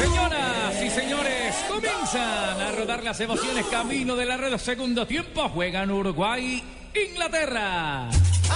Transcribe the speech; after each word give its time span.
Señoras 0.00 0.82
y 0.82 0.90
señores, 0.90 1.54
comienzan 1.68 2.60
a 2.60 2.72
rodar 2.72 3.04
las 3.04 3.20
emociones 3.20 3.66
camino 3.66 4.16
de 4.16 4.24
la 4.24 4.36
red. 4.38 4.56
Segundo 4.56 5.06
tiempo, 5.06 5.48
juegan 5.50 5.90
Uruguay, 5.90 6.62
Inglaterra. 6.94 8.08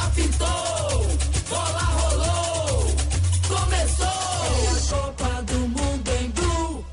Apitou, 0.06 1.06
bola 1.51 1.87
rolou, 2.01 2.87
começou 3.46 4.06
a 4.06 4.77
Copa 4.91 5.42
do 5.42 5.59
Mundo 5.68 6.10
em 6.20 6.30
Blue. 6.30 6.84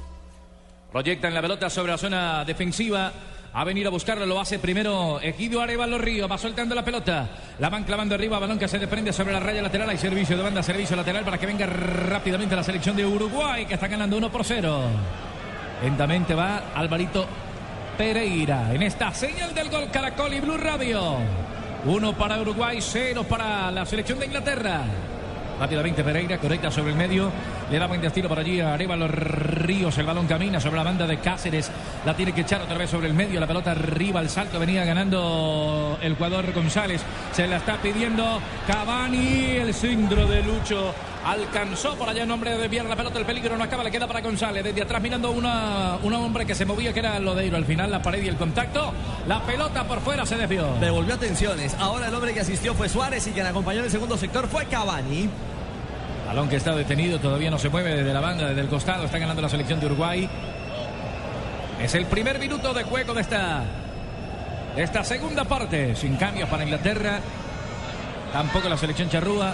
Proyectan 0.91 1.33
la 1.33 1.41
pelota 1.41 1.70
sobre 1.70 1.91
la 1.94 1.97
zona 1.97 2.44
defensiva. 2.44 3.13
A 3.53 3.65
venir 3.65 3.85
a 3.85 3.89
buscarlo, 3.89 4.25
lo 4.25 4.39
hace 4.39 4.59
primero 4.59 5.19
Egidio 5.19 5.61
Arevalo 5.61 5.97
Río, 5.97 6.25
va 6.25 6.37
soltando 6.37 6.73
la 6.73 6.85
pelota, 6.85 7.27
la 7.59 7.69
van 7.69 7.83
clavando 7.83 8.15
arriba, 8.15 8.39
balón 8.39 8.57
que 8.57 8.69
se 8.69 8.79
desprende 8.79 9.11
sobre 9.11 9.33
la 9.33 9.41
raya 9.41 9.61
lateral, 9.61 9.89
hay 9.89 9.97
servicio 9.97 10.37
de 10.37 10.43
banda, 10.43 10.63
servicio 10.63 10.95
lateral 10.95 11.25
para 11.25 11.37
que 11.37 11.47
venga 11.47 11.65
rápidamente 11.65 12.55
la 12.55 12.63
selección 12.63 12.95
de 12.95 13.05
Uruguay, 13.05 13.65
que 13.65 13.73
está 13.73 13.89
ganando 13.89 14.15
1 14.15 14.31
por 14.31 14.45
0. 14.45 14.83
Lentamente 15.83 16.33
va 16.33 16.71
Alvarito 16.73 17.25
Pereira 17.97 18.73
en 18.73 18.83
esta 18.83 19.13
señal 19.13 19.53
del 19.53 19.69
gol 19.69 19.89
Caracol 19.91 20.33
y 20.33 20.39
Blue 20.39 20.58
Radio. 20.58 21.17
Uno 21.86 22.13
para 22.13 22.39
Uruguay, 22.39 22.77
cero 22.80 23.25
para 23.27 23.69
la 23.69 23.86
selección 23.86 24.17
de 24.17 24.27
Inglaterra. 24.27 24.83
Rápidamente 25.62 26.04
Pereira 26.04 26.40
conecta 26.40 26.72
sobre 26.72 26.90
el 26.90 26.98
medio. 26.98 27.31
Le 27.70 27.78
da 27.78 27.86
buen 27.86 28.02
destino 28.02 28.28
por 28.28 28.40
allí 28.40 28.59
a 28.59 28.73
Arevalo 28.73 29.08
Ríos. 29.08 29.95
El 30.00 30.08
balón 30.08 30.26
camina 30.26 30.59
sobre 30.59 30.78
la 30.78 30.84
banda 30.84 31.06
de 31.06 31.20
Cáceres. 31.20 31.70
La 32.04 32.16
tiene 32.16 32.34
que 32.34 32.42
echar 32.42 32.64
otra 32.64 32.80
vez 32.80 32.90
sobre 32.90 33.06
el 33.06 33.14
medio. 33.14 33.40
La 33.40 33.45
pelota 33.45 33.70
arriba. 33.70 34.22
El 34.22 34.30
salto 34.30 34.58
venía 34.58 34.84
ganando 34.86 36.00
el 36.02 36.16
jugador 36.16 36.52
González. 36.52 37.04
Se 37.32 37.45
la 37.45 37.58
está 37.58 37.78
pidiendo 37.78 38.42
Cavani. 38.66 39.58
El 39.58 39.72
centro 39.76 40.26
de 40.26 40.42
Lucho. 40.42 40.95
Alcanzó 41.23 41.95
por 41.95 42.09
allá 42.09 42.23
en 42.23 42.30
nombre 42.30 42.58
de 42.58 42.67
Pierre 42.67 42.89
la 42.89 42.95
pelota. 42.95 43.19
El 43.19 43.25
peligro 43.25 43.55
no 43.55 43.64
acaba. 43.64 43.83
Le 43.83 43.91
queda 43.91 44.08
para 44.08 44.22
González. 44.22 44.64
Desde 44.64 44.81
atrás 44.81 45.02
mirando 45.02 45.31
una, 45.31 45.97
un 46.02 46.14
hombre 46.14 46.45
que 46.45 46.55
se 46.55 46.66
movía 46.66 46.94
que 46.94 47.00
era 47.00 47.19
Lodeiro. 47.19 47.58
Al 47.58 47.66
final 47.66 47.91
la 47.91 48.02
pared 48.02 48.23
y 48.23 48.27
el 48.27 48.38
contacto. 48.38 48.91
La 49.27 49.42
pelota 49.42 49.83
por 49.83 50.02
fuera 50.02 50.25
se 50.25 50.36
desvió. 50.36 50.73
Devolvió 50.80 51.16
atenciones. 51.16 51.75
Ahora 51.80 52.08
el 52.08 52.16
hombre 52.16 52.33
que 52.33 52.39
asistió 52.39 52.73
fue 52.73 52.89
Suárez 52.89 53.27
y 53.27 53.31
quien 53.31 53.45
acompañó 53.45 53.80
en 53.80 53.86
el 53.86 53.92
segundo 53.92 54.17
sector 54.17 54.47
fue 54.47 54.66
Cavani. 54.66 55.30
Balón 56.25 56.49
que 56.49 56.55
está 56.55 56.73
detenido, 56.73 57.19
todavía 57.19 57.52
no 57.52 57.59
se 57.59 57.69
mueve 57.69 57.94
desde 57.94 58.14
la 58.14 58.22
banda, 58.22 58.47
desde 58.47 58.61
el 58.61 58.67
costado. 58.67 59.03
Está 59.05 59.19
ganando 59.19 59.42
la 59.42 59.49
selección 59.49 59.80
de 59.80 59.86
Uruguay. 59.86 60.30
Es 61.80 61.94
el 61.94 62.05
primer 62.05 62.39
minuto 62.39 62.73
de 62.73 62.83
juego 62.83 63.14
de 63.14 63.22
esta, 63.22 63.64
de 64.75 64.83
esta 64.83 65.03
segunda 65.03 65.44
parte. 65.45 65.95
Sin 65.95 66.16
cambios 66.16 66.49
para 66.49 66.64
Inglaterra. 66.64 67.19
Tampoco 68.33 68.69
la 68.69 68.77
selección 68.77 69.09
charrúa. 69.09 69.53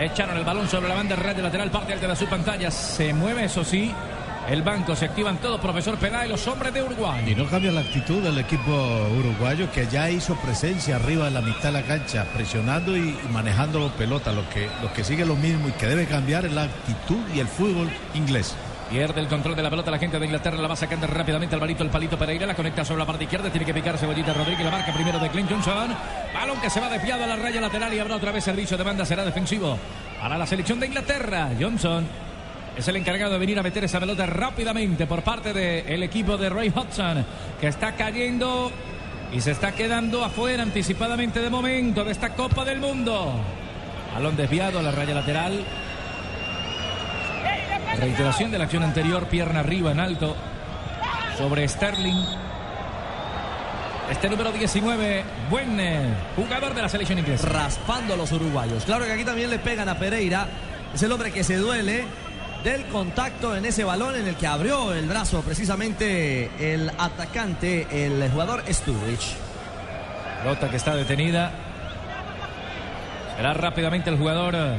Echaron 0.00 0.34
el 0.38 0.44
balón 0.44 0.66
sobre 0.66 0.88
la 0.88 0.94
banda 0.94 1.14
red 1.14 1.36
de 1.36 1.42
lateral, 1.42 1.70
parte 1.70 1.92
alta 1.92 2.08
de 2.08 2.16
su 2.16 2.26
pantalla. 2.26 2.70
Se 2.70 3.12
mueve, 3.12 3.44
eso 3.44 3.62
sí. 3.62 3.94
El 4.48 4.62
banco 4.62 4.96
se 4.96 5.04
activan 5.04 5.36
todos, 5.42 5.60
profesor 5.60 5.98
Peláez, 5.98 6.30
los 6.30 6.46
hombres 6.48 6.72
de 6.72 6.82
Uruguay. 6.82 7.22
Y 7.30 7.34
no 7.34 7.46
cambia 7.46 7.70
la 7.70 7.82
actitud 7.82 8.22
del 8.22 8.38
equipo 8.38 8.72
uruguayo 9.18 9.70
que 9.70 9.86
ya 9.88 10.08
hizo 10.08 10.34
presencia 10.36 10.96
arriba 10.96 11.26
de 11.26 11.32
la 11.32 11.42
mitad 11.42 11.64
de 11.64 11.72
la 11.72 11.82
cancha, 11.82 12.24
presionando 12.32 12.96
y 12.96 13.14
manejando 13.30 13.90
pelota. 13.90 14.32
Lo 14.32 14.48
que, 14.48 14.70
lo 14.80 14.90
que 14.94 15.04
sigue 15.04 15.26
lo 15.26 15.36
mismo 15.36 15.68
y 15.68 15.72
que 15.72 15.86
debe 15.86 16.06
cambiar 16.06 16.46
es 16.46 16.52
la 16.52 16.62
actitud 16.62 17.20
y 17.34 17.40
el 17.40 17.46
fútbol 17.46 17.90
inglés. 18.14 18.56
Pierde 18.90 19.20
el 19.20 19.28
control 19.28 19.54
de 19.54 19.62
la 19.62 19.70
pelota 19.70 19.88
la 19.92 20.00
gente 20.00 20.18
de 20.18 20.26
Inglaterra, 20.26 20.56
la 20.56 20.66
va 20.66 20.74
sacando 20.74 21.06
rápidamente 21.06 21.54
al 21.54 21.60
balito 21.60 21.84
el 21.84 21.90
palito 21.90 22.18
Pereira, 22.18 22.44
la 22.44 22.56
conecta 22.56 22.84
sobre 22.84 22.98
la 22.98 23.06
parte 23.06 23.22
izquierda, 23.22 23.48
tiene 23.48 23.64
que 23.64 23.72
picar 23.72 23.96
Cebollita 23.96 24.32
Rodríguez, 24.32 24.64
la 24.64 24.72
marca 24.72 24.92
primero 24.92 25.20
de 25.20 25.28
Clint 25.28 25.48
Johnson, 25.48 25.94
balón 26.34 26.60
que 26.60 26.68
se 26.68 26.80
va 26.80 26.88
desviado 26.88 27.22
a 27.22 27.28
la 27.28 27.36
raya 27.36 27.60
lateral 27.60 27.94
y 27.94 28.00
habrá 28.00 28.16
otra 28.16 28.32
vez 28.32 28.42
servicio 28.42 28.76
de 28.76 28.82
banda, 28.82 29.04
será 29.04 29.24
defensivo 29.24 29.78
para 30.20 30.36
la 30.36 30.44
selección 30.44 30.80
de 30.80 30.88
Inglaterra. 30.88 31.50
Johnson 31.58 32.04
es 32.76 32.88
el 32.88 32.96
encargado 32.96 33.34
de 33.34 33.38
venir 33.38 33.60
a 33.60 33.62
meter 33.62 33.84
esa 33.84 34.00
pelota 34.00 34.26
rápidamente 34.26 35.06
por 35.06 35.22
parte 35.22 35.52
del 35.52 36.02
equipo 36.02 36.36
de 36.36 36.48
Ray 36.48 36.72
Hudson, 36.74 37.24
que 37.60 37.68
está 37.68 37.92
cayendo 37.92 38.72
y 39.32 39.40
se 39.40 39.52
está 39.52 39.70
quedando 39.70 40.24
afuera 40.24 40.64
anticipadamente 40.64 41.40
de 41.40 41.48
momento 41.48 42.02
de 42.02 42.10
esta 42.10 42.30
Copa 42.30 42.64
del 42.64 42.80
Mundo. 42.80 43.34
Balón 44.14 44.36
desviado 44.36 44.80
a 44.80 44.82
la 44.82 44.90
raya 44.90 45.14
lateral. 45.14 45.64
Reiteración 48.00 48.50
de 48.50 48.56
la 48.56 48.64
acción 48.64 48.82
anterior, 48.82 49.26
pierna 49.26 49.60
arriba 49.60 49.92
en 49.92 50.00
alto 50.00 50.34
sobre 51.36 51.68
Sterling. 51.68 52.24
Este 54.10 54.30
número 54.30 54.50
19, 54.52 55.22
buen 55.50 55.78
eh, 55.78 56.14
jugador 56.34 56.72
de 56.72 56.80
la 56.80 56.88
selección 56.88 57.18
inglesa. 57.18 57.46
Raspando 57.50 58.14
a 58.14 58.16
los 58.16 58.32
uruguayos. 58.32 58.86
Claro 58.86 59.04
que 59.04 59.12
aquí 59.12 59.24
también 59.24 59.50
le 59.50 59.58
pegan 59.58 59.86
a 59.90 59.98
Pereira. 59.98 60.48
Es 60.94 61.02
el 61.02 61.12
hombre 61.12 61.30
que 61.30 61.44
se 61.44 61.58
duele 61.58 62.04
del 62.64 62.86
contacto 62.86 63.54
en 63.54 63.66
ese 63.66 63.84
balón 63.84 64.16
en 64.16 64.26
el 64.26 64.34
que 64.34 64.46
abrió 64.46 64.94
el 64.94 65.06
brazo 65.06 65.42
precisamente 65.42 66.50
el 66.58 66.90
atacante, 66.96 67.86
el 68.06 68.30
jugador 68.30 68.64
Sturridge. 68.72 69.36
Pelota 70.42 70.70
que 70.70 70.76
está 70.76 70.96
detenida. 70.96 71.52
Será 73.36 73.52
rápidamente 73.52 74.08
el 74.08 74.16
jugador 74.16 74.54
eh, 74.56 74.78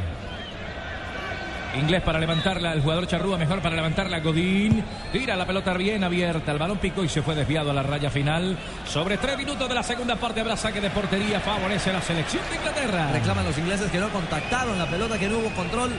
inglés 1.80 2.02
para 2.02 2.20
levantarla. 2.20 2.74
El 2.74 2.82
jugador 2.82 3.08
Charrúa 3.08 3.38
mejor 3.38 3.62
para 3.62 3.76
levantarla. 3.76 4.20
Godín 4.20 4.84
tira 5.12 5.36
la 5.36 5.46
pelota 5.46 5.74
bien 5.74 6.04
abierta. 6.04 6.52
El 6.52 6.60
balón 6.60 6.78
picó 6.78 7.04
y 7.04 7.10
se 7.10 7.22
fue 7.22 7.36
desviado 7.36 7.72
a 7.72 7.74
la 7.74 7.84
raya 7.84 8.10
final. 8.10 8.58
Sobre 8.86 9.18
tres 9.18 9.38
minutos 9.38 9.68
de 9.68 9.76
la 9.76 9.84
segunda 9.84 10.16
parte 10.16 10.42
habrá 10.42 10.58
saque 10.58 10.82
de 10.82 10.90
portería. 10.90 11.40
Favorece 11.40 11.94
la 11.94 12.02
selección 12.02 12.44
de 12.50 12.56
Inglaterra. 12.56 13.12
Reclaman 13.12 13.46
los 13.46 13.58
ingleses 13.58 13.92
que 13.92 14.00
no 14.00 14.10
contactaron 14.10 14.78
la 14.78 14.88
pelota, 14.88 15.18
que 15.18 15.28
no 15.28 15.40
hubo 15.40 15.50
control. 15.52 15.92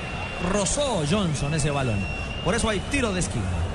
Rozó 0.50 1.02
Johnson 1.10 1.54
ese 1.54 1.70
balón. 1.70 1.98
Por 2.44 2.54
eso 2.54 2.68
hay 2.68 2.80
tiro 2.90 3.12
de 3.12 3.20
esquina. 3.20 3.71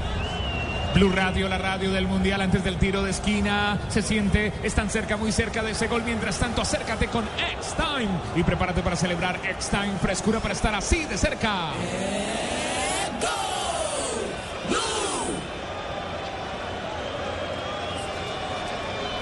Blue 0.97 1.11
Radio, 1.11 1.47
la 1.47 1.59
radio 1.59 1.91
del 1.91 2.07
Mundial 2.07 2.41
antes 2.41 2.63
del 2.63 2.77
tiro 2.77 3.03
de 3.03 3.11
esquina. 3.11 3.77
Se 3.87 4.01
siente, 4.01 4.51
están 4.63 4.89
cerca, 4.89 5.15
muy 5.15 5.31
cerca 5.31 5.61
de 5.61 5.73
ese 5.73 5.85
gol. 5.85 6.01
Mientras 6.03 6.39
tanto, 6.39 6.63
acércate 6.63 7.05
con 7.05 7.23
X-Time 7.23 8.09
y 8.35 8.41
prepárate 8.41 8.81
para 8.81 8.95
celebrar 8.95 9.39
X-Time. 9.43 9.93
Frescura 10.01 10.39
para 10.39 10.55
estar 10.55 10.73
así 10.73 11.05
de 11.05 11.15
cerca. 11.15 11.69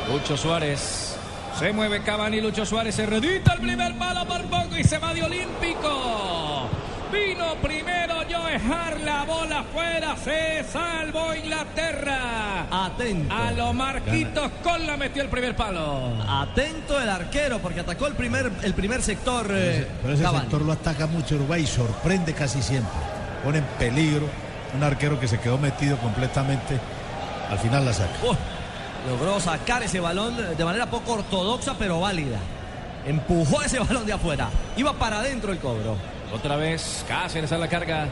Lucho 0.09 0.37
Suárez. 0.37 1.17
Se 1.59 1.73
mueve 1.73 2.01
Cavani, 2.03 2.39
Lucho 2.39 2.65
Suárez 2.65 2.95
se 2.95 3.05
redita 3.05 3.51
el 3.51 3.59
primer 3.59 3.97
palo 3.97 4.25
por 4.25 4.43
poco 4.45 4.77
y 4.77 4.83
se 4.85 4.97
va 4.97 5.13
de 5.13 5.23
olímpico. 5.23 6.54
Vino 7.15 7.55
primero 7.61 8.15
Joe 8.29 8.55
Hart, 8.55 8.99
la 9.03 9.23
bola 9.23 9.63
fuera, 9.71 10.15
se 10.17 10.63
salvó 10.71 11.33
Inglaterra. 11.33 12.67
Atento. 12.85 13.33
A 13.33 13.51
lo 13.51 13.73
Marquitos 13.73 14.51
con 14.63 14.85
la 14.85 14.97
metió 14.97 15.21
el 15.21 15.29
primer 15.29 15.55
palo. 15.55 16.13
Atento 16.27 16.99
el 16.99 17.07
arquero 17.09 17.59
porque 17.59 17.79
atacó 17.79 18.07
el 18.07 18.15
primer, 18.15 18.51
el 18.63 18.73
primer 18.73 19.01
sector. 19.01 19.47
eh, 19.49 19.87
Pero 20.01 20.13
ese 20.13 20.23
Cavani. 20.23 20.41
sector 20.41 20.61
lo 20.63 20.73
ataca 20.73 21.07
mucho 21.07 21.35
Uruguay 21.35 21.63
y 21.63 21.67
sorprende 21.67 22.33
casi 22.33 22.61
siempre. 22.61 22.91
Pone 23.43 23.59
en 23.59 23.65
peligro 23.79 24.27
un 24.75 24.83
arquero 24.83 25.19
que 25.19 25.27
se 25.27 25.39
quedó 25.39 25.57
metido 25.57 25.97
completamente. 25.97 26.79
Al 27.49 27.59
final 27.59 27.85
la 27.85 27.93
saca. 27.93 28.11
Oh, 28.25 28.35
logró 29.09 29.39
sacar 29.39 29.83
ese 29.83 29.99
balón 29.99 30.35
de 30.57 30.65
manera 30.65 30.87
poco 30.89 31.13
ortodoxa 31.13 31.75
pero 31.79 32.01
válida. 32.01 32.39
Empujó 33.05 33.61
ese 33.61 33.79
balón 33.79 34.05
de 34.05 34.13
afuera. 34.13 34.49
Iba 34.75 34.93
para 34.93 35.19
adentro 35.19 35.51
el 35.53 35.59
cobro. 35.59 35.95
Otra 36.33 36.55
vez 36.55 37.05
Cáceres 37.07 37.51
a 37.51 37.57
la 37.57 37.67
carga. 37.67 38.07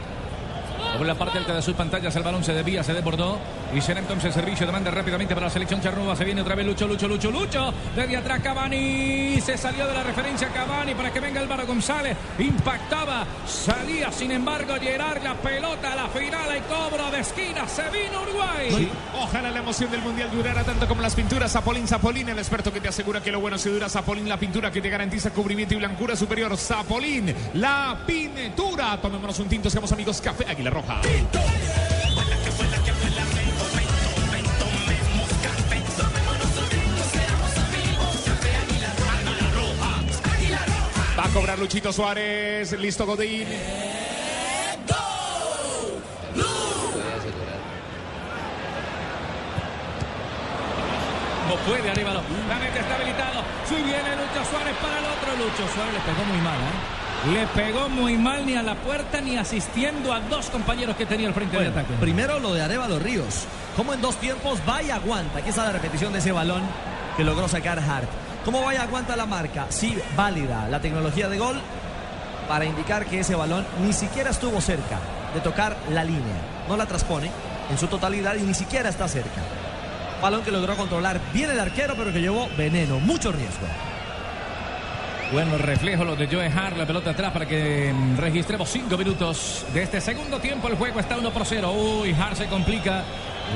Sobre 0.94 1.08
la 1.08 1.16
parte 1.16 1.38
alta 1.38 1.52
de 1.56 1.60
sus 1.60 1.74
pantallas 1.74 2.14
el 2.14 2.22
balón 2.22 2.44
se 2.44 2.54
desvía, 2.54 2.84
se 2.84 2.94
desbordó 2.94 3.36
y 3.74 3.80
será 3.80 3.98
entonces 3.98 4.32
servicio 4.32 4.64
de 4.64 4.70
manda 4.70 4.92
rápidamente 4.92 5.34
para 5.34 5.48
la 5.48 5.52
selección 5.52 5.80
charrúa. 5.80 6.14
Se 6.14 6.24
viene 6.24 6.40
otra 6.40 6.54
vez 6.54 6.64
Lucho, 6.64 6.86
Lucho, 6.86 7.08
Lucho, 7.08 7.32
Lucho. 7.32 7.74
Desde 7.96 8.16
atrás 8.16 8.40
Cavani. 8.40 9.40
Se 9.40 9.58
salió 9.58 9.88
de 9.88 9.92
la 9.92 10.04
referencia 10.04 10.46
Cavani 10.50 10.94
para 10.94 11.12
que 11.12 11.18
venga 11.18 11.40
Álvaro 11.40 11.66
González. 11.66 12.16
Impactaba, 12.38 13.26
salía 13.44 14.12
sin 14.12 14.30
embargo 14.30 14.74
Gerard 14.80 15.20
la 15.24 15.34
pelota 15.34 15.94
a 15.94 15.96
la 15.96 16.08
final 16.10 16.56
y 16.56 16.60
cobro 16.60 17.10
de 17.10 17.18
esquina. 17.18 17.66
Se 17.66 17.82
vino 17.90 18.22
Uruguay. 18.22 18.88
Ojalá 19.20 19.50
la 19.50 19.58
emoción 19.58 19.90
del 19.90 20.00
mundial 20.00 20.30
durara 20.30 20.62
tanto 20.62 20.86
como 20.86 21.02
las 21.02 21.16
pinturas. 21.16 21.50
Zapolín, 21.50 21.88
Zapolín, 21.88 22.28
el 22.28 22.38
experto 22.38 22.72
que 22.72 22.80
te 22.80 22.86
asegura 22.86 23.20
que 23.20 23.32
lo 23.32 23.40
bueno 23.40 23.58
se 23.58 23.68
dura. 23.68 23.88
Zapolín, 23.88 24.28
la 24.28 24.38
pintura 24.38 24.70
que 24.70 24.80
te 24.80 24.90
garantiza 24.90 25.30
cubrimiento 25.30 25.74
y 25.74 25.78
blancura 25.78 26.14
superior. 26.14 26.56
Zapolín, 26.56 27.34
la 27.54 27.98
pintura. 28.06 28.96
Tomémonos 29.02 29.40
un 29.40 29.48
tinto, 29.48 29.68
seamos 29.68 29.90
amigos. 29.90 30.20
Café 30.20 30.46
Águila 30.48 30.70
Roja. 30.70 30.83
Va 41.16 41.24
a 41.24 41.28
cobrar 41.32 41.58
Luchito 41.58 41.92
Suárez, 41.92 42.72
listo 42.78 43.06
Godín. 43.06 43.48
No 51.48 51.56
puede, 51.66 51.90
Aníbalo. 51.90 52.20
La 52.48 52.56
mente 52.56 52.80
está 52.80 52.94
habilitado. 52.96 53.42
Si 53.66 53.74
viene 53.76 54.16
Lucho 54.16 54.44
Suárez 54.50 54.74
para 54.82 54.98
el 54.98 55.04
otro. 55.06 55.36
Lucho 55.36 55.72
Suárez 55.74 55.94
le 55.94 56.00
pegó 56.00 56.24
muy 56.24 56.38
mal, 56.38 56.58
¿eh? 56.58 57.03
Le 57.32 57.46
pegó 57.48 57.88
muy 57.88 58.18
mal 58.18 58.44
ni 58.44 58.54
a 58.54 58.62
la 58.62 58.74
puerta 58.74 59.20
ni 59.20 59.36
asistiendo 59.36 60.12
a 60.12 60.20
dos 60.20 60.50
compañeros 60.50 60.94
que 60.96 61.06
tenía 61.06 61.26
al 61.28 61.34
frente 61.34 61.56
Bueno, 61.56 61.72
de 61.72 61.80
ataque. 61.80 61.94
primero 61.98 62.38
lo 62.38 62.52
de 62.52 62.60
Arevalo 62.62 62.98
Ríos. 62.98 63.46
Como 63.76 63.94
en 63.94 64.02
dos 64.02 64.16
tiempos 64.16 64.58
va 64.68 64.82
y 64.82 64.90
aguanta. 64.90 65.38
Aquí 65.38 65.48
está 65.48 65.64
la 65.64 65.72
repetición 65.72 66.12
de 66.12 66.18
ese 66.18 66.32
balón 66.32 66.62
que 67.16 67.24
logró 67.24 67.48
sacar 67.48 67.78
Hart. 67.78 68.08
¿Cómo 68.44 68.62
va 68.62 68.74
y 68.74 68.76
aguanta 68.76 69.16
la 69.16 69.24
marca? 69.24 69.66
Sí, 69.70 69.98
válida. 70.14 70.68
La 70.68 70.80
tecnología 70.80 71.28
de 71.30 71.38
gol 71.38 71.58
para 72.46 72.66
indicar 72.66 73.06
que 73.06 73.20
ese 73.20 73.34
balón 73.34 73.64
ni 73.82 73.94
siquiera 73.94 74.28
estuvo 74.30 74.60
cerca 74.60 74.98
de 75.32 75.40
tocar 75.40 75.76
la 75.90 76.04
línea. 76.04 76.36
No 76.68 76.76
la 76.76 76.84
transpone 76.84 77.30
en 77.70 77.78
su 77.78 77.86
totalidad 77.86 78.34
y 78.36 78.42
ni 78.42 78.52
siquiera 78.52 78.90
está 78.90 79.08
cerca. 79.08 79.40
Balón 80.20 80.42
que 80.42 80.50
logró 80.50 80.76
controlar 80.76 81.18
bien 81.32 81.50
el 81.50 81.58
arquero, 81.58 81.94
pero 81.96 82.12
que 82.12 82.20
llevó 82.20 82.48
veneno, 82.58 83.00
mucho 83.00 83.32
riesgo. 83.32 83.66
Bueno, 85.34 85.58
reflejo 85.58 86.04
lo 86.04 86.14
de 86.14 86.28
Joe 86.28 86.46
Hart, 86.46 86.76
la 86.76 86.86
pelota 86.86 87.10
atrás 87.10 87.32
para 87.32 87.44
que 87.44 87.92
registremos 88.16 88.70
cinco 88.70 88.96
minutos 88.96 89.66
de 89.74 89.82
este 89.82 90.00
segundo 90.00 90.38
tiempo. 90.38 90.68
El 90.68 90.76
juego 90.76 91.00
está 91.00 91.18
1 91.18 91.28
por 91.32 91.44
0. 91.44 91.72
Uy, 91.72 92.12
Hart 92.12 92.36
se 92.36 92.46
complica. 92.46 93.02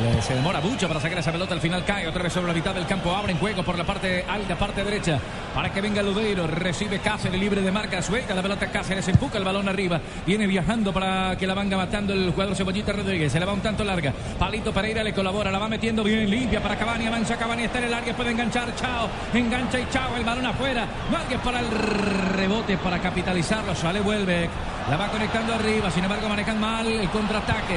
Le- 0.03 0.23
se 0.23 0.35
demora 0.35 0.61
mucho 0.61 0.87
para 0.87 1.01
sacar 1.01 1.19
esa 1.19 1.33
pelota. 1.33 1.55
Al 1.55 1.61
final 1.61 1.85
cae 1.85 2.07
otra 2.07 2.23
vez 2.23 2.33
sobre 2.33 2.49
la 2.49 2.55
mitad 2.55 2.75
del 2.75 2.87
campo. 2.87 3.15
Abre 3.15 3.33
en 3.33 3.39
juego 3.39 3.63
por 3.65 3.77
la 3.77 3.85
parte 3.85 4.25
alta, 4.29 4.57
parte 4.57 4.85
derecha. 4.85 5.19
Para 5.55 5.73
que 5.73 5.81
venga 5.81 6.03
Ludeiro. 6.03 6.47
Recibe 6.47 6.99
Cáceres 7.01 7.41
libre 7.41 7.63
de 7.63 7.73
marca. 7.73 8.01
Suelta 8.03 8.35
la 8.35 8.43
pelota 8.43 8.67
Cáceres. 8.71 9.09
Empuja 9.09 9.39
el 9.39 9.45
balón 9.45 9.69
arriba. 9.69 10.01
Viene 10.27 10.47
viajando 10.47 10.93
para 10.93 11.37
que 11.37 11.47
la 11.47 11.55
venga 11.55 11.77
matando 11.77 12.13
el 12.13 12.31
jugador 12.31 12.55
Cebollita 12.55 12.93
Rodríguez. 12.93 13.33
Se 13.33 13.41
la 13.41 13.47
va 13.47 13.53
un 13.55 13.61
tanto 13.61 13.83
larga. 13.83 14.13
Palito 14.39 14.73
Pereira 14.73 15.03
le 15.03 15.13
colabora. 15.13 15.51
La 15.51 15.59
va 15.59 15.69
metiendo 15.69 16.05
bien 16.05 16.29
limpia 16.31 16.63
para 16.63 16.77
Cavani. 16.77 17.07
Avanza 17.07 17.37
Cavani. 17.37 17.65
Está 17.65 17.79
en 17.79 17.85
el 17.85 17.95
área. 17.95 18.15
Puede 18.15 18.31
enganchar. 18.31 18.75
Chao. 18.77 19.09
Engancha 19.35 19.81
y 19.81 19.89
chao. 19.91 20.17
El 20.17 20.25
balón 20.25 20.47
afuera. 20.47 20.87
Márquez 21.11 21.41
para 21.41 21.61
el 21.61 21.71
rebote 21.71 22.77
para 22.77 22.99
capitalizarlo. 23.01 23.75
Sale 23.75 24.01
Welbeck. 24.01 24.51
La 24.91 24.97
va 24.97 25.09
conectando 25.09 25.55
arriba. 25.55 25.91
Sin 25.91 26.03
embargo, 26.03 26.29
manejan 26.31 26.59
mal 26.59 26.87
el 26.87 27.11
contraataque. 27.11 27.77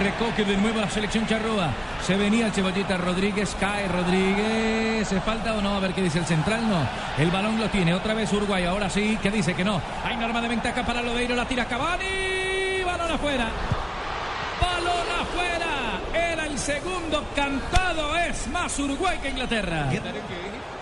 Recoge 0.00 0.44
de 0.44 0.56
nuevo 0.56 0.80
la 0.80 0.90
selección 0.90 1.24
Charrúa. 1.26 1.70
Se 2.04 2.16
venía 2.16 2.46
el 2.46 2.52
Cebollita 2.52 2.96
Rodríguez. 2.96 3.56
Cae 3.60 3.86
Rodríguez. 3.86 5.06
¿Se 5.06 5.20
falta 5.20 5.54
o 5.54 5.62
no? 5.62 5.76
A 5.76 5.80
ver 5.80 5.94
qué 5.94 6.02
dice 6.02 6.18
el 6.18 6.26
central. 6.26 6.68
No. 6.68 6.80
El 7.22 7.30
balón 7.30 7.60
lo 7.60 7.68
tiene. 7.68 7.94
Otra 7.94 8.14
vez 8.14 8.32
Uruguay. 8.32 8.64
Ahora 8.64 8.90
sí. 8.90 9.16
que 9.22 9.30
dice 9.30 9.54
que 9.54 9.64
no? 9.64 9.80
Hay 10.04 10.16
norma 10.16 10.40
de 10.40 10.48
ventaja 10.48 10.82
para 10.84 11.02
Lodeiro. 11.02 11.36
La 11.36 11.46
tira 11.46 11.66
Cavani. 11.66 12.82
Balón 12.84 13.12
afuera. 13.12 13.48
El 16.50 16.58
segundo 16.58 17.24
cantado. 17.36 18.16
Es 18.16 18.48
más 18.48 18.76
Uruguay 18.78 19.18
que 19.22 19.30
Inglaterra. 19.30 19.88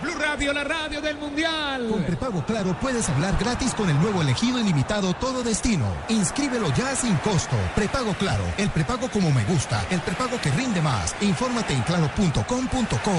Blue 0.01 0.15
Radio, 0.17 0.53
la 0.53 0.63
radio 0.63 1.01
del 1.01 1.17
Mundial. 1.17 1.87
Con 1.89 2.03
prepago 2.03 2.43
Claro 2.45 2.75
puedes 2.79 3.07
hablar 3.09 3.35
gratis 3.39 3.73
con 3.73 3.89
el 3.89 3.99
nuevo 3.99 4.21
elegido 4.21 4.59
ilimitado 4.59 5.13
Todo 5.13 5.43
Destino. 5.43 5.85
Inscríbelo 6.07 6.73
ya 6.73 6.95
sin 6.95 7.15
costo. 7.17 7.55
Prepago 7.75 8.13
Claro, 8.13 8.43
el 8.57 8.69
prepago 8.69 9.09
como 9.09 9.31
me 9.31 9.43
gusta, 9.45 9.85
el 9.91 9.99
prepago 10.01 10.39
que 10.41 10.51
rinde 10.51 10.81
más. 10.81 11.15
Infórmate 11.21 11.73
en 11.73 11.81
claro.com.co. 11.81 13.11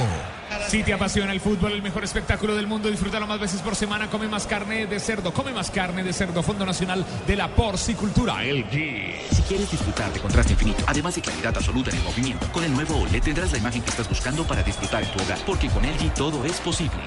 Si 0.69 0.82
te 0.82 0.93
apasiona 0.93 1.32
el 1.32 1.41
fútbol, 1.41 1.73
el 1.73 1.82
mejor 1.82 2.05
espectáculo 2.05 2.55
del 2.55 2.67
mundo, 2.67 2.91
disfrútalo 2.91 3.26
más 3.26 3.38
veces 3.38 3.61
por 3.61 3.76
semana. 3.76 4.08
Come 4.08 4.29
más 4.29 4.46
carne 4.46 4.87
de 4.87 4.99
cerdo, 4.99 5.32
come 5.32 5.53
más 5.53 5.70
carne 5.70 6.03
de 6.03 6.12
cerdo. 6.12 6.43
Fondo 6.43 6.67
Nacional 6.67 7.05
de 7.26 7.37
la 7.37 7.49
Porcicultura, 7.49 8.43
LG. 8.43 8.70
Si 9.31 9.43
quieres 9.49 9.70
disfrutar 9.70 10.12
de 10.12 10.20
contraste 10.20 10.53
infinito, 10.53 10.85
además 10.87 11.14
de 11.14 11.23
claridad 11.23 11.56
absoluta 11.56 11.91
en 11.91 11.96
el 11.96 12.03
movimiento, 12.03 12.40
con 12.53 12.65
el 12.65 12.73
nuevo 12.73 12.97
OLED 12.97 13.23
tendrás 13.23 13.53
la 13.53 13.59
imagen 13.59 13.83
que 13.83 13.91
estás 13.91 14.09
buscando 14.09 14.45
para 14.45 14.63
disfrutar 14.63 15.03
en 15.03 15.11
tu 15.11 15.23
hogar, 15.23 15.39
porque 15.47 15.69
con 15.69 15.83
LG 15.83 16.15
todo 16.15 16.45
es 16.45 16.61
posible. 16.61 17.01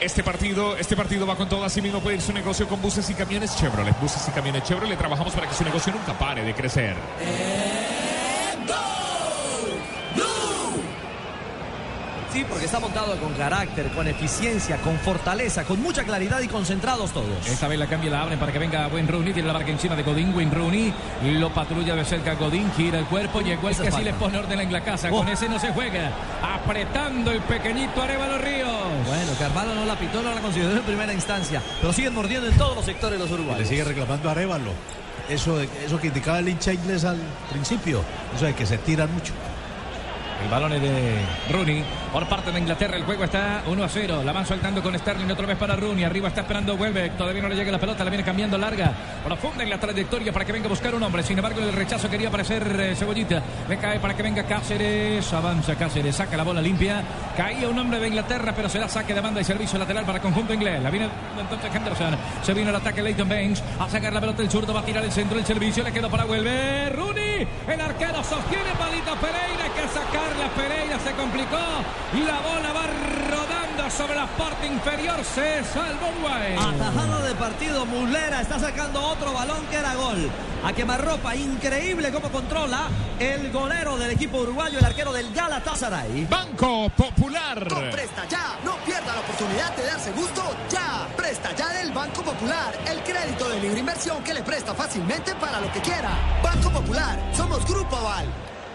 Este 0.00 0.22
partido, 0.22 0.76
este 0.78 0.96
partido 0.96 1.26
va 1.26 1.36
con 1.36 1.48
todo. 1.48 1.62
Así 1.62 1.82
mismo 1.82 2.00
puede 2.00 2.16
ir 2.16 2.22
su 2.22 2.32
negocio 2.32 2.66
con 2.66 2.80
buses 2.80 3.08
y 3.10 3.14
camiones 3.14 3.54
Chevrolet. 3.56 3.98
Buses 4.00 4.26
y 4.28 4.30
camiones 4.30 4.64
Chevrolet. 4.64 4.98
Trabajamos 4.98 5.34
para 5.34 5.46
que 5.46 5.54
su 5.54 5.62
negocio 5.62 5.92
nunca 5.92 6.18
pare 6.18 6.42
de 6.42 6.54
crecer. 6.54 6.96
Sí, 12.32 12.44
porque 12.48 12.66
está 12.66 12.78
montado 12.78 13.16
con 13.16 13.32
carácter, 13.34 13.88
con 13.88 14.06
eficiencia, 14.06 14.76
con 14.78 14.96
fortaleza, 15.00 15.64
con 15.64 15.82
mucha 15.82 16.04
claridad 16.04 16.40
y 16.40 16.46
concentrados 16.48 17.10
todos. 17.10 17.44
Esta 17.46 17.66
vez 17.66 17.76
la 17.78 17.86
cambia 17.86 18.08
y 18.08 18.10
la 18.12 18.22
abren 18.22 18.38
para 18.38 18.52
que 18.52 18.58
venga 18.60 18.86
Buen 18.86 19.08
Rooney. 19.08 19.32
Tiene 19.32 19.48
la 19.48 19.54
marca 19.54 19.70
encima 19.70 19.96
de 19.96 20.04
Godín. 20.04 20.32
Wayne 20.34 20.54
Rooney 20.54 20.94
lo 21.38 21.52
patrulla 21.52 21.96
de 21.96 22.04
cerca 22.04 22.34
Godín. 22.34 22.70
Gira 22.76 22.98
el 23.00 23.06
cuerpo. 23.06 23.40
Llegó 23.40 23.68
el 23.68 23.74
Esa 23.74 23.82
que 23.84 23.90
sí 23.92 24.02
le 24.02 24.12
pone 24.14 24.38
orden 24.38 24.60
en 24.60 24.72
la 24.72 24.80
casa. 24.82 25.10
Con 25.10 25.26
Oh. 25.26 25.30
ese 25.30 25.48
no 25.48 25.58
se 25.58 25.72
juega. 25.72 26.12
Apretando 26.42 27.32
el 27.32 27.40
pequeñito 27.42 28.00
Arevalo 28.02 28.38
Ríos. 28.38 28.68
Bueno, 29.06 29.32
Carvalho 29.38 29.74
no 29.74 29.84
la 29.84 29.98
pitó, 29.98 30.22
no 30.22 30.32
la 30.34 30.40
consideró 30.40 30.70
en 30.72 30.82
primera 30.82 31.12
instancia, 31.12 31.60
pero 31.80 31.92
siguen 31.92 32.14
mordiendo 32.14 32.46
en 32.46 32.56
todos 32.56 32.76
los 32.76 32.84
sectores 32.84 33.18
los 33.18 33.28
Le 33.28 33.34
uruguayos. 33.34 33.66
sigue 33.68 33.82
reclamando 33.84 34.28
a 34.28 34.32
Arevalo. 34.32 34.70
Eso, 35.28 35.60
eso 35.60 36.00
que 36.00 36.08
indicaba 36.08 36.38
el 36.38 36.48
hincha 36.48 36.72
inglés 36.72 37.04
al 37.04 37.18
principio. 37.50 38.02
Eso 38.36 38.46
de 38.46 38.54
que 38.54 38.66
se 38.66 38.78
tiran 38.78 39.12
mucho. 39.12 39.32
El 40.42 40.48
balón 40.48 40.72
es 40.72 40.82
de 40.82 41.18
Rooney 41.50 41.84
por 42.12 42.26
parte 42.26 42.50
de 42.50 42.58
Inglaterra. 42.58 42.96
El 42.96 43.04
juego 43.04 43.24
está 43.24 43.62
1 43.66 43.84
a 43.84 43.88
0. 43.88 44.22
La 44.24 44.32
van 44.32 44.46
soltando 44.46 44.82
con 44.82 44.98
Sterling 44.98 45.30
otra 45.30 45.46
vez 45.46 45.56
para 45.56 45.76
Rooney. 45.76 46.04
Arriba 46.04 46.28
está 46.28 46.40
esperando 46.40 46.74
Welbeck. 46.74 47.16
Todavía 47.16 47.42
no 47.42 47.48
le 47.48 47.54
llega 47.54 47.70
la 47.70 47.78
pelota. 47.78 48.04
La 48.04 48.10
viene 48.10 48.24
cambiando 48.24 48.58
larga. 48.58 48.92
Profunda 49.24 49.62
en 49.62 49.70
la 49.70 49.78
trayectoria 49.78 50.32
para 50.32 50.44
que 50.44 50.52
venga 50.52 50.66
a 50.66 50.70
buscar 50.70 50.94
un 50.94 51.02
hombre. 51.02 51.22
Sin 51.22 51.38
embargo, 51.38 51.60
el 51.60 51.72
rechazo 51.72 52.08
quería 52.08 52.28
aparecer 52.28 52.62
eh, 52.80 52.96
Cebollita. 52.96 53.42
Le 53.68 53.76
cae 53.78 54.00
para 54.00 54.16
que 54.16 54.22
venga 54.22 54.42
Cáceres. 54.44 55.32
Avanza 55.32 55.76
Cáceres. 55.76 56.16
Saca 56.16 56.36
la 56.36 56.42
bola 56.42 56.60
limpia. 56.60 57.02
Caía 57.36 57.68
un 57.68 57.78
hombre 57.78 58.00
de 58.00 58.08
Inglaterra, 58.08 58.52
pero 58.54 58.68
será 58.68 58.88
saque 58.88 59.14
de 59.14 59.20
banda 59.20 59.40
y 59.40 59.44
servicio 59.44 59.78
lateral 59.78 60.04
para 60.04 60.18
el 60.18 60.22
conjunto 60.22 60.54
inglés. 60.54 60.82
La 60.82 60.90
viene 60.90 61.08
entonces 61.38 61.74
Henderson. 61.74 62.16
Se 62.42 62.54
vino 62.54 62.70
el 62.70 62.76
ataque 62.76 63.02
Leighton 63.02 63.28
Baines. 63.28 63.62
A 63.78 63.88
sacar 63.88 64.12
la 64.12 64.20
pelota 64.20 64.42
del 64.42 64.50
zurdo. 64.50 64.72
Va 64.72 64.80
a 64.80 64.84
tirar 64.84 65.04
el 65.04 65.12
centro. 65.12 65.38
El 65.38 65.46
servicio 65.46 65.84
le 65.84 65.92
quedó 65.92 66.10
para 66.10 66.24
Welbeck. 66.24 66.94
Rooney. 66.96 67.46
El 67.68 67.80
arquero 67.80 68.24
sostiene. 68.24 68.70
Palito 68.78 69.14
Pereira. 69.16 69.66
Que 69.74 69.88
sacarla. 70.30 70.54
Pereira 70.54 70.98
se 70.98 71.12
complicó. 71.12 71.58
Y 72.12 72.20
la 72.20 72.40
bola 72.40 72.72
va 72.72 72.86
rodando 73.30 73.90
sobre 73.90 74.14
la 74.14 74.26
parte 74.26 74.66
inferior. 74.66 75.24
Se 75.24 75.64
salvó 75.64 76.08
Uruguay. 76.10 76.56
Atajada 76.58 77.22
de 77.22 77.34
partido, 77.34 77.86
Mulera 77.86 78.40
está 78.40 78.58
sacando 78.58 79.00
otro 79.00 79.32
balón 79.32 79.64
que 79.70 79.76
era 79.76 79.94
gol. 79.94 80.30
A 80.62 80.72
quemarropa, 80.74 81.34
increíble 81.34 82.12
cómo 82.12 82.28
controla 82.28 82.88
el 83.18 83.50
golero 83.50 83.96
del 83.96 84.10
equipo 84.10 84.38
uruguayo, 84.38 84.78
el 84.78 84.84
arquero 84.84 85.10
del 85.12 85.32
Galatasaray. 85.32 86.26
Banco 86.26 86.90
Popular. 86.90 87.66
Con 87.66 87.90
Presta 87.90 88.26
Ya, 88.28 88.58
no 88.62 88.76
pierda 88.84 89.14
la 89.14 89.20
oportunidad 89.20 89.74
de 89.74 89.86
darse 89.86 90.12
gusto 90.12 90.42
ya. 90.70 91.08
Presta 91.16 91.54
Ya 91.54 91.68
del 91.70 91.92
Banco 91.92 92.22
Popular, 92.22 92.74
el 92.86 93.00
crédito 93.02 93.48
de 93.48 93.60
libre 93.60 93.80
inversión 93.80 94.22
que 94.22 94.34
le 94.34 94.42
presta 94.42 94.74
fácilmente 94.74 95.34
para 95.36 95.60
lo 95.60 95.72
que 95.72 95.80
quiera. 95.80 96.10
Banco 96.42 96.70
Popular, 96.70 97.18
somos 97.34 97.64
Grupo 97.64 97.96
Aval. 97.96 98.26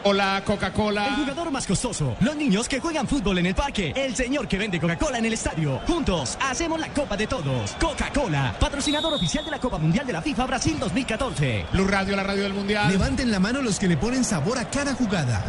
Hola, 0.08 0.44
Coca-Cola. 0.46 1.08
El 1.08 1.16
jugador 1.16 1.50
más 1.50 1.66
costoso. 1.66 2.16
Los 2.20 2.36
niños 2.36 2.70
que 2.70 2.80
juegan 2.80 3.08
fútbol 3.08 3.40
en 3.40 3.48
el 3.48 3.56
parque. 3.56 3.92
El 3.96 4.16
señor 4.16 4.48
que 4.48 4.56
vende 4.56 4.80
Coca-Cola 4.80 5.18
en 5.18 5.26
el 5.26 5.34
estadio. 5.34 5.80
Juntos 5.88 6.38
hacemos 6.40 6.80
la 6.80 6.90
Copa 6.90 7.18
de 7.18 7.26
Todos. 7.26 7.72
Coca-Cola, 7.80 8.56
patrocinador 8.60 9.16
oficial 9.16 9.44
de 9.44 9.50
la 9.50 9.60
Copa 9.60 9.80
Mundial 9.80 10.06
de 10.06 10.14
la 10.14 10.22
FIFA 10.22 10.46
Brasil 10.46 10.78
2014. 10.80 11.66
Blue 11.74 11.88
Radio, 11.88 12.16
la 12.16 12.22
radio 12.22 12.44
del 12.44 12.54
Mundial. 12.54 12.88
Levanten 12.92 13.32
la 13.32 13.40
mano 13.40 13.64
los 13.64 13.80
que 13.80 13.88
le 13.88 13.98
ponen 13.98 14.24
sabor 14.24 14.60
a 14.60 14.70
cada 14.70 14.94
jugada. 14.94 15.44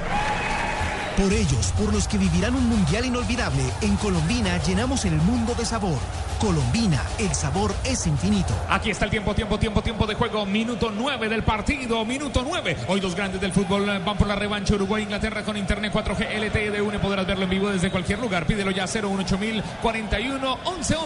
Por 1.16 1.32
ellos, 1.32 1.72
por 1.78 1.94
los 1.94 2.06
que 2.06 2.18
vivirán 2.18 2.54
un 2.54 2.68
mundial 2.68 3.06
inolvidable, 3.06 3.62
en 3.80 3.96
Colombina 3.96 4.58
llenamos 4.58 5.06
el 5.06 5.14
mundo 5.14 5.54
de 5.54 5.64
sabor. 5.64 5.98
Colombina, 6.38 7.02
el 7.18 7.34
sabor 7.34 7.74
es 7.84 8.06
infinito. 8.06 8.52
Aquí 8.68 8.90
está 8.90 9.06
el 9.06 9.10
tiempo, 9.10 9.34
tiempo, 9.34 9.58
tiempo, 9.58 9.80
tiempo 9.80 10.06
de 10.06 10.14
juego. 10.14 10.44
Minuto 10.44 10.92
9 10.94 11.30
del 11.30 11.42
partido. 11.42 12.04
Minuto 12.04 12.44
9. 12.46 12.76
Hoy 12.88 13.00
los 13.00 13.14
grandes 13.14 13.40
del 13.40 13.52
fútbol 13.52 13.88
eh, 13.88 13.98
van 14.04 14.18
por 14.18 14.26
la 14.26 14.36
revancha. 14.36 14.74
Uruguay, 14.74 15.04
Inglaterra 15.04 15.42
con 15.42 15.56
Internet 15.56 15.90
4G 15.94 16.38
LTE 16.38 16.70
de 16.70 16.82
UNE. 16.82 16.98
Podrás 16.98 17.26
verlo 17.26 17.44
en 17.44 17.50
vivo 17.50 17.70
desde 17.70 17.90
cualquier 17.90 18.18
lugar. 18.18 18.44
Pídelo 18.46 18.70
ya 18.70 18.86
018000 18.86 19.62
41 19.80 20.58
11 20.64 20.96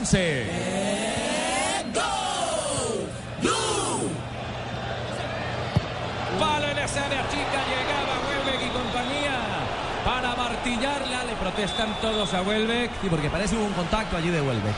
Le 10.78 11.36
protestan 11.36 11.96
todos 12.00 12.32
a 12.32 12.42
Welbeck. 12.42 12.90
Sí, 13.02 13.08
porque 13.08 13.28
parece 13.28 13.56
hubo 13.56 13.64
un 13.64 13.72
contacto 13.72 14.16
allí 14.16 14.30
de 14.30 14.40
Welbeck. 14.40 14.76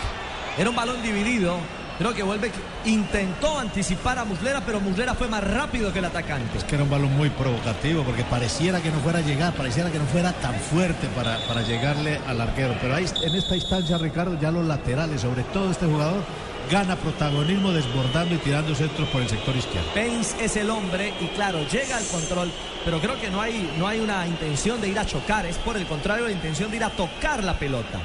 Era 0.58 0.70
un 0.70 0.76
balón 0.76 1.02
dividido 1.02 1.58
Creo 1.98 2.14
que 2.14 2.22
vuelve, 2.22 2.50
intentó 2.86 3.58
anticipar 3.58 4.18
a 4.18 4.24
Muslera, 4.24 4.62
pero 4.64 4.80
Muslera 4.80 5.14
fue 5.14 5.28
más 5.28 5.44
rápido 5.44 5.92
que 5.92 5.98
el 5.98 6.06
atacante. 6.06 6.58
Es 6.58 6.64
que 6.64 6.74
era 6.74 6.84
un 6.84 6.90
balón 6.90 7.16
muy 7.16 7.28
provocativo 7.30 8.02
porque 8.02 8.24
pareciera 8.24 8.80
que 8.80 8.90
no 8.90 8.98
fuera 9.00 9.18
a 9.18 9.22
llegar, 9.22 9.52
pareciera 9.52 9.90
que 9.90 9.98
no 9.98 10.06
fuera 10.06 10.32
tan 10.32 10.54
fuerte 10.54 11.06
para, 11.14 11.38
para 11.46 11.62
llegarle 11.62 12.18
al 12.26 12.40
arquero. 12.40 12.74
Pero 12.80 12.94
ahí 12.94 13.06
en 13.22 13.34
esta 13.34 13.54
instancia, 13.54 13.98
Ricardo, 13.98 14.38
ya 14.40 14.50
los 14.50 14.66
laterales, 14.66 15.20
sobre 15.20 15.44
todo 15.44 15.70
este 15.70 15.86
jugador, 15.86 16.24
gana 16.70 16.96
protagonismo 16.96 17.72
desbordando 17.72 18.34
y 18.34 18.38
tirando 18.38 18.74
centros 18.74 19.08
por 19.08 19.22
el 19.22 19.28
sector 19.28 19.54
izquierdo. 19.56 19.88
Pence 19.94 20.36
es 20.42 20.56
el 20.56 20.70
hombre 20.70 21.12
y 21.20 21.26
claro, 21.28 21.66
llega 21.68 21.96
al 21.96 22.06
control, 22.06 22.50
pero 22.84 23.00
creo 23.00 23.20
que 23.20 23.30
no 23.30 23.40
hay, 23.40 23.70
no 23.78 23.86
hay 23.86 24.00
una 24.00 24.26
intención 24.26 24.80
de 24.80 24.88
ir 24.88 24.98
a 24.98 25.06
chocar, 25.06 25.46
es 25.46 25.56
por 25.58 25.76
el 25.76 25.86
contrario 25.86 26.26
la 26.26 26.32
intención 26.32 26.70
de 26.70 26.78
ir 26.78 26.84
a 26.84 26.90
tocar 26.90 27.42
la 27.44 27.58
pelota. 27.58 28.00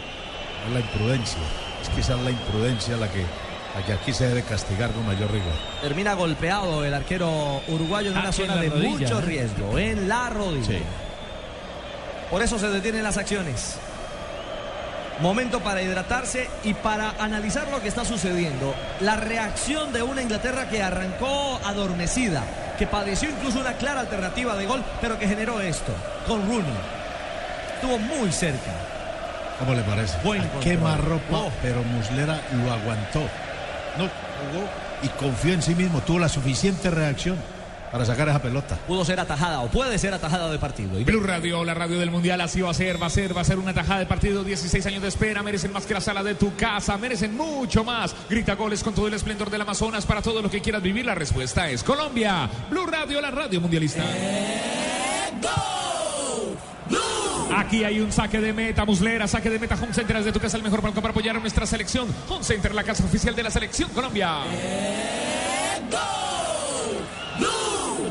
Es 0.67 0.73
la 0.73 0.79
imprudencia, 0.79 1.39
es 1.81 1.89
que 1.89 2.01
esa 2.01 2.15
es 2.15 2.21
la 2.21 2.31
imprudencia 2.31 2.97
la 2.97 3.09
que, 3.09 3.23
la 3.75 3.85
que 3.85 3.93
aquí 3.93 4.11
se 4.11 4.27
debe 4.27 4.43
castigar 4.43 4.91
con 4.91 5.05
mayor 5.05 5.31
rigor. 5.31 5.53
Termina 5.81 6.13
golpeado 6.13 6.83
el 6.83 6.93
arquero 6.93 7.61
uruguayo 7.67 8.11
en 8.11 8.17
una 8.17 8.29
Aquí 8.29 8.41
en 8.41 8.47
zona 8.47 8.61
de 8.61 8.69
rodilla, 8.69 8.91
mucho 8.91 9.19
¿eh? 9.19 9.21
riesgo, 9.21 9.77
en 9.77 10.09
la 10.09 10.29
rodilla. 10.29 10.65
Sí. 10.65 10.83
Por 12.29 12.41
eso 12.41 12.59
se 12.59 12.67
detienen 12.69 13.03
las 13.03 13.15
acciones. 13.15 13.77
Momento 15.19 15.61
para 15.61 15.81
hidratarse 15.81 16.47
y 16.63 16.73
para 16.75 17.11
analizar 17.19 17.67
lo 17.69 17.81
que 17.81 17.87
está 17.87 18.05
sucediendo. 18.05 18.75
La 19.01 19.15
reacción 19.15 19.91
de 19.91 20.03
una 20.03 20.21
Inglaterra 20.21 20.69
que 20.69 20.83
arrancó 20.83 21.59
adormecida, 21.65 22.43
que 22.77 22.85
padeció 22.85 23.29
incluso 23.29 23.59
una 23.59 23.73
clara 23.73 24.01
alternativa 24.01 24.55
de 24.55 24.67
gol, 24.67 24.83
pero 25.01 25.17
que 25.17 25.27
generó 25.27 25.59
esto 25.59 25.91
con 26.27 26.41
Rooney. 26.47 26.71
Estuvo 27.75 27.97
muy 27.97 28.31
cerca. 28.31 28.71
¿Cómo 29.59 29.73
le 29.73 29.81
parece? 29.81 30.17
Buen 30.23 30.41
A 30.41 30.43
control. 30.43 30.63
quema 30.63 30.97
ropa, 30.97 31.37
Oh. 31.37 31.51
pero 31.63 31.81
Muslera 31.83 32.39
lo 32.63 32.71
aguantó. 32.71 33.21
No 33.97 34.03
jugó 34.03 34.67
y 35.01 35.07
confió 35.09 35.53
en 35.53 35.63
sí 35.63 35.73
mismo, 35.73 35.99
tuvo 36.01 36.19
la 36.19 36.29
suficiente 36.29 36.91
reacción 36.91 37.37
para 37.91 38.05
sacar 38.05 38.29
esa 38.29 38.41
pelota. 38.41 38.77
Pudo 38.87 39.05
ser 39.05 39.19
atajada 39.19 39.61
o 39.61 39.67
puede 39.67 39.97
ser 39.97 40.13
atajada 40.13 40.49
de 40.49 40.59
partido. 40.59 40.99
Y 40.99 41.03
Blue 41.03 41.21
Radio, 41.21 41.63
la 41.63 41.73
radio 41.73 41.99
del 41.99 42.11
mundial, 42.11 42.41
así 42.41 42.61
va 42.61 42.71
a 42.71 42.73
ser, 42.73 43.01
va 43.01 43.07
a 43.07 43.09
ser, 43.09 43.35
va 43.35 43.41
a 43.41 43.45
ser 43.45 43.57
una 43.57 43.73
tajada 43.73 43.99
de 43.99 44.05
partido, 44.05 44.43
16 44.43 44.85
años 44.85 45.01
de 45.01 45.07
espera, 45.07 45.43
merecen 45.43 45.71
más 45.71 45.85
que 45.85 45.93
la 45.93 46.01
sala 46.01 46.23
de 46.23 46.35
tu 46.35 46.55
casa, 46.55 46.97
merecen 46.97 47.35
mucho 47.35 47.83
más. 47.83 48.15
Grita 48.29 48.55
goles 48.55 48.83
con 48.83 48.93
todo 48.93 49.07
el 49.07 49.13
esplendor 49.13 49.49
del 49.49 49.61
Amazonas 49.61 50.05
para 50.05 50.21
todo 50.21 50.41
lo 50.41 50.49
que 50.49 50.61
quieras 50.61 50.81
vivir, 50.81 51.05
la 51.05 51.15
respuesta 51.15 51.69
es 51.69 51.83
Colombia. 51.83 52.49
Blue 52.69 52.85
Radio, 52.85 53.21
la 53.21 53.31
radio 53.31 53.61
mundialista. 53.61 54.03
Aquí 57.55 57.83
hay 57.83 57.99
un 57.99 58.11
saque 58.11 58.39
de 58.39 58.53
meta, 58.53 58.85
Muslera, 58.85 59.27
saque 59.27 59.49
de 59.49 59.57
meta, 59.57 59.75
Home 59.75 59.93
Center 59.93 60.17
desde 60.17 60.31
tu 60.31 60.39
casa, 60.39 60.57
el 60.57 60.63
mejor 60.63 60.81
banco 60.81 61.01
para 61.01 61.11
apoyar 61.11 61.37
a 61.37 61.39
nuestra 61.39 61.65
selección. 61.65 62.07
Home 62.29 62.43
Center, 62.43 62.73
la 62.75 62.83
casa 62.83 63.03
oficial 63.03 63.35
de 63.35 63.43
la 63.43 63.49
selección 63.49 63.89
Colombia. 63.89 64.41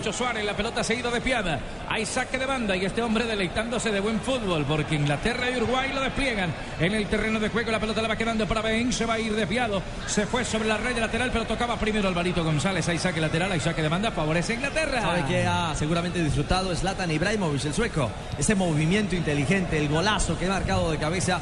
Lucho 0.07 0.19
Suárez, 0.19 0.45
la 0.45 0.55
pelota 0.55 0.85
se 0.85 0.93
ha 0.93 0.97
ido 0.97 1.11
de 1.11 1.21
piada. 1.21 1.59
Hay 1.89 2.07
saque 2.07 2.39
de 2.39 2.47
banda 2.47 2.77
y 2.77 2.85
este 2.85 3.03
hombre 3.03 3.25
deleitándose 3.25 3.91
de 3.91 3.99
buen 3.99 4.21
fútbol 4.21 4.65
porque 4.65 4.95
Inglaterra 4.95 5.51
y 5.51 5.57
Uruguay 5.57 5.91
lo 5.93 6.01
despliegan 6.01 6.55
en 6.79 6.95
el 6.95 7.09
terreno 7.09 7.41
de 7.41 7.49
juego. 7.49 7.73
La 7.73 7.81
pelota 7.81 8.03
la 8.03 8.07
va 8.07 8.15
quedando 8.15 8.47
para 8.47 8.63
Ben, 8.63 8.93
se 8.93 9.05
va 9.05 9.15
a 9.15 9.19
ir 9.19 9.35
desviado. 9.35 9.83
Se 10.07 10.25
fue 10.27 10.45
sobre 10.45 10.69
la 10.69 10.77
red 10.77 10.97
lateral, 10.97 11.31
pero 11.33 11.45
tocaba 11.45 11.77
primero 11.77 12.07
Alvarito 12.07 12.45
González. 12.45 12.89
Hay 12.89 12.99
saque 12.99 13.21
lateral, 13.21 13.51
hay 13.51 13.59
saque 13.59 13.83
de 13.83 13.89
banda, 13.89 14.13
favorece 14.13 14.53
a 14.53 14.55
Inglaterra. 14.55 15.01
¿Sabe 15.01 15.25
que 15.25 15.45
ha 15.45 15.75
seguramente 15.75 16.23
disfrutado 16.23 16.73
Zlatan 16.77 17.11
Ibrahimovic, 17.11 17.65
el 17.65 17.75
sueco? 17.75 18.09
Ese 18.39 18.55
movimiento 18.55 19.17
inteligente, 19.17 19.77
el 19.77 19.89
golazo 19.89 20.39
que 20.39 20.47
ha 20.47 20.51
marcado 20.51 20.89
de 20.93 20.99
cabeza 20.99 21.41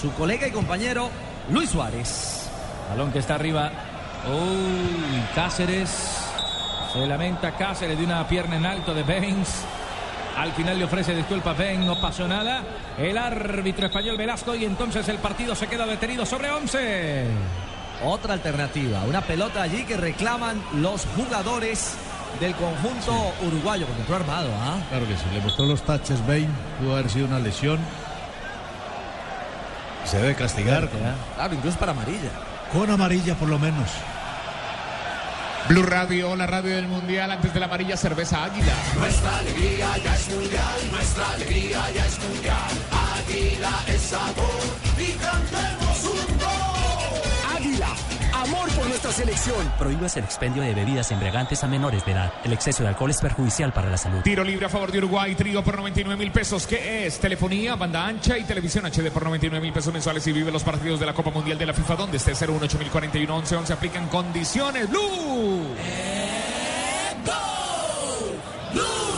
su 0.00 0.14
colega 0.14 0.48
y 0.48 0.50
compañero 0.50 1.10
Luis 1.50 1.68
Suárez. 1.68 2.48
Balón 2.88 3.12
que 3.12 3.18
está 3.18 3.34
arriba. 3.34 3.70
Uy, 4.26 5.22
Cáceres. 5.34 6.27
Se 6.92 7.06
lamenta 7.06 7.52
Cáceres 7.52 7.98
de 7.98 8.04
una 8.04 8.26
pierna 8.26 8.56
en 8.56 8.66
alto 8.66 8.94
de 8.94 9.02
Baines. 9.02 9.64
Al 10.36 10.52
final 10.52 10.78
le 10.78 10.84
ofrece 10.84 11.14
disculpas 11.14 11.56
Ben, 11.58 11.84
no 11.84 12.00
pasó 12.00 12.26
nada. 12.28 12.62
El 12.96 13.18
árbitro 13.18 13.86
español 13.86 14.16
Velasco 14.16 14.54
y 14.54 14.64
entonces 14.64 15.08
el 15.08 15.18
partido 15.18 15.54
se 15.54 15.66
queda 15.66 15.84
detenido 15.86 16.24
sobre 16.24 16.50
11. 16.50 17.26
Otra 18.04 18.34
alternativa, 18.34 19.02
una 19.02 19.20
pelota 19.20 19.62
allí 19.62 19.84
que 19.84 19.96
reclaman 19.96 20.62
los 20.76 21.04
jugadores 21.16 21.96
del 22.40 22.54
conjunto 22.54 23.32
uruguayo, 23.44 23.86
porque 23.86 24.02
entró 24.02 24.16
armado, 24.16 24.48
¿ah? 24.62 24.76
Claro 24.90 25.08
que 25.08 25.16
sí, 25.16 25.24
le 25.34 25.40
mostró 25.40 25.66
los 25.66 25.82
taches 25.82 26.24
Bain, 26.24 26.48
pudo 26.78 26.92
haber 26.96 27.10
sido 27.10 27.26
una 27.26 27.40
lesión. 27.40 27.78
Se 30.04 30.18
debe 30.18 30.34
castigar 30.36 30.88
con, 30.88 31.00
Claro, 31.34 31.54
incluso 31.54 31.78
para 31.78 31.90
amarilla. 31.92 32.30
con 32.72 32.88
amarilla 32.88 33.34
por 33.34 33.48
lo 33.48 33.58
menos. 33.58 33.90
Blue 35.68 35.82
Radio, 35.82 36.34
la 36.36 36.46
radio 36.46 36.76
del 36.76 36.88
mundial, 36.88 37.30
antes 37.30 37.52
de 37.52 37.60
la 37.60 37.66
amarilla 37.66 37.96
cerveza 37.96 38.44
águila. 38.44 38.72
Nuestra 38.98 39.38
alegría 39.38 39.98
ya 40.02 40.14
es 40.14 40.28
mundial, 40.28 40.90
nuestra 40.90 41.30
alegría 41.30 41.90
ya 41.94 42.06
es 42.06 42.18
mundial. 42.20 42.70
Águila 43.18 43.72
es 43.86 44.00
sabor 44.00 44.62
y 44.98 45.12
cantemos 45.12 45.87
amor 48.42 48.70
por 48.70 48.86
nuestra 48.88 49.12
selección. 49.12 49.72
Prohíbas 49.78 50.16
el 50.16 50.24
expendio 50.24 50.62
de 50.62 50.74
bebidas 50.74 51.10
embriagantes 51.10 51.62
a 51.64 51.68
menores 51.68 52.04
de 52.04 52.12
edad. 52.12 52.32
El 52.44 52.52
exceso 52.52 52.82
de 52.82 52.90
alcohol 52.90 53.10
es 53.10 53.20
perjudicial 53.20 53.72
para 53.72 53.90
la 53.90 53.96
salud. 53.96 54.22
Tiro 54.22 54.44
libre 54.44 54.66
a 54.66 54.68
favor 54.68 54.92
de 54.92 54.98
Uruguay, 54.98 55.34
trío 55.34 55.62
por 55.62 55.76
99 55.76 56.16
mil 56.18 56.32
pesos. 56.32 56.66
¿Qué 56.66 57.06
es? 57.06 57.18
Telefonía, 57.18 57.76
banda 57.76 58.06
ancha 58.06 58.38
y 58.38 58.44
televisión 58.44 58.84
HD 58.86 59.10
por 59.10 59.24
99 59.24 59.60
mil 59.60 59.72
pesos 59.72 59.92
mensuales 59.92 60.26
y 60.26 60.32
vive 60.32 60.50
los 60.50 60.62
partidos 60.62 61.00
de 61.00 61.06
la 61.06 61.14
Copa 61.14 61.30
Mundial 61.30 61.58
de 61.58 61.66
la 61.66 61.74
FIFA 61.74 61.96
donde 61.96 62.16
esté 62.16 62.32
018 62.32 62.78
11 63.28 63.56
11 63.56 63.72
aplican 63.72 64.08
condiciones. 64.08 64.88
Blue. 64.88 65.74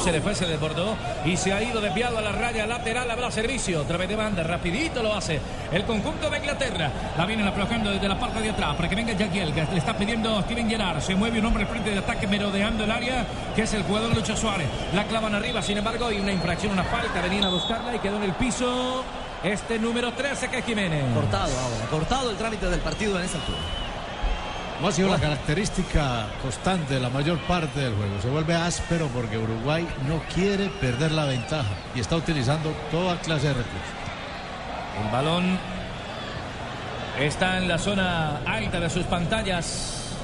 Se 0.02 0.12
le 0.12 0.20
fue, 0.22 0.34
se 0.34 0.46
desbordó 0.46 0.96
y 1.26 1.36
se 1.36 1.52
ha 1.52 1.62
ido 1.62 1.80
desviado 1.80 2.18
a 2.18 2.22
la 2.22 2.32
raya 2.32 2.66
lateral. 2.66 3.10
Habrá 3.10 3.30
servicio. 3.30 3.82
Otra 3.82 3.98
vez 3.98 4.08
de 4.08 4.16
banda. 4.16 4.42
Rapidito 4.42 5.02
lo 5.02 5.14
hace 5.14 5.38
el 5.70 5.84
conjunto 5.84 6.30
de 6.30 6.38
Inglaterra. 6.38 6.90
La 7.18 7.26
vienen 7.26 7.46
aflojando 7.46 7.90
desde 7.90 8.08
la 8.08 8.18
parte 8.18 8.40
de 8.40 8.50
atrás 8.50 8.76
para 8.76 8.88
que 8.88 8.94
venga 8.94 9.12
Jagiel. 9.16 9.52
Que 9.52 9.64
le 9.64 9.78
está 9.78 9.96
pidiendo 9.96 10.40
Steven 10.42 10.70
Gerrard. 10.70 11.02
Se 11.02 11.14
mueve 11.14 11.38
un 11.38 11.46
hombre 11.46 11.66
frente 11.66 11.90
de 11.90 11.98
ataque 11.98 12.26
merodeando 12.26 12.84
el 12.84 12.90
área. 12.90 13.26
Que 13.54 13.62
es 13.62 13.74
el 13.74 13.82
jugador 13.82 14.14
Lucho 14.14 14.34
Suárez. 14.34 14.68
La 14.94 15.04
clavan 15.04 15.34
arriba. 15.34 15.60
Sin 15.60 15.76
embargo, 15.76 16.06
hay 16.06 16.18
una 16.18 16.32
infracción, 16.32 16.72
una 16.72 16.84
falta. 16.84 17.20
Venían 17.20 17.44
a 17.44 17.50
buscarla 17.50 17.94
y 17.94 17.98
quedó 17.98 18.16
en 18.16 18.22
el 18.22 18.32
piso. 18.32 19.04
Este 19.42 19.78
número 19.78 20.12
13 20.12 20.48
que 20.48 20.58
es 20.58 20.64
Jiménez. 20.64 21.04
Cortado 21.14 21.52
ahora, 21.58 21.86
cortado 21.90 22.30
el 22.30 22.36
trámite 22.36 22.66
del 22.66 22.80
partido 22.80 23.18
en 23.18 23.24
esa 23.24 23.38
altura. 23.38 23.58
No 24.80 24.88
ha 24.88 24.92
sido 24.92 25.10
la 25.10 25.18
característica 25.18 26.26
constante 26.40 26.94
de 26.94 27.00
la 27.00 27.10
mayor 27.10 27.38
parte 27.40 27.80
del 27.80 27.94
juego. 27.94 28.18
Se 28.22 28.30
vuelve 28.30 28.54
áspero 28.54 29.08
porque 29.08 29.36
Uruguay 29.36 29.86
no 30.08 30.22
quiere 30.34 30.70
perder 30.80 31.12
la 31.12 31.26
ventaja 31.26 31.68
y 31.94 32.00
está 32.00 32.16
utilizando 32.16 32.70
toda 32.90 33.18
clase 33.20 33.48
de 33.48 33.54
recursos. 33.54 33.90
El 35.04 35.12
balón 35.12 35.58
está 37.18 37.58
en 37.58 37.68
la 37.68 37.76
zona 37.76 38.38
alta 38.46 38.80
de 38.80 38.88
sus 38.88 39.04
pantallas. 39.04 40.16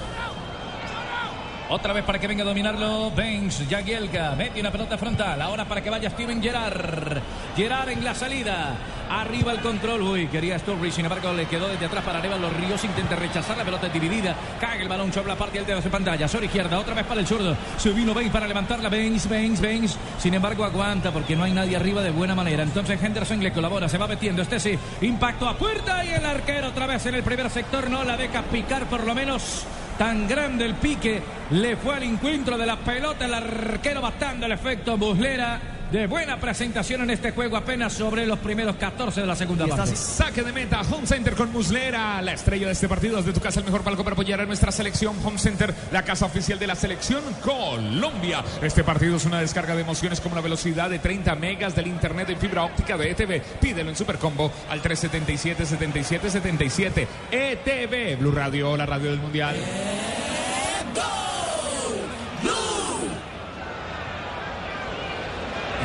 Otra 1.68 1.92
vez 1.92 2.04
para 2.04 2.18
que 2.18 2.26
venga 2.26 2.42
a 2.42 2.46
dominarlo 2.46 3.10
Benz, 3.10 3.62
Jagielka, 3.68 4.34
mete 4.36 4.60
una 4.60 4.70
pelota 4.70 4.96
frontal. 4.96 5.42
Ahora 5.42 5.66
para 5.66 5.82
que 5.82 5.90
vaya 5.90 6.08
Steven 6.08 6.42
Gerrard. 6.42 7.18
Gerrard 7.54 7.90
en 7.90 8.04
la 8.04 8.14
salida. 8.14 8.74
Arriba 9.08 9.52
el 9.52 9.60
control. 9.60 10.02
Uy, 10.02 10.26
quería 10.28 10.58
Sturridge. 10.58 10.94
Sin 10.94 11.04
embargo, 11.04 11.32
le 11.32 11.46
quedó 11.46 11.68
desde 11.68 11.86
atrás 11.86 12.04
para 12.04 12.18
arriba. 12.18 12.36
Los 12.36 12.52
Ríos 12.52 12.82
intenta 12.84 13.16
rechazar 13.16 13.56
la 13.56 13.64
pelota 13.64 13.88
dividida. 13.88 14.34
Cae 14.60 14.82
el 14.82 14.88
balón 14.88 15.12
sobre 15.12 15.28
la 15.28 15.36
parte 15.36 15.58
alta 15.58 15.74
de 15.74 15.82
su 15.82 15.90
pantalla. 15.90 16.28
Sobre 16.28 16.46
izquierda. 16.46 16.78
Otra 16.78 16.94
vez 16.94 17.04
para 17.06 17.20
el 17.20 17.26
zurdo. 17.26 17.56
Se 17.76 17.90
vino 17.90 18.14
para 18.32 18.46
levantarla. 18.46 18.88
Benz, 18.88 19.28
Benz, 19.28 19.60
Benz. 19.60 19.96
Sin 20.18 20.34
embargo, 20.34 20.64
aguanta 20.64 21.12
porque 21.12 21.36
no 21.36 21.44
hay 21.44 21.52
nadie 21.52 21.76
arriba 21.76 22.02
de 22.02 22.10
buena 22.10 22.34
manera. 22.34 22.62
Entonces 22.62 23.02
Henderson 23.02 23.42
le 23.42 23.52
colabora. 23.52 23.88
Se 23.88 23.98
va 23.98 24.06
metiendo. 24.06 24.42
Este 24.42 24.58
sí. 24.58 24.78
Impacto 25.02 25.48
a 25.48 25.56
puerta. 25.56 26.04
Y 26.04 26.10
el 26.10 26.24
arquero 26.24 26.68
otra 26.68 26.86
vez 26.86 27.06
en 27.06 27.14
el 27.14 27.22
primer 27.22 27.50
sector. 27.50 27.88
No 27.90 28.04
la 28.04 28.16
deja 28.16 28.42
picar 28.42 28.86
por 28.86 29.04
lo 29.04 29.14
menos. 29.14 29.66
Tan 29.98 30.28
grande 30.28 30.66
el 30.66 30.74
pique, 30.74 31.22
le 31.52 31.76
fue 31.78 31.94
al 31.94 32.02
encuentro 32.02 32.58
de 32.58 32.66
la 32.66 32.76
pelota 32.76 33.24
el 33.24 33.32
arquero 33.32 34.02
bastando 34.02 34.44
el 34.44 34.52
efecto 34.52 34.98
Buslera. 34.98 35.75
De 35.92 36.08
buena 36.08 36.40
presentación 36.40 37.02
en 37.02 37.10
este 37.10 37.30
juego 37.30 37.56
apenas 37.56 37.92
sobre 37.92 38.26
los 38.26 38.40
primeros 38.40 38.74
14 38.74 39.20
de 39.20 39.26
la 39.26 39.36
segunda 39.36 39.68
parte. 39.68 39.94
saque 39.94 40.42
de 40.42 40.52
meta, 40.52 40.80
Home 40.80 41.06
Center 41.06 41.36
con 41.36 41.52
Muslera, 41.52 42.20
la 42.22 42.32
estrella 42.32 42.66
de 42.66 42.72
este 42.72 42.88
partido. 42.88 43.18
Desde 43.18 43.32
tu 43.32 43.38
casa, 43.40 43.60
el 43.60 43.66
mejor 43.66 43.82
palco 43.82 44.02
para 44.02 44.14
apoyar 44.14 44.40
a 44.40 44.46
nuestra 44.46 44.72
selección. 44.72 45.14
Home 45.24 45.38
Center, 45.38 45.72
la 45.92 46.02
casa 46.02 46.26
oficial 46.26 46.58
de 46.58 46.66
la 46.66 46.74
selección 46.74 47.22
Colombia. 47.40 48.42
Este 48.62 48.82
partido 48.82 49.14
es 49.16 49.24
una 49.26 49.38
descarga 49.40 49.76
de 49.76 49.82
emociones 49.82 50.20
como 50.20 50.34
la 50.34 50.40
velocidad 50.40 50.90
de 50.90 50.98
30 50.98 51.36
megas 51.36 51.76
del 51.76 51.86
internet 51.86 52.30
en 52.30 52.38
fibra 52.38 52.64
óptica 52.64 52.96
de 52.96 53.12
ETV. 53.12 53.40
Pídelo 53.60 53.90
en 53.90 53.96
Supercombo 53.96 54.50
al 54.68 54.82
377-7777. 54.82 57.06
ETV, 57.30 58.18
Blue 58.18 58.32
Radio, 58.32 58.76
la 58.76 58.86
radio 58.86 59.10
del 59.10 59.20
mundial. 59.20 59.54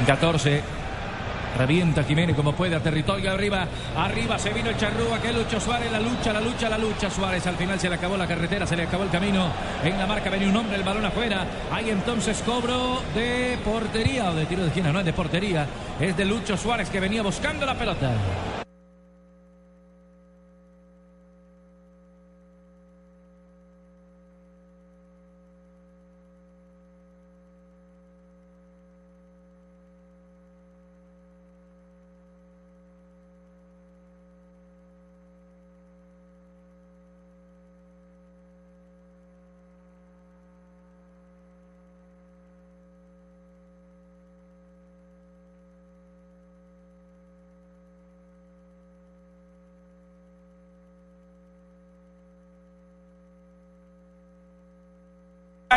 14. 0.06 0.62
Revienta 1.58 2.04
Jiménez 2.04 2.36
como 2.36 2.54
puede 2.54 2.76
a 2.76 2.80
territorio 2.80 3.32
arriba. 3.32 3.68
Arriba 3.96 4.40
se 4.40 4.52
vino 4.52 4.70
el 4.70 4.78
charrúa 4.78 5.22
que 5.22 5.34
Lucho 5.34 5.60
Suárez. 5.60 5.92
La 5.92 6.00
lucha, 6.00 6.32
la 6.34 6.42
lucha, 6.42 6.70
la 6.70 6.78
lucha. 6.78 7.10
Suárez 7.10 7.46
al 7.46 7.56
final 7.56 7.80
se 7.80 7.90
le 7.90 7.96
acabó 7.96 8.16
la 8.16 8.28
carretera, 8.28 8.66
se 8.66 8.76
le 8.76 8.84
acabó 8.84 9.04
el 9.04 9.10
camino. 9.10 9.52
En 9.84 9.98
la 9.98 10.08
marca 10.08 10.30
venía 10.30 10.48
un 10.48 10.56
hombre, 10.56 10.78
el 10.78 10.84
balón 10.84 11.06
afuera. 11.06 11.46
Hay 11.72 11.90
entonces 11.90 12.42
cobro 12.46 13.02
de 13.14 13.58
portería 13.64 14.30
o 14.30 14.36
de 14.36 14.46
tiro 14.46 14.62
de 14.62 14.70
esquina, 14.70 14.92
no 14.92 15.00
es 15.00 15.06
de 15.06 15.14
portería. 15.14 15.68
Es 16.00 16.16
de 16.16 16.26
Lucho 16.26 16.56
Suárez 16.58 16.90
que 16.90 17.00
venía 17.00 17.22
buscando 17.22 17.66
la 17.66 17.76
pelota. 17.76 18.12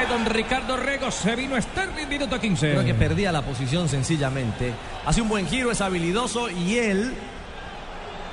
Don 0.09 0.27
Ricardo 0.27 0.77
Rego 0.77 1.11
se 1.11 1.35
vino 1.35 1.61
Sterling, 1.61 2.09
minuto 2.09 2.39
15. 2.39 2.73
Creo 2.73 2.85
que 2.85 2.95
perdía 2.95 3.33
la 3.33 3.43
posición 3.43 3.89
sencillamente. 3.89 4.73
Hace 5.07 5.23
un 5.23 5.29
buen 5.29 5.47
giro, 5.47 5.71
es 5.71 5.81
habilidoso 5.81 6.51
y 6.51 6.77
él, 6.77 7.15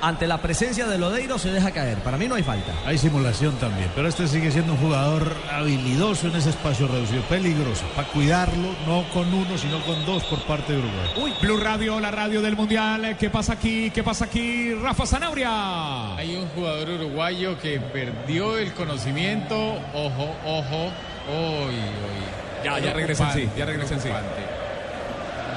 ante 0.02 0.26
la 0.26 0.42
presencia 0.42 0.86
de 0.86 0.98
Lodeiro, 0.98 1.38
se 1.38 1.50
deja 1.50 1.70
caer. 1.70 1.98
Para 1.98 2.18
mí 2.18 2.28
no 2.28 2.34
hay 2.34 2.42
falta. 2.42 2.72
Hay 2.84 2.98
simulación 2.98 3.54
también, 3.56 3.90
pero 3.94 4.06
este 4.06 4.28
sigue 4.28 4.50
siendo 4.50 4.72
un 4.74 4.78
jugador 4.78 5.34
habilidoso 5.50 6.28
en 6.28 6.36
ese 6.36 6.50
espacio 6.50 6.88
reducido, 6.88 7.22
peligroso, 7.22 7.84
para 7.96 8.08
cuidarlo, 8.08 8.74
no 8.86 9.04
con 9.12 9.32
uno, 9.32 9.56
sino 9.56 9.80
con 9.84 10.04
dos 10.04 10.24
por 10.24 10.40
parte 10.42 10.74
de 10.74 10.78
Uruguay. 10.80 11.10
Uy, 11.22 11.32
Blue 11.40 11.56
Radio, 11.56 12.00
la 12.00 12.10
radio 12.10 12.42
del 12.42 12.54
Mundial. 12.54 13.16
¿Qué 13.18 13.30
pasa 13.30 13.54
aquí? 13.54 13.90
¿Qué 13.90 14.02
pasa 14.02 14.26
aquí? 14.26 14.74
Rafa 14.74 15.06
Zanabria. 15.06 16.16
Hay 16.16 16.36
un 16.36 16.48
jugador 16.48 16.90
uruguayo 16.90 17.58
que 17.58 17.80
perdió 17.80 18.58
el 18.58 18.72
conocimiento. 18.74 19.56
Ojo, 19.94 20.36
ojo. 20.44 20.92
Uy, 21.28 21.74
uy. 21.74 22.64
Ya, 22.64 22.78
ya 22.78 22.92
regresa 22.92 23.32
en 23.32 23.34
sí, 23.34 23.48
ya 23.56 23.64
regresa 23.64 23.94
en 23.94 24.00
sí. 24.00 24.08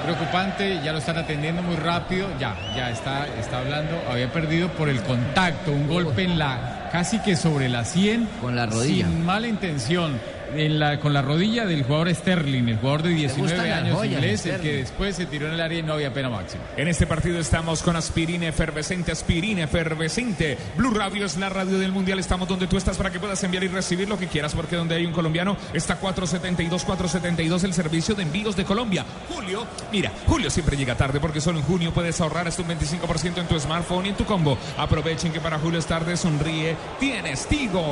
Preocupante, 0.04 0.82
ya 0.84 0.92
lo 0.92 1.00
están 1.00 1.18
atendiendo 1.18 1.64
muy 1.64 1.76
rápido. 1.76 2.28
Ya, 2.40 2.56
ya 2.76 2.92
está, 2.92 3.28
está 3.40 3.60
hablando. 3.60 4.00
Había 4.10 4.32
perdido 4.32 4.70
por 4.70 4.88
el 4.88 5.02
contacto, 5.02 5.72
un 5.72 5.88
golpe 5.88 6.24
en 6.24 6.38
la, 6.38 6.90
casi 6.92 7.20
que 7.20 7.36
sobre 7.36 7.70
la 7.70 7.86
100. 7.86 8.26
Con 8.40 8.56
la 8.56 8.68
rodilla. 8.68 9.08
Sin 9.08 9.26
mala 9.26 9.48
intención. 9.48 10.20
En 10.58 10.80
la, 10.80 11.00
con 11.00 11.14
la 11.14 11.22
rodilla 11.22 11.66
del 11.66 11.84
jugador 11.84 12.14
Sterling, 12.14 12.70
el 12.70 12.78
jugador 12.78 13.04
de 13.04 13.10
19 13.10 13.72
años 13.72 14.06
inglés, 14.06 14.46
el 14.46 14.62
que 14.62 14.78
después 14.78 15.16
se 15.16 15.26
tiró 15.26 15.48
en 15.48 15.54
el 15.54 15.62
área 15.62 15.80
y 15.80 15.84
no 15.84 15.94
había 15.94 16.14
pena 16.14 16.30
máxima. 16.30 16.64
En 16.78 16.88
este 16.88 17.06
partido 17.06 17.40
estamos 17.40 17.84
con 17.84 17.96
aspirina 17.96 18.48
efervescente, 18.48 19.12
aspirina 19.12 19.64
efervescente. 19.64 20.58
Blue 20.78 20.92
Radio 20.92 21.26
es 21.26 21.36
la 21.38 21.50
radio 21.50 21.78
del 21.78 21.92
mundial. 21.92 22.20
Estamos 22.20 22.48
donde 22.48 22.68
tú 22.68 22.78
estás 22.78 22.96
para 22.98 23.12
que 23.12 23.20
puedas 23.20 23.44
enviar 23.44 23.66
y 23.66 23.68
recibir 23.68 24.08
lo 24.08 24.18
que 24.18 24.28
quieras, 24.28 24.54
porque 24.54 24.78
donde 24.78 24.96
hay 24.96 25.06
un 25.06 25.12
colombiano 25.12 25.58
está 25.74 25.98
472, 25.98 26.86
472 26.86 27.64
el 27.66 27.74
servicio 27.74 28.16
de 28.16 28.24
envíos 28.24 28.56
de 28.56 28.64
Colombia. 28.64 29.06
Julio, 29.30 29.66
mira, 29.92 30.12
Julio 30.26 30.50
siempre 30.50 30.78
llega 30.78 30.96
tarde 30.96 31.20
porque 31.20 31.42
solo 31.42 31.60
en 31.60 31.66
junio 31.66 31.94
puedes 31.94 32.22
ahorrar 32.22 32.48
hasta 32.48 32.62
un 32.62 32.70
25% 32.70 33.38
en 33.40 33.48
tu 33.48 33.60
smartphone 33.60 34.06
y 34.06 34.10
en 34.10 34.16
tu 34.16 34.24
combo. 34.24 34.58
Aprovechen 34.78 35.34
que 35.34 35.42
para 35.42 35.60
Julio 35.60 35.80
es 35.80 35.86
tarde, 35.86 36.16
sonríe, 36.16 36.78
tienes 36.98 37.46
Tigo. 37.48 37.84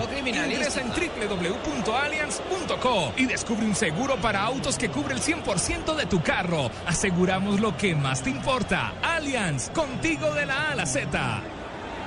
Lo 0.00 0.08
criminal 0.08 0.50
ingresa 0.50 0.80
en 0.80 0.90
www.allianz.co 2.00 3.12
y 3.16 3.26
descubre 3.26 3.66
un 3.66 3.74
seguro 3.74 4.16
para 4.16 4.42
autos 4.42 4.78
que 4.78 4.88
cubre 4.88 5.14
el 5.14 5.20
100% 5.20 5.94
de 5.94 6.06
tu 6.06 6.22
carro. 6.22 6.70
Aseguramos 6.86 7.60
lo 7.60 7.76
que 7.76 7.94
más 7.94 8.22
te 8.22 8.30
importa. 8.30 8.92
Allianz, 9.02 9.70
contigo 9.70 10.32
de 10.34 10.46
la 10.46 10.68
A 10.68 10.72
a 10.72 10.74
la 10.76 10.86
Z. 10.86 11.59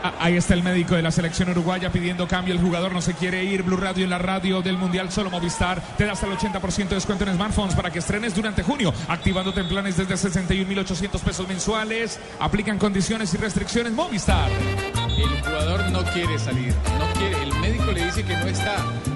Ah, 0.04 0.14
Ahí 0.20 0.36
está 0.38 0.54
el 0.54 0.64
médico 0.64 0.96
de 0.96 1.02
la 1.02 1.12
selección 1.12 1.50
uruguaya 1.50 1.92
pidiendo 1.92 2.28
cambio. 2.28 2.54
El 2.54 2.60
jugador 2.60 2.92
no 2.92 3.02
se 3.02 3.14
quiere 3.14 3.44
ir. 3.44 3.64
Blue 3.64 3.78
Radio 3.78 4.04
en 4.04 4.10
la 4.10 4.18
radio 4.18 4.62
del 4.62 4.78
Mundial 4.78 5.12
Solo 5.12 5.30
Movistar 5.30 5.82
te 5.98 6.06
da 6.06 6.12
hasta 6.12 6.28
el 6.28 6.34
80% 6.34 6.90
de 6.90 6.96
descuento 6.96 7.24
en 7.24 7.34
smartphones 7.36 7.76
para 7.76 7.90
que 7.90 8.00
estrenes 8.00 8.36
durante 8.36 8.64
junio. 8.64 8.94
Activándote 9.08 9.62
en 9.62 9.68
planes 9.70 9.98
desde 9.98 10.16
61.800 10.16 11.20
pesos 11.22 11.48
mensuales. 11.48 12.20
Aplican 12.40 12.78
condiciones 12.78 13.34
y 13.34 13.38
restricciones 13.38 13.94
Movistar. 13.94 14.50
El 14.52 15.42
jugador 15.42 15.90
no 15.92 16.04
quiere 16.06 16.38
salir, 16.38 16.74
no 17.00 17.20
quiere. 17.20 17.44
El 17.44 17.54
médico 17.60 17.92
le 17.92 18.06
dice 18.06 18.24
que 18.24 18.36
no 18.36 18.46
está 18.46 18.76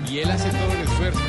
y 0.10 0.19
él 0.19 0.32
hace 0.32 0.50
todo 0.50 0.71
el 0.71 0.82
esfuerzo. 0.82 1.19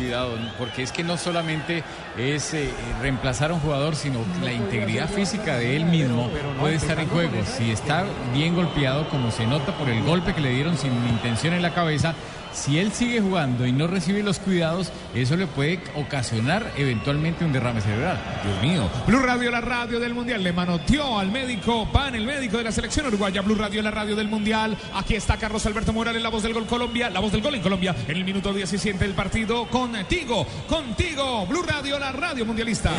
Cuidado, 0.00 0.38
porque 0.58 0.82
es 0.82 0.92
que 0.92 1.04
no 1.04 1.18
solamente 1.18 1.84
es 2.16 2.54
eh, 2.54 2.70
reemplazar 3.02 3.50
a 3.50 3.54
un 3.54 3.60
jugador, 3.60 3.94
sino 3.94 4.20
la 4.42 4.50
integridad 4.50 5.10
física 5.10 5.58
de 5.58 5.76
él 5.76 5.84
mismo 5.84 6.30
puede 6.58 6.76
estar 6.76 6.98
en 6.98 7.08
juego. 7.08 7.32
Si 7.44 7.70
está 7.70 8.06
bien 8.32 8.54
golpeado, 8.54 9.06
como 9.10 9.30
se 9.30 9.46
nota 9.46 9.76
por 9.76 9.90
el 9.90 10.02
golpe 10.02 10.32
que 10.32 10.40
le 10.40 10.50
dieron 10.50 10.78
sin 10.78 10.92
intención 11.06 11.52
en 11.52 11.60
la 11.60 11.74
cabeza, 11.74 12.14
si 12.52 12.78
él 12.78 12.92
sigue 12.92 13.20
jugando 13.20 13.66
y 13.66 13.72
no 13.72 13.86
recibe 13.86 14.22
los 14.22 14.38
cuidados, 14.38 14.92
eso 15.14 15.36
le 15.36 15.46
puede 15.46 15.80
ocasionar 15.94 16.72
eventualmente 16.76 17.44
un 17.44 17.52
derrame 17.52 17.80
cerebral. 17.80 18.18
Dios 18.44 18.62
mío. 18.62 18.90
Blue 19.06 19.20
Radio, 19.20 19.50
la 19.50 19.60
radio 19.60 20.00
del 20.00 20.14
Mundial, 20.14 20.42
le 20.42 20.52
manoteó 20.52 21.18
al 21.18 21.30
médico 21.30 21.88
Pan, 21.92 22.14
el 22.14 22.26
médico 22.26 22.58
de 22.58 22.64
la 22.64 22.72
selección 22.72 23.06
uruguaya. 23.06 23.42
Blue 23.42 23.54
Radio, 23.54 23.82
la 23.82 23.90
radio 23.90 24.16
del 24.16 24.28
Mundial. 24.28 24.76
Aquí 24.94 25.14
está 25.14 25.36
Carlos 25.36 25.64
Alberto 25.66 25.92
Morales, 25.92 26.22
la 26.22 26.28
voz 26.28 26.42
del 26.42 26.54
gol 26.54 26.66
Colombia, 26.66 27.10
la 27.10 27.20
voz 27.20 27.32
del 27.32 27.42
gol 27.42 27.54
en 27.54 27.62
Colombia, 27.62 27.94
en 28.06 28.16
el 28.16 28.24
minuto 28.24 28.52
17 28.52 28.98
del 28.98 29.14
partido. 29.14 29.66
Contigo, 29.68 30.46
contigo. 30.68 31.46
Blue 31.46 31.62
Radio, 31.62 31.98
la 31.98 32.12
radio 32.12 32.44
mundialista. 32.44 32.90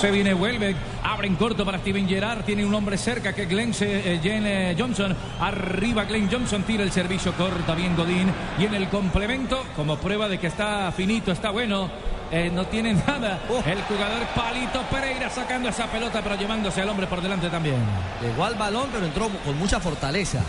Se 0.00 0.12
viene 0.12 0.32
Welbeck, 0.32 0.76
abre 1.02 1.26
en 1.26 1.34
corto 1.34 1.64
para 1.64 1.78
Steven 1.78 2.08
Gerrard, 2.08 2.44
tiene 2.44 2.64
un 2.64 2.72
hombre 2.72 2.96
cerca 2.96 3.32
que 3.32 3.46
Glenn, 3.46 3.72
eh, 3.80 4.20
eh, 4.22 4.76
Johnson, 4.78 5.12
arriba 5.40 6.04
Glenn 6.04 6.30
Johnson, 6.30 6.62
tira 6.62 6.84
el 6.84 6.92
servicio, 6.92 7.32
corta 7.32 7.74
bien 7.74 7.96
Godín 7.96 8.32
y 8.60 8.66
en 8.66 8.74
el 8.74 8.88
complemento, 8.90 9.60
como 9.74 9.96
prueba 9.96 10.28
de 10.28 10.38
que 10.38 10.46
está 10.46 10.92
finito, 10.92 11.32
está 11.32 11.50
bueno, 11.50 11.90
eh, 12.30 12.48
no 12.48 12.64
tiene 12.66 12.94
nada, 13.08 13.40
el 13.66 13.82
jugador 13.82 14.24
Palito 14.36 14.82
Pereira 14.82 15.28
sacando 15.30 15.68
esa 15.68 15.88
pelota 15.88 16.22
pero 16.22 16.36
llevándose 16.36 16.80
al 16.80 16.90
hombre 16.90 17.08
por 17.08 17.20
delante 17.20 17.50
también. 17.50 17.82
Llegó 18.22 18.44
al 18.44 18.54
balón, 18.54 18.90
pero 18.92 19.04
entró 19.04 19.28
con 19.44 19.58
mucha 19.58 19.80
fortaleza. 19.80 20.44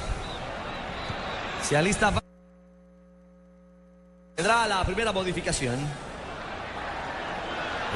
Se 1.63 1.75
alista. 1.75 2.13
Tendrá 4.35 4.67
la 4.67 4.83
primera 4.83 5.11
modificación. 5.11 5.79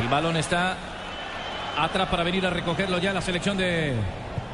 El 0.01 0.07
balón 0.07 0.35
está 0.35 0.75
atrás 1.77 2.09
para 2.09 2.23
venir 2.23 2.45
a 2.45 2.49
recogerlo 2.49 2.99
ya 2.99 3.13
la 3.13 3.21
selección 3.21 3.57
de 3.57 3.93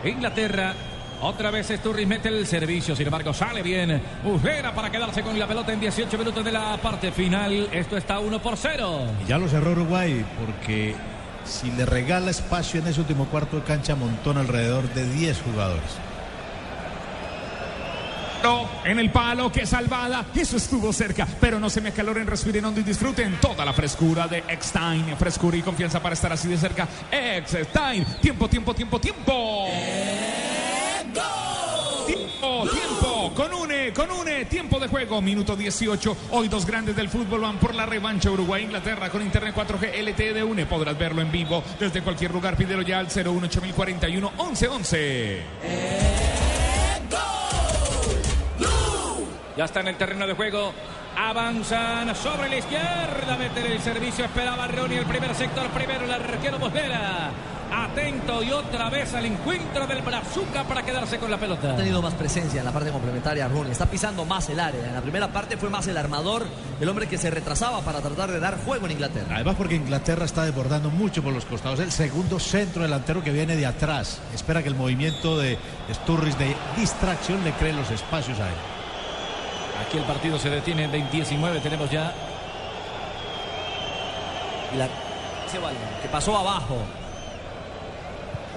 Inglaterra. 0.03 0.73
Otra 1.21 1.51
vez 1.51 1.67
Sturridge 1.67 2.07
mete 2.07 2.29
el 2.29 2.47
servicio, 2.47 2.95
sin 2.95 3.05
embargo 3.05 3.33
sale 3.33 3.61
bien. 3.61 4.01
Ujera 4.23 4.73
para 4.73 4.89
quedarse 4.89 5.21
con 5.21 5.37
la 5.37 5.47
pelota 5.47 5.73
en 5.73 5.81
18 5.81 6.17
minutos 6.17 6.45
de 6.45 6.51
la 6.51 6.77
parte 6.77 7.11
final. 7.11 7.67
Esto 7.73 7.97
está 7.97 8.19
1 8.19 8.39
por 8.39 8.55
0. 8.55 9.01
Y 9.25 9.27
ya 9.27 9.37
lo 9.37 9.47
cerró 9.49 9.71
Uruguay 9.71 10.25
porque 10.39 10.95
si 11.43 11.71
le 11.71 11.85
regala 11.85 12.31
espacio 12.31 12.79
en 12.79 12.87
ese 12.87 13.01
último 13.01 13.25
cuarto 13.25 13.57
de 13.57 13.63
cancha, 13.63 13.95
montón 13.95 14.37
alrededor 14.37 14.87
de 14.93 15.09
10 15.09 15.41
jugadores. 15.41 16.08
En 18.85 18.97
el 18.97 19.11
palo, 19.11 19.51
qué 19.51 19.65
salvada. 19.65 20.25
Eso 20.33 20.57
estuvo 20.57 20.93
cerca, 20.93 21.27
pero 21.39 21.59
no 21.59 21.69
se 21.69 21.81
me 21.81 21.89
acaloren, 21.89 22.25
respiren 22.25 22.63
hondo 22.65 22.79
y 22.79 22.83
disfruten 22.83 23.37
toda 23.39 23.65
la 23.65 23.73
frescura 23.73 24.27
de 24.27 24.43
Eckstein. 24.47 25.15
Frescura 25.17 25.57
y 25.57 25.61
confianza 25.61 26.01
para 26.01 26.13
estar 26.13 26.31
así 26.31 26.47
de 26.47 26.57
cerca. 26.57 26.87
Eckstein. 27.11 28.05
Tiempo, 28.21 28.47
tiempo, 28.47 28.73
tiempo, 28.73 28.99
tiempo. 28.99 29.67
Tiempo, 32.07 32.67
tiempo, 32.71 33.33
con 33.35 33.53
une, 33.53 33.93
con 33.93 34.09
une, 34.09 34.45
tiempo 34.45 34.79
de 34.79 34.87
juego, 34.87 35.21
minuto 35.21 35.55
18. 35.55 36.17
Hoy 36.31 36.47
dos 36.47 36.65
grandes 36.65 36.95
del 36.95 37.09
fútbol 37.09 37.41
van 37.41 37.57
por 37.57 37.75
la 37.75 37.85
revancha 37.85 38.31
Uruguay-Inglaterra 38.31 39.09
con 39.09 39.21
Internet 39.21 39.53
4G 39.53 40.01
LTE 40.01 40.33
de 40.33 40.43
une. 40.43 40.65
Podrás 40.65 40.97
verlo 40.97 41.21
en 41.21 41.31
vivo 41.31 41.63
desde 41.79 42.01
cualquier 42.01 42.31
lugar. 42.31 42.55
Pídelo 42.55 42.81
ya 42.81 42.99
al 42.99 43.07
018041 43.07 44.31
1111. 44.31 46.09
Ya 49.59 49.65
está 49.65 49.81
en 49.81 49.89
el 49.89 49.97
terreno 49.97 50.25
de 50.25 50.35
juego. 50.35 50.71
Avanzan 51.17 52.15
sobre 52.15 52.47
la 52.47 52.55
izquierda. 52.59 53.35
Meter 53.37 53.65
el 53.65 53.81
servicio. 53.81 54.23
Esperaba 54.23 54.69
Ronnie 54.69 54.99
el 54.99 55.05
primer 55.05 55.35
sector. 55.35 55.67
Primero 55.71 56.05
el 56.05 56.11
arquero 56.13 56.57
Mosquera. 56.57 57.29
atento 57.69 58.41
y 58.41 58.53
otra 58.53 58.89
vez 58.89 59.13
al 59.15 59.25
encuentro 59.25 59.85
del 59.85 60.01
Brazuca 60.01 60.63
para 60.63 60.81
quedarse 60.83 61.19
con 61.19 61.29
la 61.29 61.37
pelota. 61.37 61.73
Ha 61.73 61.75
tenido 61.75 62.01
más 62.01 62.13
presencia 62.13 62.61
en 62.61 62.65
la 62.65 62.71
parte 62.71 62.89
complementaria 62.89 63.49
Rooney. 63.49 63.73
Está 63.73 63.85
pisando 63.85 64.23
más 64.23 64.47
el 64.47 64.61
área. 64.61 64.87
En 64.87 64.93
la 64.93 65.01
primera 65.01 65.27
parte 65.27 65.57
fue 65.57 65.69
más 65.69 65.85
el 65.87 65.97
armador, 65.97 66.45
el 66.79 66.87
hombre 66.87 67.07
que 67.07 67.17
se 67.17 67.29
retrasaba 67.29 67.81
para 67.81 67.99
tratar 67.99 68.31
de 68.31 68.39
dar 68.39 68.63
juego 68.63 68.85
en 68.85 68.93
Inglaterra. 68.93 69.35
Además 69.35 69.55
porque 69.57 69.75
Inglaterra 69.75 70.23
está 70.23 70.45
desbordando 70.45 70.89
mucho 70.89 71.21
por 71.21 71.33
los 71.33 71.43
costados. 71.43 71.81
El 71.81 71.91
segundo 71.91 72.39
centro 72.39 72.83
delantero 72.83 73.21
que 73.21 73.31
viene 73.31 73.57
de 73.57 73.65
atrás. 73.65 74.21
Espera 74.33 74.63
que 74.63 74.69
el 74.69 74.75
movimiento 74.75 75.37
de 75.37 75.57
Sturris 75.91 76.39
de 76.39 76.55
distracción 76.77 77.43
le 77.43 77.51
cree 77.51 77.73
los 77.73 77.91
espacios 77.91 78.39
a 78.39 78.47
él. 78.47 78.78
Aquí 79.85 79.97
el 79.97 80.03
partido 80.03 80.37
se 80.37 80.49
detiene 80.49 80.85
en 80.85 81.09
19. 81.09 81.59
Tenemos 81.59 81.89
ya 81.89 82.13
la, 84.77 84.87
que 86.01 86.07
pasó 86.09 86.37
abajo. 86.37 86.77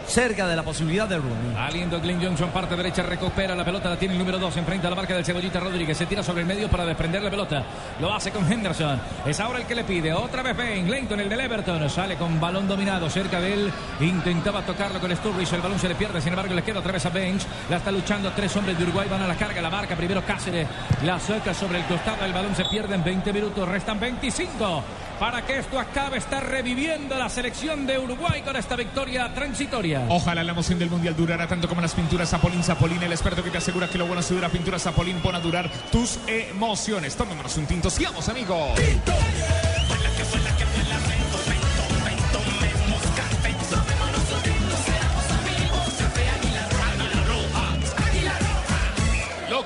Cerca 0.07 0.47
de 0.47 0.57
la 0.57 0.63
posibilidad 0.63 1.09
de 1.09 1.17
Rooney. 1.17 1.57
Aliendo 1.57 2.01
Glenn 2.01 2.23
Johnson, 2.23 2.51
parte 2.51 2.77
derecha, 2.77 3.03
recupera 3.03 3.55
la 3.55 3.65
pelota, 3.65 3.89
la 3.89 3.97
tiene 3.97 4.15
el 4.15 4.19
número 4.19 4.39
2, 4.39 4.57
enfrenta 4.59 4.89
a 4.89 4.91
la 4.91 4.97
marca 4.97 5.15
del 5.15 5.25
Cebollita 5.25 5.61
Rodríguez, 5.61 5.97
se 5.97 6.07
tira 6.07 6.23
sobre 6.23 6.43
el 6.43 6.47
medio 6.47 6.69
para 6.69 6.85
desprender 6.85 7.23
la 7.23 7.31
pelota, 7.31 7.65
lo 8.01 8.13
hace 8.13 8.31
con 8.31 8.51
Henderson, 8.51 9.01
es 9.25 9.41
ahora 9.41 9.61
el 9.61 9.67
que 9.67 9.75
le 9.75 9.85
pide, 9.85 10.13
otra 10.13 10.43
vez 10.43 10.57
Ben, 10.57 10.91
Leighton, 10.91 11.19
el 11.21 11.29
del 11.29 11.41
Everton, 11.41 11.89
sale 11.89 12.17
con 12.17 12.39
balón 12.41 12.69
dominado 12.69 13.09
cerca 13.09 13.41
de 13.41 13.55
él, 13.55 13.73
intentaba 14.01 14.63
tocarlo 14.63 15.01
con 15.01 15.15
Sturridge, 15.17 15.53
el 15.55 15.63
balón 15.63 15.79
se 15.79 15.89
le 15.89 15.95
pierde, 15.95 16.21
sin 16.21 16.31
embargo 16.31 16.55
le 16.55 16.63
queda 16.63 16.81
otra 16.81 16.93
vez 16.93 17.07
a 17.07 17.11
Bench, 17.11 17.47
la 17.71 17.77
está 17.77 17.91
luchando, 17.91 18.31
tres 18.33 18.55
hombres 18.57 18.77
de 18.77 18.85
Uruguay 18.85 19.09
van 19.11 19.23
a 19.23 19.29
la 19.29 19.37
carga, 19.37 19.63
la 19.63 19.71
marca, 19.71 19.97
primero 19.97 20.23
Cáceres, 20.27 20.69
la 21.05 21.19
saca 21.19 21.55
sobre 21.55 21.79
el 21.79 21.85
costado, 21.87 22.25
el 22.25 22.33
balón 22.33 22.55
se 22.55 22.65
pierde 22.67 22.95
en 22.95 23.05
20 23.05 23.33
minutos, 23.33 23.69
restan 23.69 23.99
25 23.99 24.83
para 25.23 25.47
que 25.47 25.57
esto 25.57 25.79
acabe, 25.79 26.19
está 26.19 26.41
reviviendo 26.41 27.17
la 27.17 27.29
selección 27.29 27.87
de 27.87 27.97
Uruguay 27.97 28.43
con 28.43 28.57
esta 28.57 28.75
victoria 28.75 29.33
transitoria. 29.33 30.05
Ojalá 30.09 30.43
la 30.43 30.51
emoción 30.51 30.81
del 30.81 30.91
mundial 30.91 31.15
durara 31.15 31.47
tanto 31.47 31.69
como 31.69 31.81
las 31.81 31.95
pinturas 31.95 32.29
Zapolín 32.29 32.65
Zapolín, 32.65 33.01
el 33.05 33.13
experto 33.13 33.45
que 33.45 33.51
te 33.51 33.59
asegura 33.59 33.87
que 33.87 33.99
lo 33.99 34.07
bueno 34.07 34.21
se 34.21 34.35
dura. 34.35 34.49
Pinturas 34.49 34.83
Zapolín, 34.83 35.21
pon 35.21 35.37
a 35.37 35.39
durar 35.39 35.71
tus 35.93 36.19
emociones. 36.27 37.15
Tomémonos 37.15 37.57
un 37.57 37.67
tinto, 37.67 37.89
sigamos, 37.89 38.29
amigos. 38.29 38.71
Lo 38.77 39.15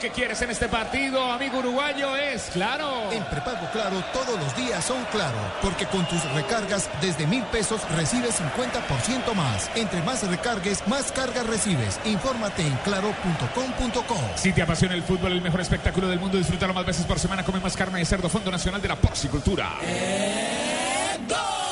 que 0.06 0.12
quieres 0.12 0.40
en 0.42 0.50
este 0.50 0.68
partido, 0.68 1.32
amigo 1.32 1.58
uruguayo, 1.58 2.16
es 2.16 2.50
claro. 2.52 3.10
En 3.10 3.24
prepago 3.24 3.68
claro, 3.72 4.04
todos 4.12 4.38
los 4.38 4.56
días 4.56 4.84
son 4.84 5.04
claro, 5.06 5.36
porque 5.60 5.86
con 5.86 6.06
tus 6.06 6.22
recargas 6.32 6.88
desde 7.00 7.26
mil 7.26 7.42
pesos 7.44 7.80
recibes 7.96 8.40
50% 8.40 9.34
más. 9.34 9.68
Entre 9.74 10.00
más 10.02 10.22
recargues, 10.28 10.86
más 10.86 11.10
cargas 11.10 11.44
recibes. 11.46 11.98
Infórmate 12.04 12.62
en 12.62 12.76
claro.com.co. 12.84 14.16
Si 14.36 14.52
te 14.52 14.62
apasiona 14.62 14.94
el 14.94 15.02
fútbol, 15.02 15.32
el 15.32 15.42
mejor 15.42 15.60
espectáculo 15.60 16.06
del 16.06 16.20
mundo, 16.20 16.38
disfrútalo 16.38 16.72
más 16.72 16.86
veces 16.86 17.04
por 17.04 17.18
semana. 17.18 17.42
Come 17.42 17.58
más 17.58 17.76
carne 17.76 17.98
de 17.98 18.04
cerdo, 18.04 18.28
Fondo 18.28 18.52
Nacional 18.52 18.80
de 18.80 18.88
la 18.88 18.96
Porcicultura. 18.96 19.72
por 21.28 21.65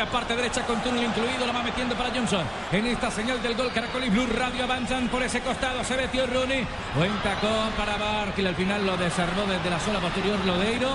la 0.00 0.06
parte 0.06 0.34
derecha 0.34 0.62
con 0.62 0.80
túnel 0.80 1.04
incluido, 1.04 1.46
lo 1.46 1.52
va 1.52 1.62
metiendo 1.62 1.94
para 1.94 2.08
Johnson. 2.08 2.42
En 2.72 2.86
esta 2.86 3.10
señal 3.10 3.42
del 3.42 3.54
gol, 3.54 3.70
Caracol 3.70 4.02
y 4.02 4.08
Blue 4.08 4.26
Radio 4.34 4.64
avanzan 4.64 5.08
por 5.08 5.22
ese 5.22 5.42
costado, 5.42 5.84
se 5.84 5.94
metió 5.94 6.26
Rooney. 6.26 6.66
Buen 6.96 7.12
tacón 7.18 7.70
para 7.76 7.98
Barkley, 7.98 8.46
al 8.46 8.54
final 8.54 8.86
lo 8.86 8.96
desarmó 8.96 9.42
desde 9.42 9.68
la 9.68 9.78
zona 9.78 10.00
posterior 10.00 10.38
Lodeiro. 10.46 10.88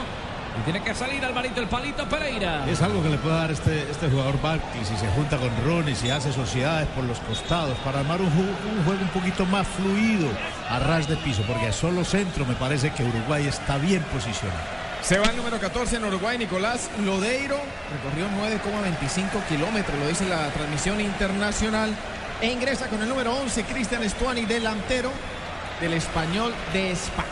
Y 0.58 0.64
tiene 0.64 0.82
que 0.82 0.96
salir 0.96 1.24
Alvarito 1.24 1.62
el 1.62 1.68
palito 1.68 2.10
Pereira. 2.10 2.66
Es 2.68 2.82
algo 2.82 3.04
que 3.04 3.10
le 3.10 3.18
puede 3.18 3.36
dar 3.36 3.52
este, 3.52 3.92
este 3.92 4.10
jugador 4.10 4.42
Barkley 4.42 4.84
si 4.84 4.98
se 4.98 5.08
junta 5.10 5.38
con 5.38 5.52
Rooney, 5.64 5.94
si 5.94 6.10
hace 6.10 6.34
sociedades 6.34 6.88
por 6.88 7.04
los 7.04 7.20
costados 7.20 7.78
para 7.86 8.00
armar 8.00 8.22
un, 8.22 8.28
un 8.28 8.86
juego 8.86 9.02
un 9.04 9.10
poquito 9.10 9.46
más 9.46 9.68
fluido 9.68 10.30
a 10.68 10.80
ras 10.80 11.08
de 11.08 11.16
piso, 11.18 11.44
porque 11.46 11.68
a 11.68 11.74
solo 11.74 12.04
centro 12.04 12.44
me 12.48 12.56
parece 12.56 12.92
que 12.92 13.04
Uruguay 13.04 13.46
está 13.46 13.78
bien 13.78 14.02
posicionado. 14.12 14.85
Se 15.06 15.20
va 15.20 15.28
el 15.28 15.38
número 15.38 15.60
14 15.60 15.98
en 15.98 16.06
Uruguay, 16.06 16.36
Nicolás 16.36 16.90
Lodeiro. 17.06 17.60
Recorrió 17.92 18.26
9,25 18.28 19.48
kilómetros, 19.48 20.00
lo 20.00 20.08
dice 20.08 20.28
la 20.28 20.50
transmisión 20.50 21.00
internacional. 21.00 21.96
E 22.42 22.52
ingresa 22.52 22.88
con 22.88 23.00
el 23.04 23.08
número 23.08 23.36
11, 23.36 23.66
Cristian 23.66 24.02
Estuani, 24.02 24.46
delantero 24.46 25.12
del 25.80 25.94
español 25.94 26.56
de 26.74 26.94
España. 26.94 27.30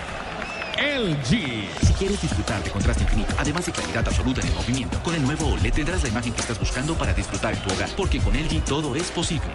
LG. 0.77 1.67
Si 1.83 1.93
quieres 1.97 2.21
disfrutar 2.21 2.63
de 2.63 2.69
contraste 2.69 3.05
infinito, 3.05 3.33
además 3.39 3.65
de 3.65 3.71
claridad 3.71 4.07
absoluta 4.07 4.41
en 4.41 4.47
el 4.49 4.53
movimiento, 4.53 5.01
con 5.01 5.15
el 5.15 5.23
nuevo 5.23 5.47
OLED 5.47 5.73
tendrás 5.73 6.03
la 6.03 6.09
imagen 6.09 6.31
que 6.31 6.41
estás 6.41 6.59
buscando 6.59 6.93
para 6.95 7.11
disfrutar 7.15 7.55
en 7.55 7.59
tu 7.61 7.73
hogar, 7.73 7.89
porque 7.97 8.19
con 8.19 8.35
LG 8.35 8.65
todo 8.65 8.95
es 8.95 9.09
posible. 9.09 9.49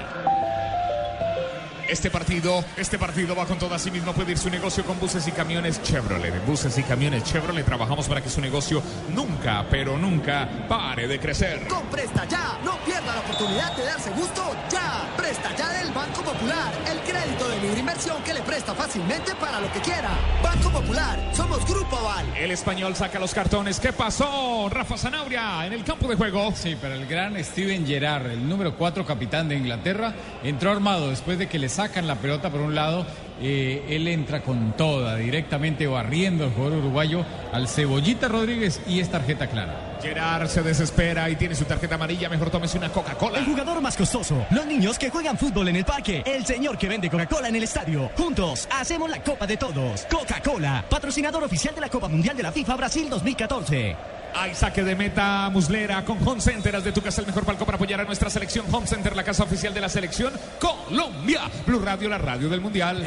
Este 1.88 2.10
partido, 2.10 2.62
este 2.76 2.98
partido 2.98 3.34
va 3.34 3.46
con 3.46 3.58
todo 3.58 3.74
a 3.74 3.78
sí 3.78 3.90
mismo. 3.90 4.12
Puede 4.12 4.32
ir 4.32 4.38
su 4.38 4.50
negocio 4.50 4.84
con 4.84 5.00
buses 5.00 5.26
y 5.26 5.32
camiones 5.32 5.82
Chevrolet. 5.82 6.34
En 6.34 6.44
buses 6.44 6.76
y 6.76 6.82
camiones 6.82 7.24
Chevrolet 7.24 7.64
trabajamos 7.64 8.06
para 8.06 8.20
que 8.20 8.28
su 8.28 8.42
negocio 8.42 8.82
nunca, 9.14 9.64
pero 9.70 9.96
nunca 9.96 10.66
pare 10.68 11.08
de 11.08 11.18
crecer. 11.18 11.66
Con 11.66 11.86
Presta 11.86 12.26
Ya, 12.26 12.58
no 12.62 12.76
pierda 12.84 13.14
la 13.14 13.20
oportunidad 13.20 13.74
de 13.74 13.86
darse 13.86 14.10
gusto 14.10 14.54
ya. 14.70 15.08
Presta 15.16 15.56
Ya 15.56 15.70
del 15.82 15.90
Banco 15.94 16.20
Popular, 16.20 16.70
el 16.90 16.98
crédito 17.10 17.48
de 17.48 17.60
libre 17.60 17.80
inversión 17.80 18.22
que 18.22 18.34
le 18.34 18.42
presta 18.42 18.74
fácilmente 18.74 19.34
para 19.36 19.58
lo 19.58 19.72
que 19.72 19.80
quiera. 19.80 20.10
Banco 20.42 20.70
Popular, 20.70 21.18
somos 21.34 21.64
Grupo 21.64 21.96
Aval. 21.96 22.26
El 22.36 22.50
español 22.50 22.96
saca 22.96 23.18
los 23.18 23.32
cartones. 23.32 23.80
¿Qué 23.80 23.94
pasó? 23.94 24.68
Rafa 24.70 24.98
Zanauria 24.98 25.64
en 25.64 25.72
el 25.72 25.84
campo 25.84 26.06
de 26.06 26.16
juego. 26.16 26.52
Sí, 26.54 26.76
pero 26.78 26.94
el 26.94 27.06
gran 27.06 27.42
Steven 27.42 27.86
Gerrard, 27.86 28.26
el 28.26 28.46
número 28.46 28.76
4 28.76 29.06
capitán 29.06 29.48
de 29.48 29.56
Inglaterra, 29.56 30.12
entró 30.42 30.70
armado 30.70 31.08
después 31.08 31.38
de 31.38 31.48
que 31.48 31.58
le 31.58 31.70
sacan 31.78 32.08
la 32.08 32.16
pelota 32.16 32.50
por 32.50 32.60
un 32.60 32.74
lado. 32.74 33.06
eh, 33.40 33.84
él 33.90 34.08
entra 34.08 34.40
con 34.42 34.72
toda, 34.76 35.14
directamente 35.14 35.86
barriendo 35.86 36.42
al 36.42 36.50
jugador 36.50 36.78
uruguayo 36.78 37.24
al 37.52 37.68
Cebollita 37.68 38.26
Rodríguez 38.26 38.80
y 38.88 38.98
es 38.98 39.08
tarjeta 39.08 39.46
clara. 39.46 39.96
Gerard 40.02 40.48
se 40.48 40.60
desespera 40.62 41.30
y 41.30 41.36
tiene 41.36 41.54
su 41.54 41.64
tarjeta 41.64 41.94
amarilla. 41.94 42.28
Mejor 42.28 42.50
tómese 42.50 42.78
una 42.78 42.88
Coca-Cola. 42.88 43.38
El 43.38 43.44
jugador 43.44 43.80
más 43.80 43.96
costoso. 43.96 44.44
Los 44.50 44.66
niños 44.66 44.98
que 44.98 45.08
juegan 45.08 45.38
fútbol 45.38 45.68
en 45.68 45.76
el 45.76 45.84
parque. 45.84 46.24
El 46.26 46.44
señor 46.44 46.76
que 46.76 46.88
vende 46.88 47.08
Coca-Cola 47.08 47.48
en 47.48 47.54
el 47.54 47.62
estadio. 47.62 48.10
Juntos 48.16 48.66
hacemos 48.72 49.08
la 49.08 49.22
Copa 49.22 49.46
de 49.46 49.56
Todos. 49.56 50.04
Coca-Cola, 50.10 50.84
patrocinador 50.90 51.44
oficial 51.44 51.76
de 51.76 51.80
la 51.82 51.88
Copa 51.88 52.08
Mundial 52.08 52.36
de 52.36 52.42
la 52.42 52.50
FIFA 52.50 52.74
Brasil 52.74 53.08
2014. 53.08 54.17
Hay 54.34 54.54
saque 54.54 54.82
de 54.82 54.94
meta 54.94 55.48
Muslera 55.50 56.04
con 56.04 56.18
Home 56.26 56.40
Center. 56.40 56.76
Haz 56.76 56.84
de 56.84 56.92
tu 56.92 57.00
casa 57.00 57.20
el 57.20 57.26
mejor 57.26 57.44
palco 57.44 57.64
para 57.64 57.76
apoyar 57.76 58.00
a 58.00 58.04
nuestra 58.04 58.30
selección. 58.30 58.66
Home 58.72 58.86
Center, 58.86 59.16
la 59.16 59.24
casa 59.24 59.44
oficial 59.44 59.74
de 59.74 59.80
la 59.80 59.88
selección 59.88 60.32
Colombia. 60.58 61.42
Blue 61.66 61.80
Radio, 61.80 62.08
la 62.08 62.18
radio 62.18 62.48
del 62.48 62.60
Mundial. 62.60 63.06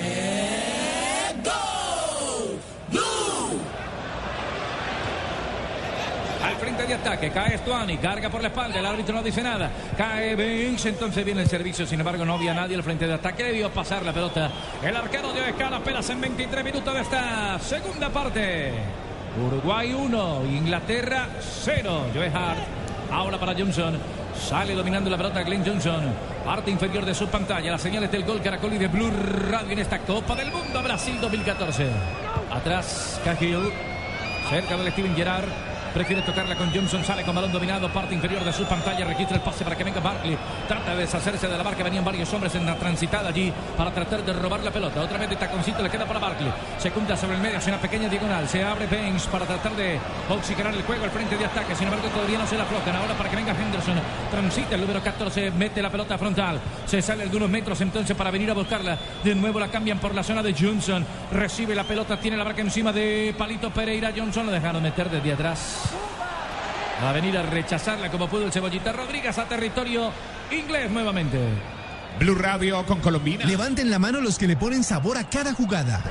Al 6.43 6.55
frente 6.57 6.85
de 6.85 6.93
ataque, 6.95 7.31
cae 7.31 7.57
Stuani, 7.57 7.97
carga 7.97 8.29
por 8.29 8.41
la 8.41 8.47
espalda, 8.47 8.79
el 8.79 8.85
árbitro 8.85 9.15
no 9.15 9.23
dice 9.23 9.41
nada. 9.43 9.71
Cae 9.95 10.35
Bench, 10.35 10.85
entonces 10.87 11.23
viene 11.23 11.41
el 11.41 11.47
servicio, 11.47 11.85
sin 11.85 11.99
embargo 11.99 12.25
no 12.25 12.33
había 12.33 12.53
nadie 12.53 12.75
al 12.75 12.83
frente 12.83 13.07
de 13.07 13.13
ataque, 13.13 13.43
debió 13.43 13.69
pasar 13.71 14.03
la 14.03 14.11
pelota. 14.11 14.49
El 14.83 14.95
arquero 14.95 15.33
de 15.33 15.49
Escala 15.49 15.77
apenas 15.77 16.09
en 16.09 16.21
23 16.21 16.63
minutos 16.63 16.93
de 16.93 17.01
esta 17.01 17.59
segunda 17.59 18.09
parte. 18.09 18.73
Uruguay 19.39 19.93
1, 19.93 20.45
Inglaterra 20.45 21.27
0. 21.39 22.07
Joe 22.13 22.27
Hart, 22.27 22.59
ahora 23.11 23.39
para 23.39 23.53
Johnson. 23.53 23.97
Sale 24.35 24.73
dominando 24.73 25.09
la 25.09 25.17
pelota 25.17 25.43
Glenn 25.43 25.63
Johnson. 25.65 26.03
Parte 26.43 26.71
inferior 26.71 27.05
de 27.05 27.13
su 27.13 27.27
pantalla. 27.27 27.71
Las 27.71 27.81
señales 27.81 28.11
del 28.11 28.23
gol 28.23 28.41
Caracol 28.41 28.73
y 28.73 28.77
de 28.77 28.87
Blue 28.87 29.11
Radio 29.49 29.71
en 29.71 29.79
esta 29.79 29.99
Copa 29.99 30.35
del 30.35 30.51
Mundo 30.51 30.81
Brasil 30.83 31.17
2014. 31.21 31.87
Atrás 32.51 33.21
Cahill. 33.23 33.71
Cerca 34.49 34.75
del 34.75 34.91
Steven 34.91 35.15
Gerrard. 35.15 35.70
Prefiere 35.93 36.21
tocarla 36.21 36.55
con 36.55 36.73
Johnson, 36.73 37.03
sale 37.03 37.23
con 37.23 37.35
balón 37.35 37.51
dominado, 37.51 37.89
parte 37.89 38.15
inferior 38.15 38.43
de 38.45 38.53
su 38.53 38.63
pantalla, 38.65 39.03
registra 39.03 39.35
el 39.35 39.43
pase 39.43 39.63
para 39.63 39.75
que 39.75 39.83
venga 39.83 39.99
Barkley. 39.99 40.37
Trata 40.67 40.95
de 40.95 41.01
deshacerse 41.01 41.47
de 41.47 41.57
la 41.57 41.63
marca, 41.63 41.83
venían 41.83 42.05
varios 42.05 42.31
hombres 42.33 42.55
en 42.55 42.65
la 42.65 42.75
transitada 42.75 43.29
allí 43.29 43.51
para 43.75 43.91
tratar 43.91 44.23
de 44.23 44.31
robar 44.33 44.61
la 44.61 44.71
pelota. 44.71 45.01
Otra 45.01 45.17
vez 45.17 45.29
de 45.29 45.35
taconcito 45.35 45.83
le 45.83 45.89
queda 45.89 46.05
para 46.05 46.19
Barkley. 46.19 46.51
Se 46.77 46.91
cumpla 46.91 47.17
sobre 47.17 47.35
el 47.35 47.41
medio, 47.41 47.57
hace 47.57 47.69
una 47.71 47.79
pequeña 47.79 48.07
diagonal. 48.07 48.47
Se 48.47 48.63
abre 48.63 48.87
Bench 48.87 49.27
para 49.27 49.45
tratar 49.45 49.75
de 49.75 49.99
oxigenar 50.29 50.73
el 50.73 50.83
juego 50.83 51.03
al 51.03 51.11
frente 51.11 51.37
de 51.37 51.45
ataque. 51.45 51.75
Sin 51.75 51.87
embargo, 51.87 52.07
todavía 52.07 52.37
no 52.37 52.47
se 52.47 52.57
la 52.57 52.63
aflojan. 52.63 52.95
Ahora 52.95 53.13
para 53.15 53.29
que 53.29 53.35
venga 53.35 53.51
Henderson. 53.51 53.95
Transita 54.31 54.75
el 54.75 54.81
número 54.81 55.01
14, 55.01 55.51
mete 55.51 55.81
la 55.81 55.89
pelota 55.89 56.17
frontal. 56.17 56.59
Se 56.85 57.01
sale 57.01 57.23
algunos 57.23 57.49
metros 57.49 57.81
entonces 57.81 58.15
para 58.15 58.31
venir 58.31 58.49
a 58.49 58.53
buscarla. 58.53 58.97
De 59.23 59.35
nuevo 59.35 59.59
la 59.59 59.67
cambian 59.67 59.99
por 59.99 60.15
la 60.15 60.23
zona 60.23 60.41
de 60.41 60.53
Johnson. 60.53 61.05
Recibe 61.31 61.75
la 61.75 61.83
pelota, 61.83 62.17
tiene 62.17 62.37
la 62.37 62.45
marca 62.45 62.61
encima 62.61 62.93
de 62.93 63.35
Palito 63.37 63.69
Pereira. 63.71 64.13
Johnson 64.15 64.45
lo 64.45 64.51
dejaron 64.53 64.81
meter 64.81 65.09
desde 65.09 65.33
atrás. 65.33 65.80
Va 67.03 67.09
a 67.09 67.13
venir 67.13 67.37
a 67.37 67.43
rechazarla 67.43 68.11
como 68.11 68.27
pudo 68.27 68.45
el 68.45 68.51
Cebollita 68.51 68.91
Rodríguez 68.91 69.37
a 69.37 69.45
territorio 69.45 70.11
inglés 70.51 70.91
nuevamente. 70.91 71.39
Blue 72.19 72.35
Radio 72.35 72.85
con 72.85 72.99
Colombina. 72.99 73.45
Levanten 73.45 73.89
la 73.89 73.97
mano 73.97 74.21
los 74.21 74.37
que 74.37 74.47
le 74.47 74.55
ponen 74.55 74.83
sabor 74.83 75.17
a 75.17 75.23
cada 75.23 75.53
jugada. 75.53 76.01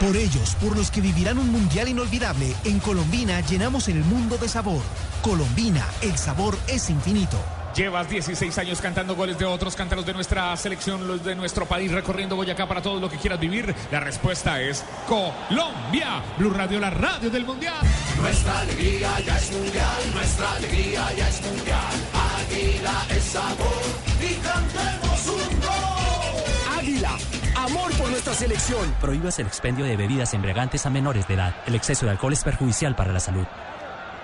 Por 0.00 0.16
ellos, 0.16 0.54
por 0.60 0.76
los 0.76 0.90
que 0.90 1.00
vivirán 1.00 1.38
un 1.38 1.50
mundial 1.50 1.88
inolvidable, 1.88 2.54
en 2.64 2.80
Colombina 2.80 3.40
llenamos 3.40 3.88
el 3.88 4.04
mundo 4.04 4.38
de 4.38 4.48
sabor. 4.48 4.82
Colombina, 5.22 5.84
el 6.02 6.16
sabor 6.16 6.56
es 6.68 6.90
infinito. 6.90 7.38
Llevas 7.76 8.08
16 8.08 8.56
años 8.56 8.80
cantando 8.80 9.14
goles 9.14 9.38
de 9.38 9.44
otros, 9.44 9.76
cántalos 9.76 10.06
de 10.06 10.14
nuestra 10.14 10.56
selección, 10.56 11.06
los 11.06 11.22
de 11.22 11.34
nuestro 11.34 11.66
país, 11.66 11.92
recorriendo 11.92 12.34
Boyacá 12.34 12.66
para 12.66 12.80
todo 12.80 12.98
lo 12.98 13.10
que 13.10 13.18
quieras 13.18 13.38
vivir. 13.38 13.74
La 13.90 14.00
respuesta 14.00 14.62
es 14.62 14.82
Colombia. 15.06 16.22
Blue 16.38 16.48
Radio, 16.48 16.80
la 16.80 16.88
radio 16.88 17.28
del 17.28 17.44
mundial. 17.44 17.76
Nuestra 18.18 18.60
alegría 18.60 19.20
ya 19.20 19.36
es 19.36 19.52
mundial, 19.52 20.14
nuestra 20.14 20.52
alegría 20.52 21.12
ya 21.18 21.28
es 21.28 21.42
mundial. 21.42 21.92
Águila 22.40 23.06
es 23.10 23.24
sabor 23.24 23.82
y 24.22 24.34
cantemos 24.36 25.26
un 25.26 25.60
gol. 25.60 26.78
Águila, 26.78 27.10
amor 27.56 27.92
por 27.98 28.08
nuestra 28.08 28.32
selección. 28.32 28.94
Prohíbas 29.02 29.38
el 29.38 29.48
expendio 29.48 29.84
de 29.84 29.98
bebidas 29.98 30.32
embriagantes 30.32 30.86
a 30.86 30.90
menores 30.90 31.28
de 31.28 31.34
edad. 31.34 31.54
El 31.66 31.74
exceso 31.74 32.06
de 32.06 32.12
alcohol 32.12 32.32
es 32.32 32.42
perjudicial 32.42 32.96
para 32.96 33.12
la 33.12 33.20
salud. 33.20 33.46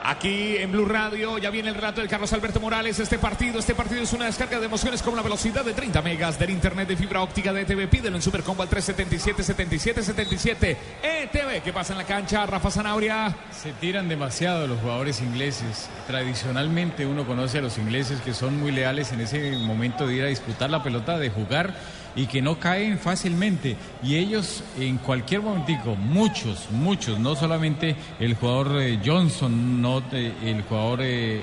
Aquí 0.05 0.57
en 0.57 0.73
Blue 0.73 0.85
Radio 0.85 1.39
ya 1.39 1.51
viene 1.51 1.69
el 1.69 1.77
relato 1.77 2.01
de 2.01 2.09
Carlos 2.09 2.33
Alberto 2.33 2.59
Morales. 2.59 2.99
Este 2.99 3.21
partido, 3.21 3.61
este 3.61 3.77
partido 3.77 4.03
es 4.03 4.13
una 4.13 4.25
descarga 4.25 4.59
de 4.59 4.67
emociones 4.67 5.01
con 5.01 5.15
la 5.15 5.23
velocidad 5.23 5.65
de 5.65 5.75
30 5.75 6.03
megas 6.03 6.41
del 6.41 6.51
internet 6.51 6.89
de 6.89 6.97
fibra 6.97 7.23
óptica 7.23 7.53
de 7.53 7.61
ETV. 7.61 7.89
Pídelo 7.89 8.17
en 8.17 8.23
Supercombo 8.23 8.65
al 8.65 8.69
377 8.69 9.45
77 9.45 10.03
77 10.03 10.77
ETV. 11.03 11.63
¿Qué 11.63 11.73
pasa 11.73 11.93
en 11.93 11.99
la 11.99 12.05
cancha, 12.05 12.45
Rafa 12.47 12.73
Zanabria? 12.73 13.37
Se 13.53 13.73
tiran 13.75 14.09
demasiado 14.09 14.67
los 14.67 14.81
jugadores 14.81 15.21
ingleses. 15.21 15.89
Tradicionalmente 16.09 17.07
uno 17.07 17.25
conoce 17.25 17.59
a 17.59 17.63
los 17.63 17.79
ingleses 17.79 18.21
que 18.23 18.35
son 18.35 18.59
muy 18.59 18.73
leales 18.73 19.13
en 19.13 19.21
ese 19.21 19.53
momento 19.53 20.09
de 20.09 20.15
ir 20.17 20.25
a 20.25 20.27
disputar 20.27 20.69
la 20.69 20.83
pelota, 20.83 21.17
de 21.17 21.31
jugar 21.31 21.75
y 22.15 22.27
que 22.27 22.43
no 22.43 22.59
caen 22.59 22.99
fácilmente. 22.99 23.77
Y 24.03 24.17
ellos 24.17 24.63
en 24.79 24.99
cualquier 24.99 25.43
momentico, 25.43 25.97
muchos, 25.97 26.69
muchos, 26.71 27.19
no 27.19 27.35
solamente 27.37 27.97
el 28.19 28.35
jugador 28.35 28.81
eh, 28.83 29.01
Johnson, 29.05 29.81
no 29.81 30.03
eh, 30.13 30.33
el 30.45 30.63
jugador 30.63 31.01
eh, 31.03 31.43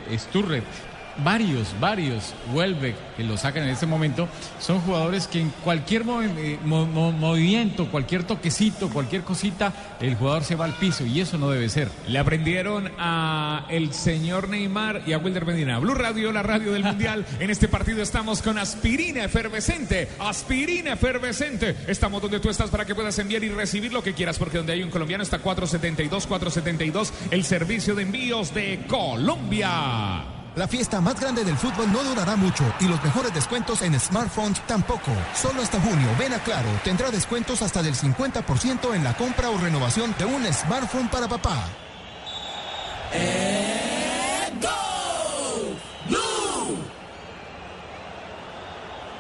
varios, 1.24 1.76
varios, 1.80 2.34
Welbeck, 2.54 2.96
que 3.18 3.24
lo 3.24 3.38
sacan 3.38 3.64
en 3.64 3.70
este 3.70 3.86
momento, 3.86 4.28
son 4.60 4.80
jugadores 4.82 5.28
que 5.28 5.40
en 5.42 5.50
cualquier 5.64 6.06
movi- 6.06 6.60
mo- 6.64 6.86
mo- 6.86 7.12
movimiento, 7.12 7.88
cualquier 7.90 8.24
toquecito, 8.24 8.90
cualquier 8.90 9.24
cosita, 9.24 9.74
el 10.00 10.16
jugador 10.16 10.44
se 10.44 10.56
va 10.56 10.66
al 10.66 10.74
piso 10.74 11.06
y 11.06 11.20
eso 11.22 11.38
no 11.38 11.50
debe 11.50 11.70
ser. 11.70 11.90
Le 12.08 12.20
aprendieron 12.20 12.92
a 12.98 13.66
el 13.70 13.94
señor 13.94 14.50
Neymar 14.50 15.02
y 15.06 15.14
a 15.14 15.18
Wilder 15.18 15.46
Medina. 15.46 15.80
Blue 15.80 15.94
Radio, 15.96 16.32
la 16.32 16.44
radio 16.44 16.72
del 16.74 16.84
Mundial. 16.84 17.26
En 17.40 17.50
este 17.50 17.68
partido 17.68 18.02
estamos 18.02 18.42
con 18.42 18.58
aspirina 18.58 19.24
efervescente. 19.24 20.08
Aspirina 20.20 20.94
efervescente. 20.94 21.76
Estamos 21.88 22.22
donde 22.22 22.40
tú 22.40 22.50
estás 22.50 22.70
para 22.70 22.86
que 22.86 22.96
puedas 22.96 23.18
enviar 23.20 23.44
y 23.44 23.50
recibir 23.50 23.92
lo 23.94 24.04
que 24.04 24.14
quieras, 24.14 24.38
porque 24.38 24.58
donde 24.58 24.74
hay 24.74 24.84
un 24.84 24.90
colombiano 24.90 25.24
está 25.24 25.40
472, 25.40 26.28
472, 26.28 27.14
el 27.32 27.44
servicio 27.44 27.96
de 27.96 28.04
envíos 28.04 28.54
de 28.54 28.86
Colombia. 28.88 30.39
La 30.56 30.68
fiesta 30.68 31.00
más 31.00 31.20
grande 31.20 31.44
del 31.44 31.56
fútbol 31.56 31.92
no 31.92 32.04
durará 32.04 32.36
mucho 32.36 32.64
y 32.80 32.88
los 32.88 33.02
mejores 33.04 33.34
descuentos 33.34 33.82
en 33.82 33.98
smartphones 34.00 34.60
tampoco. 34.68 35.12
Solo 35.34 35.62
hasta 35.62 35.80
junio, 35.80 36.10
ven 36.18 36.34
a 36.34 36.40
Claro, 36.40 36.70
tendrá 36.84 37.12
descuentos 37.12 37.62
hasta 37.62 37.84
del 37.84 37.96
50% 37.96 38.96
en 38.96 39.04
la 39.04 39.16
compra 39.16 39.50
o 39.52 39.58
renovación 39.58 40.14
de 40.18 40.26
un 40.26 40.44
smartphone 40.52 41.08
para 41.10 41.28
papá. 41.28 41.66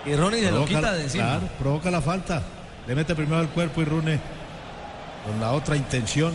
Y 0.06 0.16
Ronnie 0.16 0.42
se 0.42 0.52
lo 0.52 0.66
quita 0.66 0.94
de 0.94 1.04
encima. 1.04 1.24
Claro, 1.26 1.48
provoca 1.60 1.92
la 1.92 2.02
falta. 2.02 2.42
Le 2.88 2.96
mete 2.96 3.14
primero 3.14 3.42
el 3.42 3.50
cuerpo 3.50 3.82
y 3.82 3.86
Rune 3.86 4.20
con 5.26 5.40
la 5.40 5.52
otra 5.52 5.76
intención. 5.76 6.34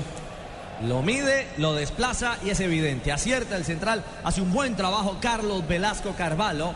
Lo 0.83 1.03
mide, 1.03 1.47
lo 1.59 1.75
desplaza 1.75 2.37
y 2.45 2.51
es 2.51 2.61
evidente. 2.61 3.13
Acierta 3.13 3.57
el 3.57 3.65
central, 3.65 4.05
hace 4.25 4.41
un 4.41 4.53
buen 4.53 4.77
trabajo 4.77 5.19
Carlos 5.21 5.67
Velasco 5.67 6.15
Carvalho. 6.17 6.75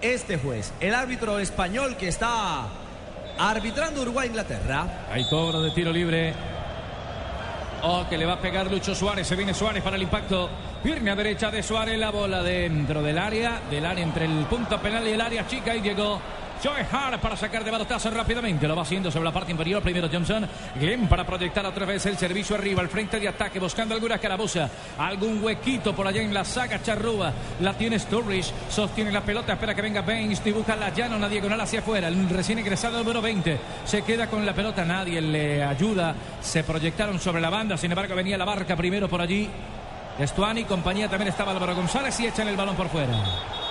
Este 0.00 0.38
juez, 0.38 0.72
el 0.80 0.94
árbitro 0.94 1.38
español 1.38 1.96
que 1.96 2.08
está 2.08 2.66
arbitrando 3.38 4.02
Uruguay-Inglaterra. 4.02 5.06
Hay 5.10 5.24
cobro 5.28 5.62
de 5.62 5.70
tiro 5.70 5.92
libre. 5.92 6.34
Oh, 7.82 8.06
que 8.08 8.16
le 8.16 8.24
va 8.24 8.34
a 8.34 8.40
pegar 8.40 8.70
Lucho 8.70 8.94
Suárez. 8.94 9.26
Se 9.26 9.36
viene 9.36 9.52
Suárez 9.52 9.82
para 9.82 9.96
el 9.96 10.02
impacto. 10.02 10.48
Pierna 10.82 11.14
derecha 11.14 11.50
de 11.50 11.62
Suárez. 11.62 11.98
La 11.98 12.10
bola 12.10 12.42
dentro 12.42 13.02
del 13.02 13.18
área. 13.18 13.60
Del 13.70 13.84
área 13.84 14.02
entre 14.02 14.24
el 14.24 14.46
punto 14.46 14.80
penal 14.80 15.06
y 15.06 15.10
el 15.12 15.20
área 15.20 15.46
chica. 15.46 15.76
Y 15.76 15.82
llegó 15.82 16.18
Joe 16.62 16.86
Hart 16.90 17.20
para 17.20 17.36
sacar 17.36 17.64
de 17.64 17.70
balotazo 17.70 18.10
rápidamente. 18.10 18.66
Lo 18.66 18.76
va 18.76 18.82
haciendo 18.82 19.10
sobre 19.10 19.24
la 19.24 19.32
parte 19.32 19.52
inferior. 19.52 19.82
Primero 19.82 20.08
Johnson. 20.10 20.46
Glenn 20.76 21.08
para 21.08 21.24
proyectar 21.24 21.64
otra 21.66 21.86
vez 21.86 22.04
el 22.06 22.16
servicio 22.16 22.56
arriba. 22.56 22.80
Al 22.80 22.88
frente 22.88 23.20
de 23.20 23.28
ataque. 23.28 23.58
Buscando 23.58 23.94
alguna 23.94 24.18
carabuza. 24.18 24.68
Algún 24.98 25.42
huequito 25.42 25.94
por 25.94 26.06
allá 26.06 26.22
en 26.22 26.32
la 26.32 26.44
saga 26.44 26.82
Charrúa. 26.82 27.32
La 27.60 27.74
tiene 27.74 27.98
Sturridge. 27.98 28.52
Sostiene 28.68 29.12
la 29.12 29.22
pelota. 29.22 29.54
Espera 29.54 29.74
que 29.74 29.82
venga 29.82 30.02
Baines. 30.02 30.42
Dibuja 30.42 30.76
la 30.76 30.90
llana. 30.90 31.16
Una 31.16 31.28
diagonal 31.28 31.60
hacia 31.60 31.80
afuera. 31.80 32.08
El 32.08 32.28
recién 32.28 32.58
egresado 32.58 32.98
número 32.98 33.20
20. 33.20 33.58
Se 33.84 34.02
queda 34.02 34.28
con 34.28 34.44
la 34.46 34.54
pelota. 34.54 34.84
Nadie 34.84 35.20
le 35.20 35.62
ayuda. 35.62 36.14
Se 36.40 36.64
proyectaron 36.64 37.18
sobre 37.20 37.40
la 37.40 37.50
banda. 37.50 37.76
Sin 37.76 37.90
embargo, 37.90 38.14
venía 38.14 38.38
la 38.38 38.44
barca 38.44 38.76
primero 38.76 39.08
por 39.08 39.20
allí. 39.20 39.48
Estuani, 40.18 40.64
compañía 40.64 41.08
también 41.08 41.28
estaba 41.28 41.50
Álvaro 41.50 41.74
González 41.74 42.18
y 42.20 42.26
echan 42.26 42.46
el 42.46 42.56
balón 42.56 42.76
por 42.76 42.88
fuera. 42.88 43.63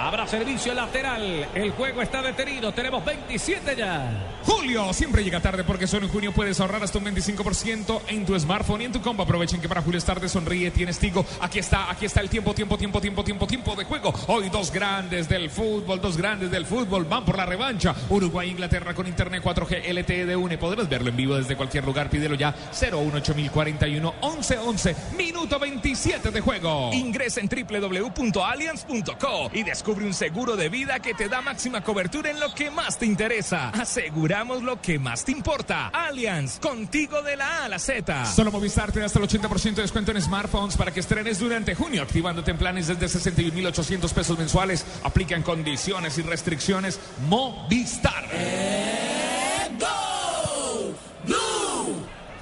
Habrá 0.00 0.26
servicio 0.26 0.72
lateral. 0.72 1.46
El 1.54 1.72
juego 1.72 2.00
está 2.00 2.22
detenido. 2.22 2.72
Tenemos 2.72 3.04
27 3.04 3.76
ya. 3.76 4.10
Julio 4.44 4.94
siempre 4.94 5.22
llega 5.22 5.40
tarde 5.40 5.62
porque 5.62 5.86
solo 5.86 6.06
en 6.06 6.12
junio 6.12 6.32
puedes 6.32 6.58
ahorrar 6.58 6.82
hasta 6.82 6.96
un 6.96 7.04
25% 7.04 8.00
en 8.08 8.24
tu 8.24 8.40
smartphone 8.40 8.80
y 8.80 8.84
en 8.86 8.92
tu 8.92 9.02
combo. 9.02 9.24
Aprovechen 9.24 9.60
que 9.60 9.68
para 9.68 9.82
Julio 9.82 9.98
es 9.98 10.04
tarde, 10.06 10.30
sonríe, 10.30 10.70
tienes 10.70 10.98
Tigo. 10.98 11.26
Aquí 11.42 11.58
está, 11.58 11.90
aquí 11.90 12.06
está 12.06 12.22
el 12.22 12.30
tiempo, 12.30 12.54
tiempo, 12.54 12.78
tiempo, 12.78 12.98
tiempo, 12.98 13.22
tiempo, 13.22 13.46
tiempo 13.46 13.76
de 13.76 13.84
juego. 13.84 14.14
Hoy 14.28 14.48
dos 14.48 14.72
grandes 14.72 15.28
del 15.28 15.50
fútbol, 15.50 16.00
dos 16.00 16.16
grandes 16.16 16.50
del 16.50 16.64
fútbol 16.64 17.04
van 17.04 17.26
por 17.26 17.36
la 17.36 17.44
revancha. 17.44 17.94
Uruguay, 18.08 18.48
Inglaterra 18.48 18.94
con 18.94 19.06
internet 19.06 19.44
4G 19.44 19.86
LTE 19.92 20.24
de 20.24 20.34
UNE. 20.34 20.56
Podrás 20.56 20.88
verlo 20.88 21.10
en 21.10 21.16
vivo 21.16 21.36
desde 21.36 21.56
cualquier 21.56 21.84
lugar. 21.84 22.08
Pídelo 22.08 22.36
ya 22.36 22.54
018041 22.72 24.14
1111 24.22 24.96
minuto 25.18 25.58
27 25.58 26.30
de 26.30 26.40
juego. 26.40 26.88
Ingresa 26.94 27.40
en 27.40 27.50
www.allianz.co 27.50 29.50
y 29.52 29.62
descubre 29.62 29.89
un 29.98 30.14
seguro 30.14 30.56
de 30.56 30.68
vida 30.68 31.00
que 31.00 31.14
te 31.14 31.28
da 31.28 31.40
máxima 31.40 31.82
cobertura 31.82 32.30
en 32.30 32.40
lo 32.40 32.54
que 32.54 32.70
más 32.70 32.98
te 32.98 33.06
interesa. 33.06 33.70
Aseguramos 33.70 34.62
lo 34.62 34.80
que 34.80 34.98
más 34.98 35.24
te 35.24 35.32
importa. 35.32 35.88
Allianz, 35.88 36.58
contigo 36.60 37.22
de 37.22 37.36
la 37.36 37.58
A 37.58 37.64
a 37.64 37.68
la 37.68 37.78
Z. 37.78 38.26
Solo 38.26 38.52
Movistar 38.52 38.92
te 38.92 39.00
da 39.00 39.06
hasta 39.06 39.18
el 39.18 39.28
80% 39.28 39.74
de 39.74 39.82
descuento 39.82 40.12
en 40.12 40.22
smartphones 40.22 40.76
para 40.76 40.92
que 40.92 41.00
estrenes 41.00 41.38
durante 41.38 41.74
junio, 41.74 42.02
activándote 42.02 42.50
en 42.50 42.58
planes 42.58 42.86
desde 42.86 43.06
61.800 43.06 44.12
pesos 44.12 44.38
mensuales. 44.38 44.86
Aplican 45.02 45.42
condiciones 45.42 46.18
y 46.18 46.22
restricciones. 46.22 47.00
Movistar. 47.28 48.24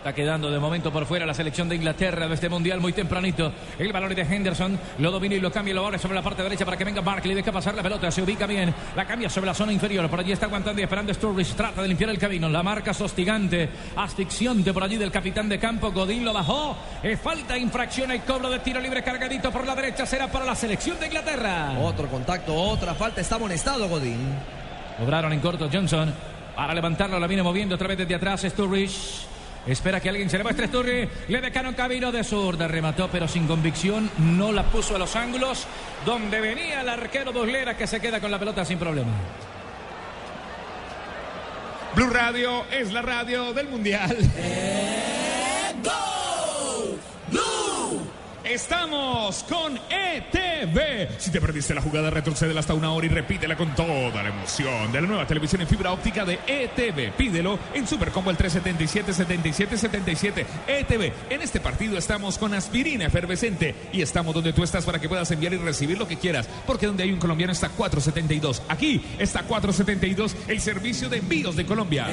Está 0.08 0.22
quedando 0.22 0.50
de 0.50 0.58
momento 0.58 0.90
por 0.90 1.04
fuera 1.04 1.26
la 1.26 1.34
selección 1.34 1.68
de 1.68 1.76
Inglaterra 1.76 2.26
de 2.26 2.32
este 2.32 2.48
mundial 2.48 2.80
muy 2.80 2.94
tempranito. 2.94 3.52
El 3.78 3.92
balón 3.92 4.12
es 4.12 4.16
de 4.16 4.34
Henderson. 4.34 4.80
Lo 5.00 5.10
domina 5.10 5.34
y 5.34 5.38
lo 5.38 5.52
cambia 5.52 5.72
y 5.72 5.74
lo 5.74 5.84
abre 5.84 5.98
sobre 5.98 6.14
la 6.14 6.22
parte 6.22 6.42
derecha 6.42 6.64
para 6.64 6.78
que 6.78 6.84
venga 6.84 7.02
Barkley. 7.02 7.34
Deja 7.34 7.52
pasar 7.52 7.74
la 7.74 7.82
pelota. 7.82 8.10
Se 8.10 8.22
ubica 8.22 8.46
bien. 8.46 8.74
La 8.96 9.04
cambia 9.04 9.28
sobre 9.28 9.48
la 9.48 9.52
zona 9.52 9.70
inferior. 9.70 10.08
Por 10.08 10.20
allí 10.20 10.32
está 10.32 10.46
aguantando 10.46 10.80
y 10.80 10.84
esperando 10.84 11.12
Sturridge. 11.12 11.54
Trata 11.54 11.82
de 11.82 11.88
limpiar 11.88 12.08
el 12.08 12.16
camino. 12.16 12.48
La 12.48 12.62
marca 12.62 12.94
sostigante. 12.94 13.68
Asfixiante 13.96 14.72
por 14.72 14.82
allí 14.82 14.96
del 14.96 15.10
capitán 15.10 15.46
de 15.46 15.58
campo. 15.58 15.92
Godín 15.92 16.24
lo 16.24 16.32
bajó. 16.32 16.74
Eh, 17.02 17.18
falta 17.18 17.58
infracción. 17.58 18.10
El 18.10 18.22
cobro 18.22 18.48
de 18.48 18.60
tiro 18.60 18.80
libre 18.80 19.02
cargadito 19.02 19.50
por 19.50 19.66
la 19.66 19.74
derecha. 19.74 20.06
Será 20.06 20.28
para 20.28 20.46
la 20.46 20.54
selección 20.54 20.98
de 20.98 21.08
Inglaterra. 21.08 21.78
Otro 21.82 22.08
contacto, 22.08 22.54
otra 22.54 22.94
falta. 22.94 23.20
Está 23.20 23.34
amonestado 23.34 23.86
Godín. 23.86 24.20
Lograron 25.00 25.34
en 25.34 25.40
corto 25.40 25.68
Johnson. 25.70 26.14
Para 26.56 26.72
levantarlo 26.72 27.20
la 27.20 27.26
viene 27.26 27.42
moviendo 27.42 27.74
otra 27.74 27.88
vez 27.88 27.98
desde 27.98 28.14
atrás 28.14 28.40
Sturridge. 28.40 29.28
Espera 29.68 30.00
que 30.00 30.08
alguien 30.08 30.30
se 30.30 30.38
le 30.38 30.44
muestre 30.44 30.66
Sturridge. 30.66 31.10
Le 31.28 31.40
dejaron 31.40 31.74
camino 31.74 32.10
de 32.10 32.24
zurda. 32.24 32.66
Remató 32.66 33.08
pero 33.12 33.28
sin 33.28 33.46
convicción. 33.46 34.10
No 34.18 34.50
la 34.50 34.64
puso 34.64 34.96
a 34.96 34.98
los 34.98 35.14
ángulos. 35.14 35.66
Donde 36.06 36.40
venía 36.40 36.80
el 36.80 36.88
arquero 36.88 37.32
Buslera 37.32 37.76
que 37.76 37.86
se 37.86 38.00
queda 38.00 38.18
con 38.20 38.30
la 38.30 38.38
pelota 38.38 38.64
sin 38.64 38.78
problema. 38.78 39.12
Blue 41.94 42.10
Radio 42.10 42.64
es 42.70 42.92
la 42.92 43.02
radio 43.02 43.52
del 43.52 43.68
mundial. 43.68 44.16
Estamos 48.48 49.44
con 49.44 49.78
ETV. 49.90 51.18
Si 51.18 51.30
te 51.30 51.38
perdiste 51.38 51.74
la 51.74 51.82
jugada, 51.82 52.08
retrocede 52.08 52.58
hasta 52.58 52.72
una 52.72 52.90
hora 52.92 53.04
y 53.04 53.10
repítela 53.10 53.58
con 53.58 53.74
toda 53.74 54.22
la 54.22 54.30
emoción 54.30 54.90
de 54.90 55.02
la 55.02 55.06
nueva 55.06 55.26
televisión 55.26 55.60
en 55.60 55.68
fibra 55.68 55.92
óptica 55.92 56.24
de 56.24 56.38
ETV. 56.46 57.12
Pídelo 57.14 57.58
en 57.74 57.86
Supercombo 57.86 58.30
el 58.30 58.38
377 58.38 59.12
77 59.12 59.76
77 59.76 60.46
ETV. 60.66 61.12
En 61.28 61.42
este 61.42 61.60
partido 61.60 61.98
estamos 61.98 62.38
con 62.38 62.54
aspirina 62.54 63.04
efervescente 63.04 63.74
y 63.92 64.00
estamos 64.00 64.34
donde 64.34 64.54
tú 64.54 64.62
estás 64.62 64.86
para 64.86 64.98
que 64.98 65.10
puedas 65.10 65.30
enviar 65.30 65.52
y 65.52 65.58
recibir 65.58 65.98
lo 65.98 66.08
que 66.08 66.16
quieras, 66.16 66.48
porque 66.66 66.86
donde 66.86 67.02
hay 67.02 67.12
un 67.12 67.18
colombiano 67.18 67.52
está 67.52 67.68
472. 67.68 68.62
Aquí 68.70 69.04
está 69.18 69.42
472, 69.42 70.34
el 70.48 70.60
servicio 70.62 71.10
de 71.10 71.18
envíos 71.18 71.54
de 71.54 71.66
Colombia. 71.66 72.06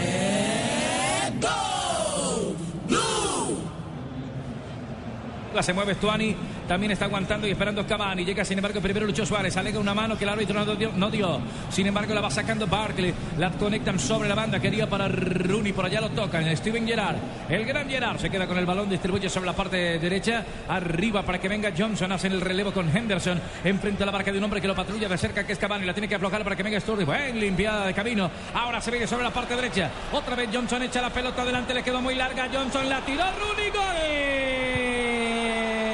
Se 5.64 5.74
mueve 5.74 5.96
Stuani, 5.96 6.36
también 6.68 6.92
está 6.92 7.06
aguantando 7.06 7.48
y 7.48 7.52
esperando 7.52 7.86
Cavani. 7.88 8.24
Llega 8.26 8.44
sin 8.46 8.58
embargo 8.58 8.82
primero 8.82 9.06
Lucho 9.06 9.26
Suárez, 9.26 9.56
alega 9.58 9.80
una 9.80 9.94
mano 9.94 10.18
que 10.18 10.24
el 10.24 10.30
árbitro 10.30 10.64
no 10.64 10.76
dio, 10.76 10.92
no 10.96 11.10
dio. 11.10 11.40
Sin 11.70 11.88
embargo 11.88 12.14
la 12.14 12.22
va 12.22 12.30
sacando 12.30 12.68
Barkley, 12.68 13.14
la 13.38 13.52
conectan 13.52 13.98
sobre 14.00 14.30
la 14.30 14.36
banda, 14.36 14.60
quería 14.60 14.88
para 14.88 15.08
Rooney, 15.08 15.74
por 15.74 15.86
allá 15.86 16.02
lo 16.02 16.10
tocan. 16.10 16.56
Steven 16.56 16.88
Gerrard, 16.88 17.18
el 17.50 17.66
gran 17.66 17.90
Gerrard 17.90 18.20
se 18.20 18.30
queda 18.30 18.48
con 18.48 18.58
el 18.58 18.66
balón, 18.66 18.90
distribuye 18.90 19.30
sobre 19.30 19.48
la 19.48 19.54
parte 19.54 19.98
derecha, 20.00 20.44
arriba 20.68 21.24
para 21.24 21.40
que 21.40 21.48
venga 21.48 21.72
Johnson, 21.76 22.12
hacen 22.12 22.34
el 22.34 22.42
relevo 22.42 22.72
con 22.72 22.96
Henderson, 22.96 23.42
enfrente 23.64 24.04
a 24.04 24.06
la 24.06 24.12
barca 24.12 24.32
de 24.32 24.38
un 24.38 24.44
hombre 24.44 24.62
que 24.62 24.68
lo 24.68 24.76
patrulla 24.76 25.08
de 25.08 25.18
cerca, 25.18 25.46
que 25.46 25.54
es 25.54 25.60
Cavani, 25.60 25.86
la 25.86 25.94
tiene 25.94 26.08
que 26.08 26.16
aflojar 26.16 26.44
para 26.44 26.56
que 26.56 26.64
venga 26.64 26.80
Sturridge, 26.80 27.06
buen 27.06 27.40
limpiada 27.40 27.86
de 27.88 27.94
camino. 27.94 28.30
Ahora 28.54 28.82
se 28.82 28.92
viene 28.92 29.08
sobre 29.08 29.24
la 29.24 29.32
parte 29.32 29.56
derecha, 29.56 29.90
otra 30.12 30.36
vez 30.36 30.50
Johnson 30.54 30.84
echa 30.84 31.02
la 31.02 31.10
pelota 31.10 31.42
adelante, 31.42 31.74
le 31.74 31.84
quedó 31.84 32.02
muy 32.02 32.16
larga, 32.16 32.50
Johnson 32.52 32.90
la 32.90 33.02
tiró, 33.02 33.24
Rooney, 33.24 33.70
gol. 33.72 35.45
Yeah. 35.46 35.85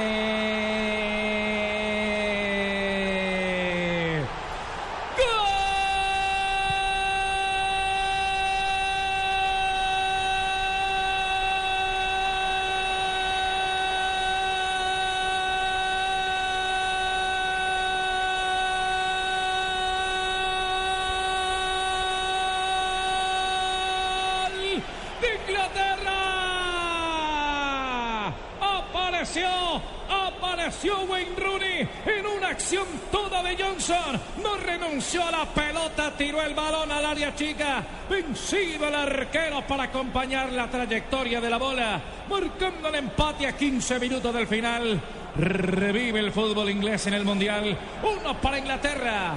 A 34.91 35.31
la 35.31 35.45
pelota, 35.45 36.11
tiró 36.17 36.41
el 36.41 36.53
balón 36.53 36.91
al 36.91 37.05
área 37.05 37.33
chica. 37.33 37.81
Vencido 38.09 38.89
el 38.89 38.93
arquero 38.93 39.65
para 39.65 39.83
acompañar 39.83 40.51
la 40.51 40.69
trayectoria 40.69 41.39
de 41.39 41.49
la 41.49 41.57
bola. 41.57 42.01
Marcando 42.29 42.89
el 42.89 42.95
empate 42.95 43.47
a 43.47 43.55
15 43.55 43.99
minutos 43.99 44.33
del 44.33 44.47
final. 44.47 45.01
Revive 45.37 46.19
el 46.19 46.33
fútbol 46.33 46.69
inglés 46.69 47.07
en 47.07 47.13
el 47.13 47.23
Mundial. 47.23 47.77
Uno 48.03 48.41
para 48.41 48.59
Inglaterra. 48.59 49.35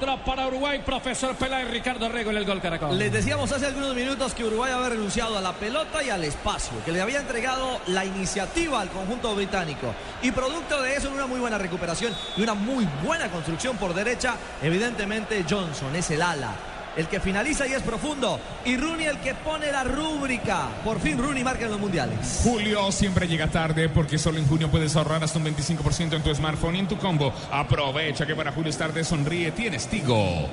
Otro 0.00 0.16
para 0.24 0.46
Uruguay, 0.46 0.80
profesor 0.82 1.34
Peláez, 1.34 1.70
Ricardo 1.70 2.08
Rego 2.08 2.30
en 2.30 2.38
el 2.38 2.46
gol 2.46 2.58
Caracol. 2.58 2.98
Les 2.98 3.12
decíamos 3.12 3.52
hace 3.52 3.66
algunos 3.66 3.94
minutos 3.94 4.32
que 4.32 4.42
Uruguay 4.42 4.72
había 4.72 4.88
renunciado 4.88 5.36
a 5.36 5.42
la 5.42 5.52
pelota 5.52 6.02
y 6.02 6.08
al 6.08 6.24
espacio, 6.24 6.72
que 6.86 6.92
le 6.92 7.02
había 7.02 7.20
entregado 7.20 7.78
la 7.88 8.06
iniciativa 8.06 8.80
al 8.80 8.88
conjunto 8.88 9.34
británico. 9.34 9.94
Y 10.22 10.30
producto 10.30 10.80
de 10.80 10.96
eso, 10.96 11.10
una 11.10 11.26
muy 11.26 11.38
buena 11.38 11.58
recuperación 11.58 12.14
y 12.34 12.42
una 12.42 12.54
muy 12.54 12.88
buena 13.04 13.30
construcción 13.30 13.76
por 13.76 13.92
derecha, 13.92 14.36
evidentemente 14.62 15.44
Johnson 15.46 15.94
es 15.94 16.10
el 16.10 16.22
ala. 16.22 16.69
El 16.96 17.08
que 17.08 17.20
finaliza 17.20 17.66
y 17.66 17.72
es 17.72 17.82
profundo. 17.82 18.40
Y 18.64 18.76
Rooney 18.76 19.06
el 19.06 19.18
que 19.20 19.34
pone 19.34 19.70
la 19.70 19.84
rúbrica. 19.84 20.68
Por 20.84 21.00
fin 21.00 21.18
Rooney 21.18 21.44
marca 21.44 21.64
en 21.64 21.70
los 21.70 21.80
mundiales. 21.80 22.40
Julio 22.42 22.90
siempre 22.92 23.28
llega 23.28 23.48
tarde 23.48 23.88
porque 23.88 24.18
solo 24.18 24.38
en 24.38 24.46
junio 24.46 24.70
puedes 24.70 24.96
ahorrar 24.96 25.22
hasta 25.22 25.38
un 25.38 25.46
25% 25.46 26.14
en 26.14 26.22
tu 26.22 26.34
smartphone 26.34 26.76
y 26.76 26.78
en 26.80 26.88
tu 26.88 26.98
combo. 26.98 27.32
Aprovecha 27.50 28.26
que 28.26 28.34
para 28.34 28.52
Julio 28.52 28.70
es 28.70 28.78
tarde, 28.78 29.04
sonríe, 29.04 29.52
tienes 29.52 29.88
Tigo. 29.88 30.48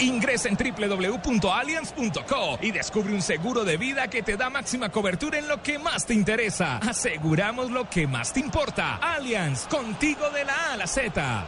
Ingresa 0.00 0.48
en 0.48 0.56
www.allianz.co 0.56 2.58
y 2.62 2.70
descubre 2.70 3.12
un 3.12 3.22
seguro 3.22 3.64
de 3.64 3.76
vida 3.76 4.08
que 4.08 4.22
te 4.22 4.36
da 4.36 4.48
máxima 4.48 4.90
cobertura 4.90 5.38
en 5.38 5.48
lo 5.48 5.62
que 5.62 5.78
más 5.78 6.06
te 6.06 6.14
interesa. 6.14 6.78
Aseguramos 6.78 7.70
lo 7.70 7.90
que 7.90 8.06
más 8.06 8.32
te 8.32 8.40
importa. 8.40 8.96
Allianz, 8.96 9.66
contigo 9.66 10.30
de 10.30 10.44
la 10.44 10.54
A 10.54 10.72
a 10.74 10.76
la 10.76 10.86
Z. 10.86 11.46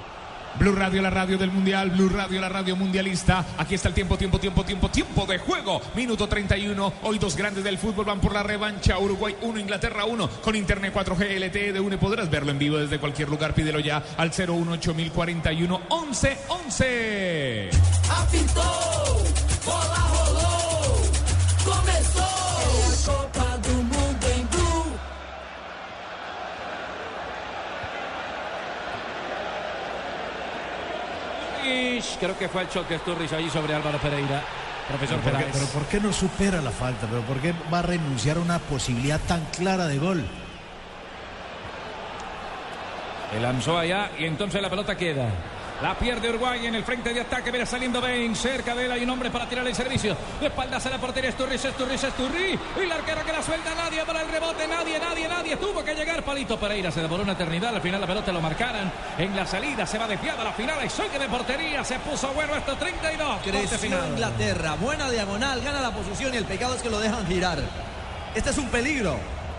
Blue 0.59 0.75
Radio, 0.75 1.03
la 1.03 1.11
radio 1.11 1.39
del 1.39 1.51
Mundial, 1.51 1.91
Blue 1.91 2.09
Radio, 2.09 2.41
la 2.41 2.49
radio 2.49 2.77
mundialista. 2.77 3.45
Aquí 3.59 3.75
está 3.75 3.89
el 3.89 3.95
tiempo, 3.95 4.17
tiempo, 4.19 4.39
tiempo, 4.39 4.65
tiempo, 4.65 4.89
tiempo 4.91 5.27
de 5.27 5.39
juego. 5.39 5.81
Minuto 5.95 6.29
31. 6.29 6.93
Hoy 7.03 7.19
dos 7.19 7.37
grandes 7.37 7.65
del 7.65 7.79
fútbol 7.79 8.05
van 8.05 8.21
por 8.21 8.33
la 8.33 8.43
revancha. 8.43 8.99
Uruguay 8.99 9.37
1, 9.41 9.59
Inglaterra 9.59 10.05
1. 10.05 10.29
Con 10.43 10.57
internet 10.57 10.93
4G 10.95 11.39
LTE 11.39 11.73
de 11.73 11.81
UNE 11.81 11.99
podrás 11.99 12.31
verlo 12.31 12.51
en 12.51 12.59
vivo 12.59 12.77
desde 12.77 12.99
cualquier 12.99 13.29
lugar. 13.29 13.55
Pídelo 13.55 13.81
ya 13.81 14.03
al 14.17 14.31
018041 14.31 15.81
11 15.89 16.39
11. 16.49 17.71
Apitou, 18.11 19.25
bola 19.65 20.20
Creo 32.19 32.37
que 32.37 32.49
fue 32.49 32.63
el 32.63 32.69
choque 32.69 32.99
Sturridge 32.99 33.33
allí 33.33 33.51
sobre 33.51 33.75
Álvaro 33.75 33.99
Pereira. 33.99 34.43
Profesor 34.89 35.21
Pero 35.23 35.37
¿por, 35.37 35.45
qué, 35.45 35.51
pero 35.53 35.67
¿por 35.67 35.83
qué 35.87 36.01
no 36.01 36.13
supera 36.13 36.61
la 36.61 36.71
falta? 36.71 37.07
¿Pero 37.07 37.23
por 37.23 37.39
qué 37.39 37.55
va 37.73 37.79
a 37.79 37.83
renunciar 37.83 38.39
a 38.39 38.41
una 38.41 38.59
posibilidad 38.59 39.21
tan 39.21 39.45
clara 39.57 39.87
de 39.87 39.99
gol? 39.99 40.25
El 43.35 43.43
lanzó 43.43 43.79
allá 43.79 44.11
y 44.19 44.25
entonces 44.25 44.61
la 44.61 44.69
pelota 44.69 44.97
queda. 44.97 45.29
La 45.83 45.95
pierde 45.95 46.29
Uruguay 46.29 46.67
en 46.67 46.75
el 46.75 46.85
frente 46.85 47.15
de 47.15 47.23
ataque. 47.23 47.51
Viene 47.51 47.65
saliendo 47.65 48.03
Ben. 48.03 48.37
Cerca 48.37 48.75
de 48.75 48.85
él 48.85 48.93
hay 48.93 49.03
un 49.03 49.11
hombre 49.11 49.31
para 49.31 49.49
tirar 49.49 49.67
el 49.67 49.75
servicio. 49.75 50.15
De 50.39 50.49
espaldas 50.49 50.85
a 50.85 50.91
la 50.91 50.99
portería. 50.99 51.33
Sturridge, 51.33 51.73
Sturridge, 51.73 52.11
Sturridge. 52.11 52.59
Y 52.77 52.81
el 52.81 52.93
arquero 52.93 53.25
que 53.25 53.33
la 53.33 53.43
suelta. 53.43 53.75
Nadie 53.75 54.05
para 54.05 54.21
el 54.21 54.29
rebote. 54.29 54.69
Nadie, 54.69 54.99
nadie, 54.99 55.27
nadie. 55.27 55.57
Tuvo 55.57 55.83
que 55.83 55.95
llegar 55.95 56.23
Palito 56.23 56.59
Pereira. 56.59 56.91
Se 56.91 57.01
demoró 57.01 57.23
una 57.23 57.33
eternidad. 57.33 57.75
Al 57.75 57.81
final 57.81 58.01
la 58.01 58.07
pelota 58.07 58.31
lo 58.31 58.43
marcaran. 58.43 58.93
En 59.17 59.35
la 59.35 59.47
salida 59.47 59.87
se 59.87 59.97
va 59.97 60.07
desviada 60.07 60.45
la 60.45 60.53
final. 60.53 60.79
Hay 60.79 60.91
saque 60.91 61.19
de 61.19 61.29
portería. 61.29 61.83
Se 61.83 61.99
puso 62.01 62.29
bueno 62.35 62.55
esto. 62.55 62.77
32. 62.77 63.29
Corte 63.29 63.51
Creció 63.51 63.79
final. 63.79 64.09
Inglaterra, 64.11 64.75
buena 64.75 65.11
diagonal, 65.11 65.61
gana 65.63 65.81
la 65.81 65.93
posición 65.93 66.35
y 66.35 66.37
el 66.37 66.45
pecado 66.45 66.75
es 66.75 66.83
que 66.83 66.91
lo 66.91 66.99
dejan 66.99 67.27
girar. 67.27 67.59
Este 68.35 68.51
es 68.51 68.59
un 68.59 68.69
peligro. 68.69 69.17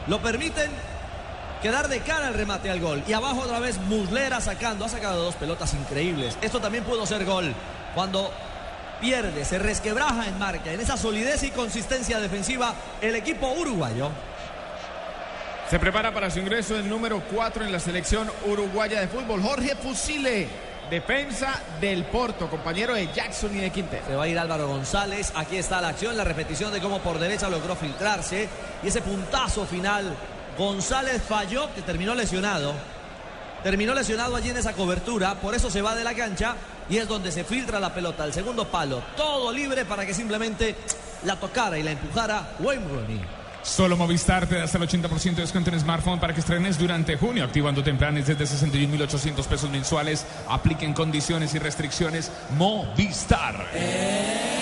Lo 0.07 0.21
permiten 0.21 0.71
quedar 1.61 1.87
de 1.87 1.99
cara 1.99 2.27
al 2.27 2.33
remate 2.33 2.69
al 2.69 2.79
gol. 2.79 3.03
Y 3.07 3.13
abajo 3.13 3.41
otra 3.41 3.59
vez 3.59 3.77
Muslera 3.77 4.41
sacando. 4.41 4.85
Ha 4.85 4.89
sacado 4.89 5.23
dos 5.23 5.35
pelotas 5.35 5.73
increíbles. 5.73 6.37
Esto 6.41 6.59
también 6.59 6.83
pudo 6.83 7.05
ser 7.05 7.25
gol. 7.25 7.53
Cuando 7.93 8.31
pierde, 8.99 9.45
se 9.45 9.59
resquebraja 9.59 10.27
en 10.27 10.37
marca. 10.37 10.71
En 10.71 10.79
esa 10.79 10.97
solidez 10.97 11.43
y 11.43 11.51
consistencia 11.51 12.19
defensiva, 12.19 12.73
el 13.01 13.15
equipo 13.15 13.51
uruguayo. 13.51 14.09
Se 15.69 15.79
prepara 15.79 16.13
para 16.13 16.29
su 16.29 16.39
ingreso 16.39 16.75
el 16.77 16.89
número 16.89 17.23
4 17.33 17.63
en 17.63 17.71
la 17.71 17.79
selección 17.79 18.29
uruguaya 18.45 18.99
de 18.99 19.07
fútbol. 19.07 19.41
Jorge 19.41 19.75
Fusile, 19.75 20.49
defensa 20.89 21.61
del 21.79 22.03
Porto, 22.03 22.49
compañero 22.49 22.93
de 22.93 23.07
Jackson 23.13 23.55
y 23.55 23.61
de 23.61 23.69
Quintero. 23.69 24.05
Se 24.05 24.15
va 24.15 24.23
a 24.23 24.27
ir 24.27 24.37
Álvaro 24.37 24.67
González. 24.67 25.31
Aquí 25.33 25.55
está 25.55 25.79
la 25.79 25.89
acción, 25.89 26.17
la 26.17 26.25
repetición 26.25 26.73
de 26.73 26.81
cómo 26.81 26.99
por 26.99 27.19
derecha 27.19 27.49
logró 27.49 27.75
filtrarse. 27.77 28.49
Y 28.83 28.87
ese 28.87 29.01
puntazo 29.01 29.65
final. 29.65 30.13
González 30.57 31.21
falló, 31.21 31.73
que 31.73 31.81
terminó 31.81 32.15
lesionado. 32.15 32.73
Terminó 33.63 33.93
lesionado 33.93 34.35
allí 34.35 34.49
en 34.49 34.57
esa 34.57 34.73
cobertura. 34.73 35.35
Por 35.35 35.53
eso 35.53 35.69
se 35.69 35.81
va 35.81 35.95
de 35.95 36.03
la 36.03 36.13
cancha. 36.13 36.55
Y 36.89 36.97
es 36.97 37.07
donde 37.07 37.31
se 37.31 37.43
filtra 37.43 37.79
la 37.79 37.93
pelota. 37.93 38.25
El 38.25 38.33
segundo 38.33 38.67
palo. 38.67 39.01
Todo 39.15 39.51
libre 39.51 39.85
para 39.85 40.05
que 40.05 40.13
simplemente 40.13 40.75
la 41.25 41.35
tocara 41.35 41.77
y 41.77 41.83
la 41.83 41.91
empujara 41.91 42.55
Wayne 42.59 42.87
Rooney. 42.87 43.21
Solo 43.63 43.95
Movistar 43.95 44.47
te 44.47 44.55
da 44.55 44.63
hasta 44.63 44.79
el 44.79 44.87
80% 44.87 45.35
de 45.35 45.41
descuento 45.41 45.69
en 45.69 45.79
smartphone 45.79 46.19
para 46.19 46.33
que 46.33 46.39
estrenes 46.39 46.79
durante 46.79 47.15
junio, 47.15 47.43
activando 47.43 47.83
tempranes 47.83 48.25
desde 48.25 48.45
61.800 48.45 49.45
pesos 49.45 49.69
mensuales. 49.69 50.25
Apliquen 50.49 50.93
condiciones 50.93 51.53
y 51.53 51.59
restricciones. 51.59 52.31
Movistar. 52.57 53.67
Salto 53.71 54.60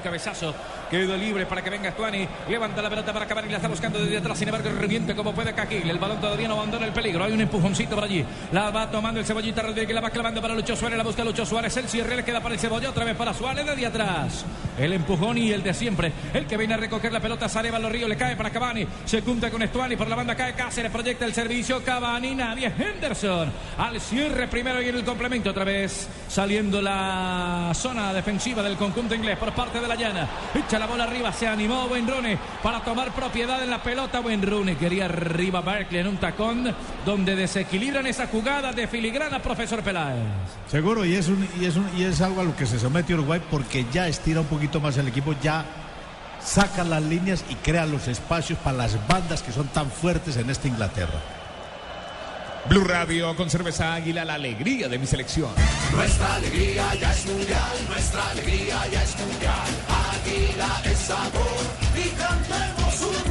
cabezazo. 0.00 0.54
Quedó 0.90 1.16
libre 1.16 1.46
para 1.46 1.62
que 1.62 1.70
venga 1.70 1.90
Stuani. 1.92 2.26
Levanta 2.48 2.82
la 2.82 2.90
pelota 2.90 3.12
para 3.12 3.24
acabar 3.24 3.44
y 3.46 3.48
la 3.48 3.56
está 3.56 3.68
buscando 3.68 3.98
desde 4.00 4.18
atrás. 4.18 4.38
Sin 4.38 4.48
embargo, 4.48 4.68
reviente 4.78 5.14
como 5.14 5.32
puede 5.32 5.52
Caquil. 5.52 5.88
El 5.88 5.98
balón 5.98 6.20
todavía 6.20 6.48
no 6.48 6.54
abandona 6.54 6.86
el 6.86 6.92
peligro. 6.92 7.24
Hay 7.24 7.32
un 7.32 7.40
empujoncito 7.40 7.94
por 7.94 8.04
allí. 8.04 8.24
La 8.52 8.70
va 8.70 8.90
tomando 8.90 9.20
el 9.20 9.26
cebollita 9.26 9.62
Rodríguez. 9.62 9.94
La 9.94 10.00
va 10.00 10.10
clavando 10.10 10.42
para 10.42 10.54
Lucho 10.54 10.74
Suárez. 10.74 10.98
La 10.98 11.04
busca 11.04 11.24
Lucho 11.24 11.46
Suárez. 11.46 11.76
El 11.76 11.88
cierre 11.88 12.16
le 12.16 12.24
queda 12.24 12.40
para 12.40 12.54
el 12.54 12.60
cebolla. 12.60 12.90
Otra 12.90 13.04
vez 13.04 13.16
para 13.16 13.32
Suárez 13.32 13.64
desde 13.64 13.86
atrás. 13.86 14.44
El 14.78 14.92
empujón 14.92 15.38
y 15.38 15.52
el 15.52 15.62
de 15.62 15.74
siempre. 15.74 16.12
El 16.34 16.46
que 16.46 16.56
viene 16.56 16.74
a 16.74 16.76
recoger 16.76 17.12
la 17.12 17.20
pelota. 17.20 17.48
Sale 17.48 17.70
los 17.70 17.92
Río. 17.92 18.08
Le 18.08 18.16
cae 18.16 18.34
para 18.36 18.50
Cavani. 18.50 18.86
Se 19.04 19.22
junta 19.22 19.50
con 19.50 19.62
Stuani. 19.62 19.96
Por 19.96 20.08
la 20.08 20.16
banda 20.16 20.34
cae 20.34 20.54
Cáceres. 20.54 20.90
Proyecta 20.90 21.24
el 21.24 21.34
servicio. 21.34 21.84
Cavani. 21.84 22.34
Nadie. 22.34 22.72
Henderson. 22.76 23.52
Al 23.78 24.00
cierre 24.00 24.48
primero 24.48 24.82
y 24.82 24.88
en 24.88 24.96
el 24.96 25.04
complemento 25.04 25.50
otra 25.50 25.64
vez. 25.64 26.08
Saliendo 26.28 26.82
la 26.82 27.70
zona 27.74 28.12
defensiva 28.12 28.62
del 28.62 28.76
conjunto 28.76 29.14
inglés 29.14 29.38
por 29.38 29.52
parte 29.52 29.80
de 29.80 29.88
la 29.90 29.96
llana. 29.96 30.28
Echa 30.54 30.78
la 30.78 30.86
bola 30.86 31.04
arriba. 31.04 31.32
Se 31.32 31.46
animó 31.46 31.86
Rooney 31.88 32.38
para 32.62 32.80
tomar 32.80 33.10
propiedad 33.12 33.62
en 33.62 33.70
la 33.70 33.82
pelota. 33.82 34.20
Rooney 34.22 34.76
quería 34.76 35.04
arriba 35.06 35.60
Barkley 35.60 36.00
en 36.00 36.06
un 36.06 36.16
tacón 36.16 36.74
donde 37.04 37.36
desequilibran 37.36 38.06
esa 38.06 38.26
jugada 38.28 38.72
de 38.72 38.86
filigrana, 38.86 39.40
profesor 39.40 39.82
Peláez. 39.82 40.22
Seguro, 40.70 41.04
y 41.04 41.14
es, 41.14 41.28
un, 41.28 41.46
y, 41.60 41.64
es 41.64 41.76
un- 41.76 41.90
y 41.96 42.04
es 42.04 42.20
algo 42.20 42.40
a 42.40 42.44
lo 42.44 42.54
que 42.56 42.66
se 42.66 42.78
somete 42.78 43.14
Uruguay 43.14 43.40
porque 43.50 43.84
ya 43.92 44.06
estira 44.08 44.40
un 44.40 44.46
poquito 44.46 44.80
más 44.80 44.96
el 44.96 45.08
equipo, 45.08 45.34
ya 45.42 45.64
saca 46.42 46.84
las 46.84 47.02
líneas 47.02 47.44
y 47.50 47.54
crea 47.56 47.84
los 47.86 48.08
espacios 48.08 48.58
para 48.60 48.76
las 48.76 49.06
bandas 49.08 49.42
que 49.42 49.52
son 49.52 49.66
tan 49.68 49.90
fuertes 49.90 50.36
en 50.36 50.48
esta 50.50 50.68
Inglaterra. 50.68 51.18
Blue 52.68 52.84
Radio 52.84 53.34
con 53.34 53.48
cerveza 53.50 53.94
águila, 53.94 54.24
la 54.24 54.34
alegría 54.34 54.88
de 54.88 54.98
mi 54.98 55.06
selección. 55.06 55.50
Nuestra 55.92 56.34
alegría 56.34 56.94
ya 56.94 57.12
es 57.12 57.26
mundial, 57.26 57.72
nuestra 57.88 58.30
alegría 58.30 58.86
ya 58.92 59.02
es 59.02 59.18
mundial. 59.18 59.68
Águila 60.12 60.82
es 60.84 60.98
sabor 60.98 61.60
y 61.96 62.08
cantemos 62.10 63.00
un. 63.00 63.29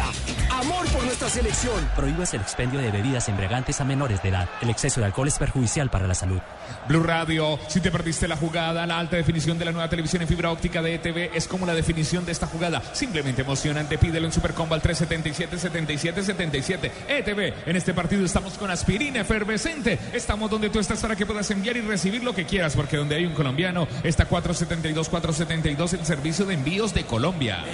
Águila, 0.00 0.12
amor 0.50 0.86
por 0.88 1.04
nuestra 1.04 1.28
selección. 1.28 1.88
Prohíbas 1.94 2.34
el 2.34 2.40
expendio 2.40 2.80
de 2.80 2.90
bebidas 2.90 3.28
embriagantes 3.28 3.80
a 3.80 3.84
menores 3.84 4.22
de 4.22 4.30
edad. 4.30 4.48
El 4.60 4.70
exceso 4.70 5.00
de 5.00 5.06
alcohol 5.06 5.28
es 5.28 5.38
perjudicial 5.38 5.90
para 5.90 6.06
la 6.06 6.14
salud. 6.14 6.40
Blue 6.88 7.02
Radio, 7.02 7.58
si 7.68 7.80
te 7.80 7.90
perdiste 7.90 8.28
la 8.28 8.36
jugada, 8.36 8.86
la 8.86 8.98
alta 8.98 9.16
definición 9.16 9.58
de 9.58 9.64
la 9.64 9.72
nueva 9.72 9.88
televisión 9.88 10.22
en 10.22 10.28
fibra 10.28 10.50
óptica 10.50 10.82
de 10.82 10.94
ETV 10.94 11.30
es 11.34 11.48
como 11.48 11.66
la 11.66 11.74
definición 11.74 12.24
de 12.24 12.32
esta 12.32 12.46
jugada. 12.46 12.82
Simplemente 12.92 13.42
emocionante. 13.42 13.98
Pídelo 13.98 14.26
en 14.26 14.32
Supercombo 14.32 14.74
al 14.74 14.82
377-7777. 14.82 16.90
ETV, 17.08 17.54
en 17.66 17.76
este 17.76 17.94
partido 17.94 18.24
estamos 18.24 18.54
con 18.54 18.70
aspirina 18.70 19.20
efervescente. 19.20 19.98
Estamos 20.12 20.50
donde 20.50 20.70
tú 20.70 20.78
estás 20.78 21.00
para 21.00 21.16
que 21.16 21.26
puedas 21.26 21.50
enviar 21.50 21.76
y 21.76 21.80
recibir 21.80 22.24
lo 22.24 22.34
que 22.34 22.46
quieras, 22.46 22.74
porque 22.74 22.96
donde 22.96 23.16
hay 23.16 23.26
un 23.26 23.34
colombiano 23.34 23.86
está 24.02 24.28
472-472 24.28 25.94
el 25.94 26.06
servicio 26.06 26.46
de 26.46 26.54
envíos 26.54 26.94
de 26.94 27.04
Colombia. 27.04 27.64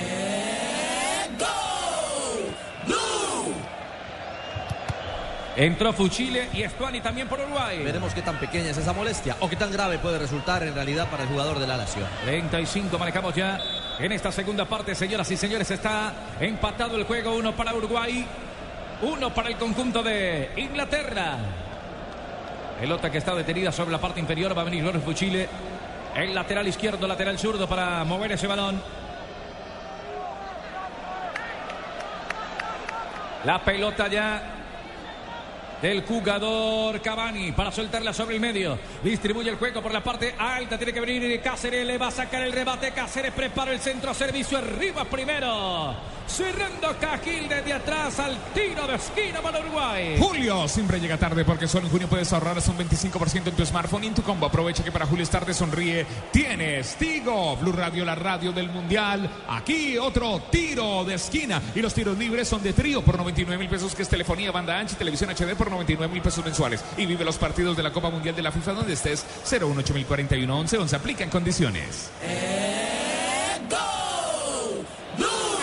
Entró 5.56 5.90
Fuchile 5.94 6.50
y 6.52 6.62
Estuani 6.64 7.00
también 7.00 7.28
por 7.28 7.40
Uruguay. 7.40 7.82
Veremos 7.82 8.12
qué 8.12 8.20
tan 8.20 8.38
pequeña 8.38 8.70
es 8.70 8.76
esa 8.76 8.92
molestia 8.92 9.36
o 9.40 9.48
qué 9.48 9.56
tan 9.56 9.72
grave 9.72 9.98
puede 9.98 10.18
resultar 10.18 10.62
en 10.62 10.74
realidad 10.74 11.08
para 11.08 11.22
el 11.22 11.30
jugador 11.30 11.58
de 11.58 11.66
la 11.66 11.78
Nación. 11.78 12.06
35 12.26 12.98
manejamos 12.98 13.34
ya 13.34 13.58
en 13.98 14.12
esta 14.12 14.30
segunda 14.30 14.66
parte, 14.66 14.94
señoras 14.94 15.30
y 15.30 15.36
señores. 15.38 15.70
Está 15.70 16.12
empatado 16.40 16.98
el 16.98 17.04
juego, 17.04 17.34
uno 17.34 17.56
para 17.56 17.74
Uruguay, 17.74 18.26
uno 19.00 19.32
para 19.32 19.48
el 19.48 19.56
conjunto 19.56 20.02
de 20.02 20.50
Inglaterra. 20.58 21.38
Pelota 22.78 23.10
que 23.10 23.16
está 23.16 23.34
detenida 23.34 23.72
sobre 23.72 23.92
la 23.92 23.98
parte 23.98 24.20
inferior, 24.20 24.54
va 24.54 24.60
a 24.60 24.66
venir 24.66 24.84
Lorenzo 24.84 25.06
Fuchile. 25.06 25.48
El 26.14 26.34
lateral 26.34 26.68
izquierdo, 26.68 27.06
lateral 27.06 27.38
zurdo 27.38 27.66
para 27.66 28.04
mover 28.04 28.32
ese 28.32 28.46
balón. 28.46 28.82
La 33.44 33.58
pelota 33.64 34.08
ya 34.08 34.55
del 35.82 36.02
jugador 36.04 37.00
Cavani 37.00 37.52
para 37.52 37.70
soltarla 37.70 38.12
sobre 38.12 38.36
el 38.36 38.40
medio. 38.40 38.78
Distribuye 39.02 39.50
el 39.50 39.56
juego 39.56 39.82
por 39.82 39.92
la 39.92 40.02
parte 40.02 40.34
alta. 40.38 40.76
Tiene 40.76 40.92
que 40.92 41.00
venir 41.00 41.40
Cáceres. 41.40 41.86
Le 41.86 41.98
va 41.98 42.08
a 42.08 42.10
sacar 42.10 42.42
el 42.42 42.52
rebate. 42.52 42.92
Cáceres 42.92 43.32
prepara 43.32 43.72
el 43.72 43.80
centro. 43.80 44.14
Servicio 44.14 44.58
arriba 44.58 45.04
primero. 45.04 45.94
Cerrando 46.26 46.88
Cajil 47.00 47.48
desde 47.48 47.72
atrás 47.72 48.18
al 48.18 48.36
tiro 48.52 48.86
de 48.86 48.96
esquina 48.96 49.40
para 49.40 49.60
Uruguay. 49.60 50.16
Julio 50.18 50.66
siempre 50.66 50.98
llega 50.98 51.16
tarde 51.16 51.44
porque 51.44 51.68
solo 51.68 51.86
en 51.86 51.92
junio 51.92 52.08
puedes 52.08 52.32
ahorrar 52.32 52.58
hasta 52.58 52.72
un 52.72 52.78
25% 52.78 53.46
en 53.46 53.54
tu 53.54 53.64
smartphone 53.64 54.04
y 54.04 54.06
en 54.08 54.14
tu 54.14 54.22
combo. 54.22 54.46
Aprovecha 54.46 54.82
que 54.82 54.90
para 54.90 55.06
Julio 55.06 55.22
es 55.22 55.30
tarde 55.30 55.54
sonríe. 55.54 56.04
Tienes 56.32 56.96
Tigo, 56.96 57.56
Blue 57.56 57.72
Radio, 57.72 58.04
la 58.04 58.16
radio 58.16 58.52
del 58.52 58.70
Mundial. 58.70 59.30
Aquí 59.48 59.96
otro 59.98 60.42
tiro 60.50 61.04
de 61.04 61.14
esquina. 61.14 61.62
Y 61.74 61.80
los 61.80 61.94
tiros 61.94 62.18
libres 62.18 62.48
son 62.48 62.62
de 62.62 62.72
trío 62.72 63.02
por 63.02 63.16
99 63.16 63.56
mil 63.56 63.68
pesos, 63.68 63.94
que 63.94 64.02
es 64.02 64.08
telefonía, 64.08 64.50
banda 64.50 64.78
ancha 64.78 64.96
televisión 64.96 65.30
HD 65.30 65.54
99 65.70 66.12
mil 66.12 66.22
pesos 66.22 66.44
mensuales. 66.44 66.84
Y 66.96 67.06
vive 67.06 67.24
los 67.24 67.36
partidos 67.36 67.76
de 67.76 67.82
la 67.82 67.92
Copa 67.92 68.10
Mundial 68.10 68.34
de 68.34 68.42
la 68.42 68.52
FIFA 68.52 68.72
donde 68.72 68.92
estés. 68.94 69.24
018041 69.44 70.58
11 70.58 70.78
11. 70.78 70.96
Aplica 70.96 71.24
en 71.24 71.30
condiciones. 71.30 72.10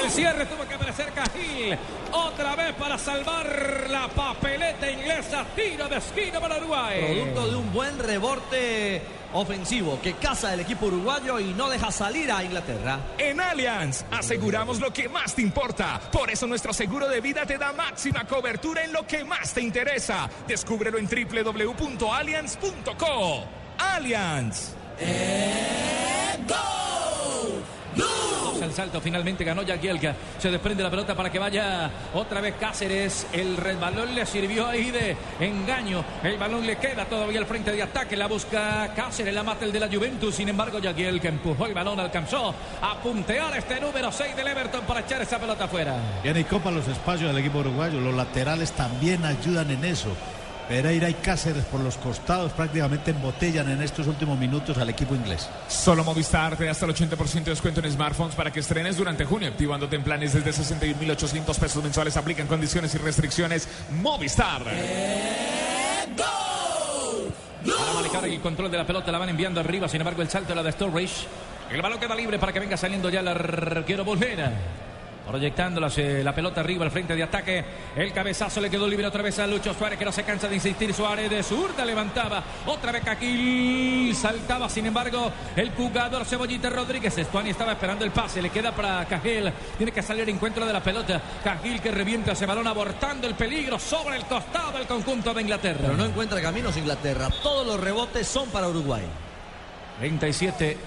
El 0.04 0.12
cierre 0.12 0.46
tuvo 0.46 0.68
que 0.68 0.76
aparecer 0.76 1.12
Cajil. 1.14 1.78
Otra 2.12 2.56
vez 2.56 2.74
para 2.76 2.98
salvar 2.98 3.88
la 3.90 4.08
papeleta 4.10 4.92
inglesa. 4.92 5.46
Tiro 5.56 5.88
de 5.88 5.98
esquina 5.98 6.40
para 6.40 6.58
Uruguay. 6.58 7.02
Producto 7.06 7.48
de 7.48 7.56
un 7.56 7.74
buen 7.74 7.98
rebote 7.98 9.02
ofensivo 9.34 10.00
que 10.02 10.14
caza 10.14 10.54
el 10.54 10.62
equipo 10.62 10.88
uruguayo 10.88 11.40
y 11.40 11.54
no 11.54 11.70
deja 11.70 11.92
salir 11.92 12.32
a 12.32 12.44
Inglaterra. 12.44 13.00
En 13.18 13.40
Allianz 13.40 14.04
aseguramos 14.12 14.80
lo 14.80 14.92
que 14.92 15.08
más 15.10 15.36
te 15.36 15.42
importa. 15.42 16.00
Por 16.12 16.32
eso 16.32 16.48
nuestro 16.48 16.74
seguro 16.74 17.08
de 17.08 17.22
vida 17.22 17.46
te 17.46 17.58
da 17.58 17.72
máxima 17.74 18.26
cobertura 18.26 18.84
en 18.84 18.94
lo 18.94 19.06
que 19.06 19.24
más 19.24 19.54
te 19.54 19.62
interesa. 19.62 20.30
Descúbrelo 20.48 20.98
en 20.98 21.08
www.allianz.co. 21.08 23.44
Allianz. 23.78 24.74
El 25.00 26.48
salto 28.74 29.02
finalmente 29.02 29.44
ganó 29.44 29.62
Yagielka. 29.62 30.16
Se 30.38 30.52
desprende 30.52 30.84
la 30.84 30.90
pelota 30.90 31.16
para 31.16 31.32
que 31.32 31.40
vaya 31.40 31.90
otra 32.14 32.42
vez 32.42 32.56
Cáceres. 32.60 33.28
El 33.32 33.58
balón 33.80 34.14
le 34.16 34.26
sirvió 34.26 34.68
ahí 34.68 34.92
de 34.92 35.16
engaño. 35.40 36.04
El 36.24 36.38
balón 36.38 36.66
le 36.66 36.78
queda 36.78 37.06
todavía 37.06 37.40
al 37.40 37.46
frente 37.46 37.72
de 37.72 37.82
ataque. 37.82 38.16
La 38.16 38.28
busca 38.28 38.94
Cáceres, 38.96 39.34
la 39.34 39.44
mata 39.44 39.66
el 39.66 39.72
de 39.72 39.80
la 39.80 39.88
Juventus. 39.88 40.36
Sin 40.36 40.50
embargo, 40.50 40.80
Yagielka 40.80 41.30
empujó 41.30 41.66
el 41.66 41.74
balón, 41.74 42.00
alcanzó 42.00 42.54
a 42.82 42.96
puntear 43.02 43.56
este 43.58 43.80
número 43.80 44.12
6 44.12 44.36
del 44.36 44.48
Everton 44.48 44.86
para 44.86 45.02
echar 45.02 45.22
esa 45.22 45.40
pelota 45.40 45.66
afuera. 45.66 45.96
Y 46.24 46.44
copa 46.44 46.72
los 46.72 46.88
espacios 46.88 47.30
del 47.30 47.38
equipo 47.40 47.60
uruguayo. 47.60 48.00
Los 48.00 48.14
laterales 48.14 48.72
también 48.74 49.24
ayudan 49.26 49.70
en 49.72 49.86
eso. 49.86 50.10
Pereira 50.68 51.10
y 51.10 51.14
Cáceres 51.16 51.66
por 51.66 51.82
los 51.82 51.98
costados 51.98 52.54
prácticamente 52.54 53.12
embotellan 53.12 53.70
en 53.70 53.82
estos 53.82 54.08
últimos 54.08 54.38
minutos 54.40 54.78
al 54.78 54.90
equipo 54.90 55.16
inglés. 55.16 55.50
Solo 55.68 56.04
Movistar 56.04 56.56
te 56.56 56.66
da 56.66 56.72
hasta 56.72 56.86
el 56.86 56.94
80% 56.94 57.44
de 57.44 57.52
descuento 57.52 57.82
en 57.82 57.92
smartphones 57.92 58.36
para 58.36 58.52
que 58.52 58.62
estrenes 58.62 58.98
durante 58.98 59.26
junio, 59.26 59.50
activándote 59.50 59.96
en 59.96 60.04
planes 60.04 60.34
desde 60.34 60.52
61.800 60.52 61.60
pesos 61.60 61.84
mensuales. 61.84 62.18
Aplican 62.18 62.48
condiciones 62.48 62.96
y 62.96 62.98
restricciones. 62.98 63.68
Movistar. 64.02 64.64
Para 67.66 67.94
manejar 67.94 68.26
el 68.26 68.42
control 68.42 68.72
de 68.72 68.78
la 68.78 68.86
pelota 68.86 69.12
la 69.12 69.18
van 69.18 69.30
enviando 69.30 69.60
arriba. 69.60 69.88
Sin 69.88 70.02
embargo, 70.02 70.22
el 70.22 70.30
salto 70.30 70.56
la 70.56 70.64
de 70.64 70.72
Sturridge. 70.72 71.28
El 71.72 71.82
balón 71.82 72.00
queda 72.00 72.16
libre 72.16 72.40
para 72.40 72.54
que 72.54 72.60
venga 72.60 72.78
saliendo 72.78 73.10
ya 73.10 73.22
el 73.22 73.28
arquero 73.28 74.04
Bolera. 74.04 74.52
Proyectando 75.28 75.80
la, 75.80 75.90
la, 76.22 76.36
pelota 76.36 76.60
arriba 76.60 76.84
al 76.84 76.92
frente 76.92 77.16
de 77.16 77.24
ataque. 77.24 77.64
El 77.96 78.12
cabezazo 78.12 78.60
le 78.60 78.70
quedó 78.70 78.88
libre 78.88 79.08
otra 79.08 79.24
vez 79.24 79.40
a 79.40 79.48
Lucho 79.48 79.74
Suárez, 79.74 79.98
que 79.98 80.04
no 80.04 80.12
se 80.12 80.24
cansa 80.24 80.50
de 80.50 80.56
insistir. 80.56 80.94
Suárez 80.94 81.30
de 81.30 81.42
zurda 81.42 81.86
levantaba. 81.86 82.44
Otra 82.66 82.92
vez 82.92 83.04
Caquil 83.04 84.14
saltaba. 84.16 84.68
Sin 84.68 84.86
embargo, 84.86 85.32
el 85.56 85.72
jugador 85.72 86.26
Cebollita 86.26 86.70
Rodríguez. 86.70 87.18
Estuani 87.18 87.52
estaba 87.52 87.72
esperando 87.72 88.04
el 88.04 88.12
pase. 88.12 88.42
Le 88.42 88.50
queda 88.50 88.74
para 88.74 89.06
Cajil. 89.06 89.52
Tiene 89.78 89.94
que 89.94 90.02
salir 90.02 90.30
encuentro 90.30 90.66
de 90.66 90.74
la 90.74 90.84
pelota. 90.84 91.22
Cajil 91.42 91.80
que 91.80 91.92
revienta 91.92 92.34
ese 92.34 92.46
balón, 92.46 92.68
abortando 92.68 93.26
el 93.26 93.36
peligro 93.36 93.80
sobre 93.80 94.18
el 94.18 94.26
costado 94.26 94.74
del 94.74 94.88
conjunto 94.88 95.34
de 95.34 95.42
Inglaterra. 95.42 95.80
Pero 95.84 95.96
no 95.96 96.06
encuentra 96.06 96.42
caminos 96.42 96.76
Inglaterra. 96.76 97.30
Todos 97.42 97.66
los 97.66 97.80
rebotes 97.80 98.28
son 98.28 98.50
para 98.50 98.68
Uruguay. 98.68 99.04
37, 100.00 100.78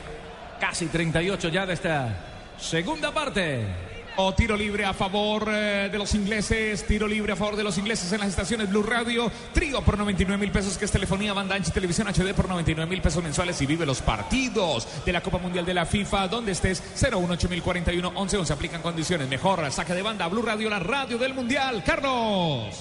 casi 0.61 0.87
38 0.89 1.49
ya 1.49 1.64
de 1.64 1.72
esta 1.72 2.14
segunda 2.59 3.12
parte. 3.12 3.86
O 4.18 4.32
tiro 4.32 4.56
libre 4.56 4.84
a 4.86 4.94
favor 4.94 5.46
eh, 5.52 5.90
de 5.92 5.98
los 5.98 6.14
ingleses, 6.14 6.86
tiro 6.86 7.06
libre 7.06 7.34
a 7.34 7.36
favor 7.36 7.54
de 7.54 7.62
los 7.62 7.76
ingleses 7.76 8.10
en 8.12 8.20
las 8.20 8.30
estaciones 8.30 8.70
Blue 8.70 8.82
Radio, 8.82 9.30
trío 9.52 9.82
por 9.82 9.98
99 9.98 10.40
mil 10.40 10.50
pesos, 10.50 10.78
que 10.78 10.86
es 10.86 10.90
telefonía, 10.90 11.34
banda 11.34 11.54
ancha 11.54 11.70
televisión 11.70 12.08
HD 12.08 12.32
por 12.34 12.48
99 12.48 12.88
mil 12.88 13.02
pesos 13.02 13.22
mensuales 13.22 13.60
y 13.60 13.66
vive 13.66 13.84
los 13.84 14.00
partidos 14.00 14.88
de 15.04 15.12
la 15.12 15.20
Copa 15.20 15.36
Mundial 15.36 15.66
de 15.66 15.74
la 15.74 15.84
FIFA, 15.84 16.28
donde 16.28 16.52
estés 16.52 16.82
018041 16.94 18.12
11 18.14 18.36
11 18.38 18.52
aplican 18.54 18.80
condiciones, 18.80 19.28
mejor 19.28 19.70
saque 19.70 19.92
de 19.92 20.00
banda 20.00 20.28
Blue 20.28 20.42
Radio, 20.42 20.70
la 20.70 20.78
radio 20.78 21.18
del 21.18 21.34
Mundial, 21.34 21.84
Carlos. 21.84 22.74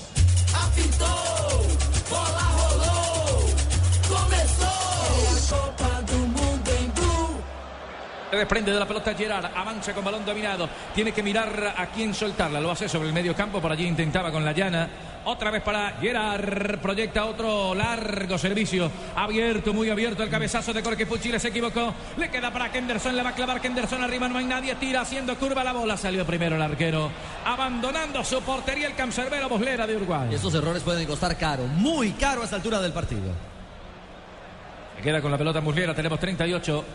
Apitou, 0.53 1.67
bola 2.09 2.39
rolou, 2.55 3.49
começou 4.07 4.75
Se 8.29 8.37
desprende 8.37 8.71
de 8.71 8.79
la 8.79 8.87
pelota 8.87 9.13
Gerard, 9.13 9.45
avanza 9.55 9.93
con 9.93 10.03
balón 10.03 10.25
dominado, 10.25 10.67
tiene 10.93 11.11
que 11.11 11.21
mirar 11.21 11.75
a 11.77 11.85
quién 11.87 12.13
soltarla, 12.13 12.59
lo 12.59 12.71
hace 12.71 12.89
sobre 12.89 13.07
el 13.07 13.13
medio 13.13 13.35
campo, 13.35 13.61
por 13.61 13.71
allí 13.71 13.85
intentaba 13.85 14.31
con 14.31 14.43
la 14.43 14.51
llana, 14.51 14.89
otra 15.25 15.51
vez 15.51 15.61
para 15.61 15.91
Gerard, 16.01 16.79
proyecta 16.79 17.25
otro 17.25 17.73
largo 17.75 18.37
servicio, 18.37 18.91
abierto, 19.15 19.73
muy 19.73 19.89
abierto 19.89 20.23
el 20.23 20.29
cabezazo 20.29 20.73
de 20.73 20.81
Jorge 20.81 21.05
Puchile, 21.05 21.39
se 21.39 21.49
equivocó, 21.49 21.93
le 22.17 22.29
queda 22.29 22.51
para 22.51 22.71
Kenderson, 22.71 23.15
le 23.15 23.23
va 23.23 23.29
a 23.29 23.35
clavar 23.35 23.61
Kenderson 23.61 24.03
arriba, 24.03 24.27
no 24.27 24.39
hay 24.39 24.45
nadie, 24.45 24.75
tira 24.75 25.01
haciendo 25.01 25.35
curva 25.37 25.63
la 25.63 25.73
bola, 25.73 25.95
salió 25.95 26.25
primero 26.25 26.55
el 26.55 26.61
arquero, 26.61 27.11
abandonando 27.45 28.23
su 28.23 28.41
portería 28.41 28.87
el 28.87 28.95
cancerbero 28.95 29.47
Boslera 29.47 29.85
de 29.85 29.95
Uruguay. 29.95 30.29
Y 30.31 30.35
estos 30.35 30.53
errores 30.55 30.81
pueden 30.83 31.05
costar 31.07 31.37
caro, 31.37 31.67
muy 31.67 32.11
caro 32.13 32.41
a 32.41 32.45
esta 32.45 32.55
altura 32.55 32.81
del 32.81 32.91
partido. 32.91 33.31
Se 34.97 35.01
queda 35.03 35.21
con 35.21 35.31
la 35.31 35.37
pelota 35.37 35.61
Muslera, 35.61 35.93
tenemos 35.93 36.19
38. 36.19 36.85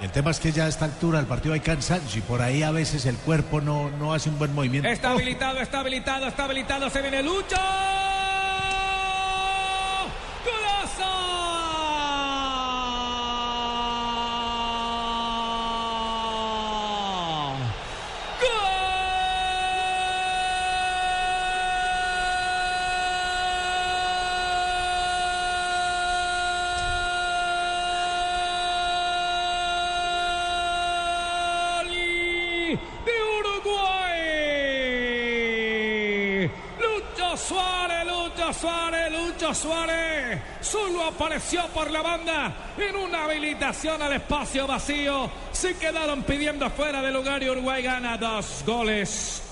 El 0.00 0.12
tema 0.12 0.30
es 0.30 0.38
que 0.38 0.52
ya 0.52 0.66
a 0.66 0.68
esta 0.68 0.84
altura 0.84 1.18
del 1.18 1.26
partido 1.26 1.54
hay 1.54 1.60
cansancio 1.60 2.20
y 2.20 2.22
por 2.22 2.40
ahí 2.40 2.62
a 2.62 2.70
veces 2.70 3.04
el 3.06 3.16
cuerpo 3.16 3.60
no, 3.60 3.90
no 3.90 4.14
hace 4.14 4.28
un 4.28 4.38
buen 4.38 4.54
movimiento. 4.54 4.88
Está 4.88 5.10
habilitado, 5.10 5.60
está 5.60 5.80
habilitado, 5.80 6.28
está 6.28 6.44
habilitado. 6.44 6.88
Se 6.88 7.02
viene 7.02 7.20
Lucho. 7.22 7.56
¡Golazo! 10.44 11.37
Suárez, 38.60 39.12
Lucho 39.12 39.54
Suárez. 39.54 40.40
Solo 40.60 41.04
apareció 41.04 41.66
por 41.68 41.90
la 41.90 42.02
banda 42.02 42.74
en 42.76 42.96
una 42.96 43.24
habilitación 43.24 44.02
al 44.02 44.14
espacio 44.14 44.66
vacío. 44.66 45.30
Se 45.52 45.76
quedaron 45.76 46.22
pidiendo 46.22 46.68
fuera 46.70 47.00
de 47.00 47.12
lugar 47.12 47.42
y 47.42 47.50
Uruguay 47.50 47.82
gana 47.82 48.18
dos 48.18 48.64
goles 48.66 49.42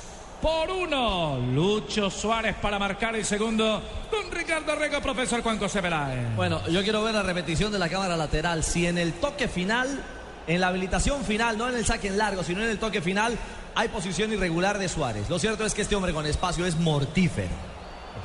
por 0.42 0.70
uno. 0.70 1.38
Lucho 1.38 2.10
Suárez 2.10 2.56
para 2.60 2.78
marcar 2.78 3.14
el 3.14 3.24
segundo. 3.24 3.80
Don 4.10 4.30
Ricardo 4.32 4.74
Rego, 4.74 5.00
profesor 5.00 5.40
Juan 5.42 5.58
José 5.58 5.80
Peláez. 5.80 6.34
Bueno, 6.34 6.66
yo 6.68 6.82
quiero 6.82 7.02
ver 7.02 7.14
la 7.14 7.22
repetición 7.22 7.70
de 7.70 7.78
la 7.78 7.88
cámara 7.88 8.16
lateral. 8.16 8.64
Si 8.64 8.86
en 8.86 8.98
el 8.98 9.12
toque 9.14 9.46
final, 9.46 10.02
en 10.48 10.60
la 10.60 10.68
habilitación 10.68 11.24
final, 11.24 11.56
no 11.56 11.68
en 11.68 11.76
el 11.76 11.86
saque 11.86 12.08
en 12.08 12.18
largo, 12.18 12.42
sino 12.42 12.62
en 12.62 12.70
el 12.70 12.78
toque 12.78 13.00
final, 13.00 13.38
hay 13.76 13.88
posición 13.88 14.32
irregular 14.32 14.78
de 14.78 14.88
Suárez. 14.88 15.30
Lo 15.30 15.38
cierto 15.38 15.64
es 15.64 15.74
que 15.74 15.82
este 15.82 15.94
hombre 15.94 16.12
con 16.12 16.26
espacio 16.26 16.66
es 16.66 16.76
mortífero. 16.76 17.75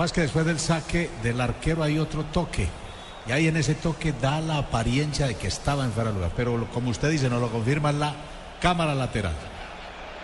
Pasa 0.02 0.16
que 0.16 0.22
después 0.22 0.48
del 0.48 0.60
saque 0.60 1.12
del 1.22 1.40
arquero 1.40 1.84
hay 1.84 2.00
otro 2.00 2.24
toque. 2.24 2.68
Y 3.28 3.34
ahí 3.34 3.48
en 3.48 3.56
ese 3.56 3.76
toque 3.76 4.14
da 4.14 4.42
la 4.42 4.58
apariencia 4.58 5.28
de 5.28 5.36
que 5.36 5.46
estaba 5.46 5.86
en 5.86 5.92
fuera. 5.92 6.12
Pero 6.36 6.68
como 6.74 6.90
usted 6.90 7.12
dice, 7.12 7.30
nos 7.30 7.40
lo 7.40 7.52
confirma 7.52 7.92
la 7.92 8.16
cámara 8.60 8.96
lateral. 8.96 9.36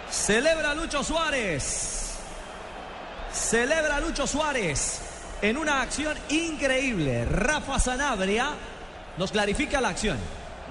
Celebra 0.10 0.74
Lucho 0.74 1.04
Suárez. 1.04 2.16
Celebra 3.32 4.00
Lucho 4.00 4.26
Suárez 4.26 5.00
en 5.44 5.58
una 5.58 5.84
acción 5.84 6.18
increíble. 6.30 7.26
Rafa 7.26 7.78
Sanabria 7.78 8.56
nos 9.16 9.32
clarifica 9.32 9.80
la 9.80 9.90
acción. 9.90 10.18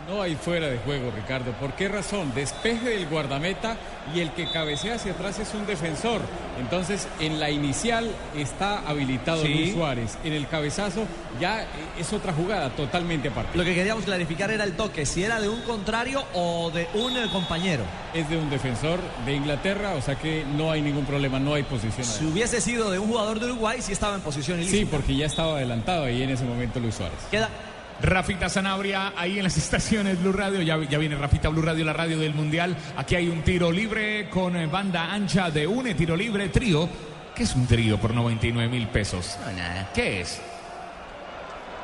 No 0.08 0.22
hay 0.22 0.36
fuera 0.36 0.68
de 0.68 0.78
juego, 0.78 1.10
Ricardo. 1.10 1.50
¿Por 1.52 1.72
qué 1.72 1.88
razón? 1.88 2.32
Despeje 2.32 2.90
del 2.90 3.08
guardameta 3.08 3.76
y 4.14 4.20
el 4.20 4.30
que 4.30 4.48
cabecea 4.48 4.94
hacia 4.94 5.10
atrás 5.12 5.40
es 5.40 5.52
un 5.52 5.66
defensor. 5.66 6.20
Entonces, 6.60 7.08
en 7.18 7.40
la 7.40 7.50
inicial 7.50 8.08
está 8.36 8.88
habilitado 8.88 9.42
Sí. 9.42 9.52
Luis 9.52 9.72
Suárez. 9.74 10.16
En 10.22 10.32
el 10.32 10.46
cabezazo 10.46 11.06
ya 11.40 11.66
es 11.98 12.12
otra 12.12 12.32
jugada 12.32 12.70
totalmente 12.70 13.28
aparte. 13.30 13.58
Lo 13.58 13.64
que 13.64 13.74
queríamos 13.74 14.04
clarificar 14.04 14.52
era 14.52 14.62
el 14.62 14.74
toque, 14.76 15.04
si 15.06 15.24
era 15.24 15.40
de 15.40 15.48
un 15.48 15.60
contrario 15.62 16.22
o 16.34 16.70
de 16.70 16.86
un 16.94 17.16
eh, 17.16 17.26
compañero. 17.32 17.82
Es 18.14 18.30
de 18.30 18.36
un 18.36 18.48
defensor 18.48 19.00
de 19.26 19.34
Inglaterra, 19.34 19.94
o 19.94 20.00
sea 20.02 20.14
que 20.14 20.44
no 20.56 20.70
hay 20.70 20.82
ningún 20.82 21.04
problema, 21.04 21.40
no 21.40 21.54
hay 21.54 21.64
posición. 21.64 22.06
Si 22.06 22.24
hubiese 22.24 22.60
sido 22.60 22.92
de 22.92 23.00
un 23.00 23.08
jugador 23.08 23.40
de 23.40 23.46
Uruguay, 23.46 23.78
sí 23.82 23.90
estaba 23.92 24.14
en 24.14 24.20
posición 24.20 24.58
ilícita. 24.60 24.78
Sí, 24.78 24.84
porque 24.88 25.16
ya 25.16 25.26
estaba 25.26 25.56
adelantado 25.56 26.04
ahí 26.04 26.22
en 26.22 26.30
ese 26.30 26.44
momento 26.44 26.78
Luis 26.78 26.94
Suárez. 26.94 27.18
Queda 27.28 27.50
Rafita 28.02 28.48
Sanabria 28.48 29.12
ahí 29.16 29.38
en 29.38 29.44
las 29.44 29.56
estaciones 29.56 30.20
Blue 30.20 30.32
Radio. 30.32 30.62
Ya, 30.62 30.78
ya 30.88 30.98
viene 30.98 31.16
Rafita 31.16 31.48
Blue 31.48 31.62
Radio, 31.62 31.84
la 31.84 31.92
radio 31.92 32.18
del 32.18 32.34
Mundial. 32.34 32.76
Aquí 32.96 33.14
hay 33.14 33.28
un 33.28 33.42
tiro 33.42 33.70
libre 33.70 34.28
con 34.28 34.56
eh, 34.56 34.66
banda 34.66 35.12
ancha 35.12 35.50
de 35.50 35.66
UNE, 35.66 35.94
tiro 35.94 36.16
libre, 36.16 36.48
trío. 36.48 36.88
¿Qué 37.34 37.42
es 37.42 37.54
un 37.54 37.66
trío 37.66 37.98
por 37.98 38.14
99 38.14 38.70
mil 38.70 38.88
pesos? 38.88 39.38
¿Qué 39.94 40.22
es? 40.22 40.40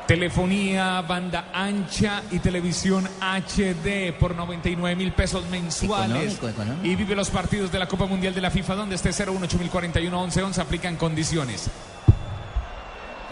Telefonía, 0.07 1.01
banda 1.01 1.45
ancha 1.53 2.23
y 2.31 2.39
televisión 2.39 3.07
HD 3.21 4.11
por 4.19 4.35
99 4.35 4.95
mil 4.95 5.13
pesos 5.13 5.47
mensuales. 5.49 6.33
Económico, 6.33 6.49
económico. 6.49 6.87
Y 6.87 6.95
vive 6.95 7.15
los 7.15 7.29
partidos 7.29 7.71
de 7.71 7.79
la 7.79 7.87
Copa 7.87 8.05
Mundial 8.05 8.33
de 8.33 8.41
la 8.41 8.51
FIFA 8.51 8.75
donde 8.75 8.95
esté 8.95 9.11
01 9.11 9.45
8041 9.45 10.21
11 10.23 10.43
11 10.43 10.61
aplican 10.61 10.95
condiciones. 10.97 11.69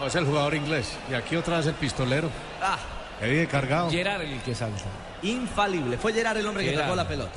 No, 0.02 0.08
es 0.08 0.14
el 0.16 0.24
jugador 0.24 0.54
inglés. 0.54 0.92
Y 1.08 1.14
aquí 1.14 1.36
otra 1.36 1.58
vez 1.58 1.66
el 1.66 1.74
pistolero. 1.74 2.28
Ah, 2.60 2.76
Que 3.20 3.28
viene 3.28 3.46
cargado. 3.46 3.88
Gerard 3.88 4.22
el 4.22 4.40
que 4.40 4.52
salta. 4.54 4.82
infalible. 5.22 5.96
Fue 5.96 6.12
Gerard 6.12 6.38
el 6.38 6.46
hombre 6.46 6.64
que 6.64 6.72
tocó 6.76 6.96
la 6.96 7.06
pelota. 7.06 7.30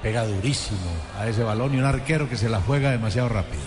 Pega 0.00 0.24
durísimo 0.24 0.88
a 1.18 1.26
ese 1.26 1.42
balón 1.42 1.74
y 1.74 1.78
un 1.78 1.84
arquero 1.84 2.28
que 2.28 2.36
se 2.36 2.48
la 2.48 2.60
juega 2.60 2.90
demasiado 2.92 3.28
rápido. 3.28 3.62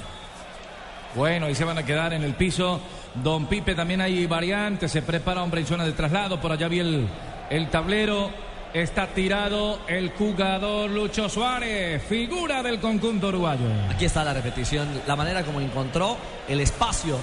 Bueno, 1.15 1.47
ahí 1.47 1.55
se 1.55 1.65
van 1.65 1.77
a 1.77 1.83
quedar 1.85 2.13
en 2.13 2.23
el 2.23 2.35
piso. 2.35 2.79
Don 3.15 3.47
Pipe, 3.47 3.75
también 3.75 3.99
hay 3.99 4.25
variantes. 4.27 4.91
Se 4.91 5.01
prepara 5.01 5.43
hombre 5.43 5.59
en 5.59 5.67
zona 5.67 5.83
de 5.83 5.91
traslado. 5.91 6.39
Por 6.39 6.53
allá 6.53 6.69
vi 6.69 6.79
el, 6.79 7.07
el 7.49 7.69
tablero. 7.69 8.31
Está 8.73 9.07
tirado 9.07 9.79
el 9.87 10.11
jugador 10.11 10.91
Lucho 10.91 11.27
Suárez, 11.27 12.03
figura 12.03 12.61
del 12.61 12.79
conjunto 12.79 13.29
uruguayo. 13.29 13.65
Aquí 13.89 14.05
está 14.05 14.23
la 14.23 14.31
repetición, 14.31 14.87
la 15.07 15.15
manera 15.15 15.41
como 15.43 15.59
encontró 15.59 16.15
el 16.47 16.59
espacio 16.61 17.17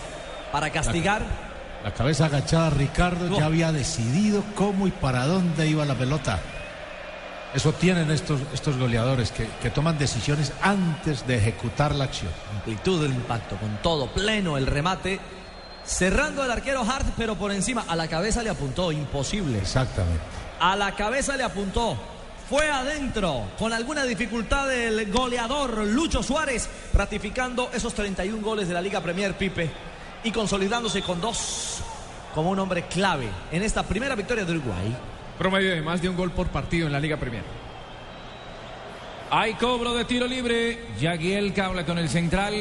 para 0.57 0.71
castigar. 0.71 1.23
La 1.85 1.93
cabeza 1.93 2.25
agachada, 2.25 2.71
Ricardo 2.71 3.39
ya 3.39 3.45
había 3.45 3.73
decidido 3.73 4.43
cómo 4.55 4.87
y 4.87 4.91
para 4.91 5.27
dónde 5.27 5.69
iba 5.69 5.85
la 5.85 5.95
pelota. 5.95 6.41
Eso 7.53 7.75
tienen 7.75 8.11
estos, 8.11 8.41
estos 8.55 8.79
goleadores 8.79 9.33
que, 9.33 9.47
que 9.61 9.69
toman 9.69 9.99
decisiones 9.99 10.55
antes 10.63 11.27
de 11.27 11.37
ejecutar 11.37 11.95
la 11.95 12.05
acción. 12.05 12.31
Amplitud 12.55 13.03
del 13.03 13.13
impacto, 13.13 13.59
con 13.59 13.83
todo, 13.83 14.07
pleno 14.07 14.57
el 14.57 14.67
remate. 14.67 15.21
Cerrando 15.85 16.43
el 16.43 16.51
arquero 16.51 16.81
Hart, 16.91 17.07
pero 17.19 17.35
por 17.35 17.53
encima, 17.53 17.85
a 17.87 17.95
la 17.95 18.09
cabeza 18.09 18.43
le 18.43 18.49
apuntó, 18.49 18.93
imposible. 18.93 19.59
Exactamente. 19.59 20.23
A 20.59 20.75
la 20.75 20.93
cabeza 20.93 21.37
le 21.37 21.43
apuntó. 21.43 21.99
Fue 22.49 22.71
adentro, 22.71 23.43
con 23.59 23.75
alguna 23.75 24.05
dificultad 24.05 24.73
el 24.73 25.13
goleador 25.13 25.85
Lucho 25.85 26.23
Suárez, 26.23 26.67
ratificando 26.95 27.69
esos 27.75 27.93
31 27.93 28.43
goles 28.43 28.69
de 28.69 28.73
la 28.73 28.81
Liga 28.81 29.03
Premier 29.03 29.37
Pipe 29.37 29.71
y 30.27 30.33
consolidándose 30.33 31.03
con 31.03 31.21
dos 31.21 31.81
como 32.35 32.51
un 32.51 32.59
hombre 32.59 32.83
clave 32.87 33.29
en 33.53 33.63
esta 33.63 33.85
primera 33.85 34.17
victoria 34.17 34.45
de 34.45 34.53
Uruguay. 34.53 34.97
Promedio 35.39 35.71
de 35.71 35.83
más 35.83 36.03
de 36.03 36.09
un 36.09 36.17
gol 36.17 36.33
por 36.33 36.49
partido 36.49 36.87
en 36.87 36.93
la 36.93 36.99
Liga 36.99 37.17
Premier. 37.17 37.45
Hay 39.31 39.55
cobro 39.55 39.95
de 39.95 40.05
tiro 40.05 40.27
libre. 40.27 40.87
Yaguiel 40.99 41.55
que 41.55 41.61
habla 41.61 41.87
con 41.87 41.99
el 41.99 42.09
central. 42.09 42.55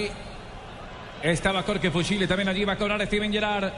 Estaba 1.24 1.63
Jorge 1.63 1.89
Fuchile. 1.89 2.28
También 2.28 2.49
allí 2.49 2.66
va 2.66 2.74
a 2.74 2.78
cobrar 2.78 3.03
Steven 3.05 3.32
Gerrard. 3.32 3.74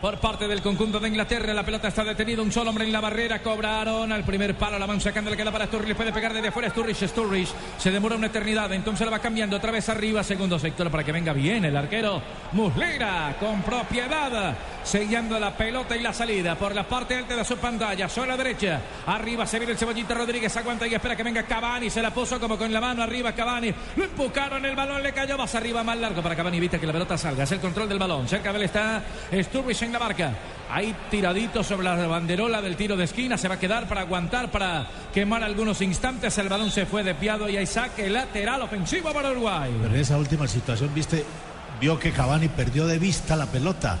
Por 0.00 0.18
parte 0.18 0.46
del 0.46 0.62
conjunto 0.62 1.00
de 1.00 1.08
Inglaterra, 1.08 1.52
la 1.52 1.64
pelota 1.64 1.88
está 1.88 2.04
detenida. 2.04 2.40
Un 2.40 2.52
solo 2.52 2.70
hombre 2.70 2.84
en 2.84 2.92
la 2.92 3.00
barrera. 3.00 3.42
Cobraron 3.42 4.12
al 4.12 4.22
primer 4.22 4.54
palo. 4.54 4.78
La 4.78 4.86
van 4.86 5.00
sacando. 5.00 5.28
Le 5.28 5.36
queda 5.36 5.50
para 5.50 5.66
Sturridge. 5.66 5.96
Puede 5.96 6.12
pegar 6.12 6.32
desde 6.32 6.48
afuera. 6.48 6.70
Sturridge. 6.70 7.08
Sturridge. 7.08 7.52
Se 7.78 7.90
demora 7.90 8.14
una 8.14 8.28
eternidad. 8.28 8.72
Entonces 8.72 9.04
la 9.04 9.10
va 9.10 9.18
cambiando 9.18 9.56
otra 9.56 9.72
vez 9.72 9.88
arriba. 9.88 10.22
Segundo 10.22 10.56
sector 10.56 10.88
para 10.88 11.02
que 11.02 11.10
venga 11.10 11.32
bien 11.32 11.64
el 11.64 11.76
arquero. 11.76 12.22
Muslera 12.52 13.34
con 13.40 13.60
propiedad. 13.62 14.54
Sellando 14.88 15.38
la 15.38 15.54
pelota 15.54 15.94
y 15.94 16.00
la 16.00 16.14
salida 16.14 16.54
por 16.54 16.74
la 16.74 16.88
parte 16.88 17.14
alta 17.14 17.36
de 17.36 17.44
su 17.44 17.58
pantalla. 17.58 18.08
Sobre 18.08 18.28
la 18.28 18.38
derecha. 18.38 18.80
Arriba 19.04 19.44
se 19.44 19.58
viene 19.58 19.72
el 19.72 19.78
cebollita 19.78 20.14
Rodríguez. 20.14 20.56
Aguanta 20.56 20.86
y 20.86 20.94
espera 20.94 21.14
que 21.14 21.22
venga 21.22 21.42
Cavani. 21.42 21.90
Se 21.90 22.00
la 22.00 22.10
puso 22.10 22.40
como 22.40 22.56
con 22.56 22.72
la 22.72 22.80
mano 22.80 23.02
arriba 23.02 23.34
Cavani. 23.34 23.70
Lo 23.96 24.04
empujaron. 24.04 24.64
El 24.64 24.74
balón 24.74 25.02
le 25.02 25.12
cayó 25.12 25.36
más 25.36 25.54
arriba, 25.54 25.84
más 25.84 25.98
largo 25.98 26.22
para 26.22 26.34
Cavani. 26.34 26.56
Evita 26.56 26.78
que 26.78 26.86
la 26.86 26.94
pelota 26.94 27.18
salga. 27.18 27.44
Es 27.44 27.52
el 27.52 27.60
control 27.60 27.86
del 27.86 27.98
balón. 27.98 28.26
Cerca 28.26 28.50
de 28.50 28.60
él 28.60 28.64
está 28.64 29.02
Sturridge 29.30 29.82
en 29.82 29.92
la 29.92 29.98
marca. 29.98 30.32
Ahí 30.70 30.96
tiradito 31.10 31.62
sobre 31.62 31.84
la 31.84 32.06
banderola 32.06 32.62
del 32.62 32.74
tiro 32.74 32.96
de 32.96 33.04
esquina. 33.04 33.36
Se 33.36 33.46
va 33.46 33.56
a 33.56 33.60
quedar 33.60 33.86
para 33.88 34.00
aguantar, 34.00 34.50
para 34.50 34.86
quemar 35.12 35.44
algunos 35.44 35.82
instantes. 35.82 36.38
El 36.38 36.48
balón 36.48 36.70
se 36.70 36.86
fue 36.86 37.02
desviado 37.02 37.46
y 37.50 37.58
hay 37.58 37.66
saque 37.66 38.08
lateral 38.08 38.62
ofensivo 38.62 39.12
para 39.12 39.32
Uruguay. 39.32 39.70
Pero 39.82 39.94
en 39.94 40.00
esa 40.00 40.16
última 40.16 40.48
situación, 40.48 40.90
viste, 40.94 41.26
vio 41.78 41.98
que 41.98 42.10
Cavani 42.10 42.48
perdió 42.48 42.86
de 42.86 42.98
vista 42.98 43.36
la 43.36 43.44
pelota. 43.44 43.98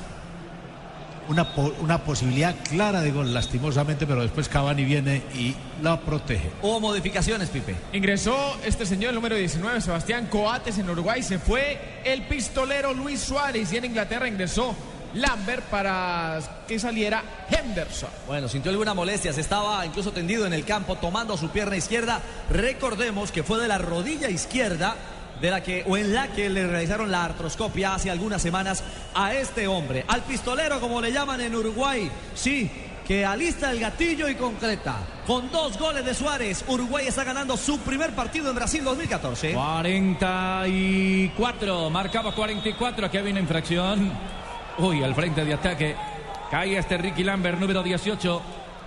Una, 1.28 1.54
po- 1.54 1.74
una 1.80 2.02
posibilidad 2.04 2.54
clara 2.70 3.00
de 3.02 3.10
gol, 3.10 3.34
lastimosamente, 3.34 4.06
pero 4.06 4.22
después 4.22 4.48
Cavani 4.48 4.84
viene 4.84 5.22
y 5.34 5.54
la 5.82 6.00
protege. 6.00 6.50
Hubo 6.62 6.80
modificaciones, 6.80 7.50
Pipe. 7.50 7.76
Ingresó 7.92 8.58
este 8.64 8.86
señor, 8.86 9.10
el 9.10 9.16
número 9.16 9.36
19, 9.36 9.80
Sebastián 9.82 10.26
Coates 10.26 10.78
en 10.78 10.88
Uruguay. 10.88 11.22
Se 11.22 11.38
fue 11.38 12.00
el 12.04 12.22
pistolero 12.26 12.94
Luis 12.94 13.20
Suárez 13.20 13.70
y 13.72 13.76
en 13.76 13.84
Inglaterra 13.84 14.26
ingresó 14.26 14.74
Lambert 15.14 15.64
para 15.64 16.40
que 16.66 16.78
saliera 16.78 17.22
Henderson. 17.50 18.10
Bueno, 18.26 18.48
sintió 18.48 18.70
alguna 18.70 18.94
molestia, 18.94 19.32
se 19.34 19.40
estaba 19.42 19.84
incluso 19.84 20.12
tendido 20.12 20.46
en 20.46 20.52
el 20.54 20.64
campo 20.64 20.96
tomando 20.96 21.36
su 21.36 21.50
pierna 21.50 21.76
izquierda. 21.76 22.20
Recordemos 22.50 23.32
que 23.32 23.42
fue 23.42 23.58
de 23.60 23.68
la 23.68 23.76
rodilla 23.78 24.30
izquierda 24.30 24.96
de 25.40 25.50
la 25.50 25.62
que 25.62 25.84
o 25.86 25.96
en 25.96 26.12
la 26.14 26.28
que 26.28 26.48
le 26.48 26.66
realizaron 26.66 27.10
la 27.10 27.24
artroscopia 27.24 27.94
hace 27.94 28.10
algunas 28.10 28.42
semanas 28.42 28.82
a 29.14 29.34
este 29.34 29.66
hombre, 29.66 30.04
al 30.08 30.22
pistolero 30.22 30.80
como 30.80 31.00
le 31.00 31.12
llaman 31.12 31.40
en 31.40 31.54
Uruguay. 31.54 32.10
Sí, 32.34 32.70
que 33.06 33.24
alista 33.24 33.70
el 33.70 33.78
gatillo 33.80 34.28
y 34.28 34.34
concreta. 34.34 34.96
Con 35.26 35.50
dos 35.50 35.78
goles 35.78 36.04
de 36.04 36.12
Suárez, 36.14 36.62
Uruguay 36.68 37.06
está 37.06 37.24
ganando 37.24 37.56
su 37.56 37.78
primer 37.78 38.14
partido 38.14 38.50
en 38.50 38.56
Brasil 38.56 38.84
2014. 38.84 39.54
44, 39.54 41.88
marcaba 41.88 42.34
44, 42.34 43.06
aquí 43.06 43.16
una 43.16 43.40
infracción. 43.40 44.12
Uy, 44.78 45.02
al 45.02 45.14
frente 45.14 45.42
de 45.44 45.54
ataque. 45.54 45.96
Cae 46.50 46.78
este 46.78 46.98
Ricky 46.98 47.24
Lambert, 47.24 47.58
número 47.58 47.82
18, 47.82 48.42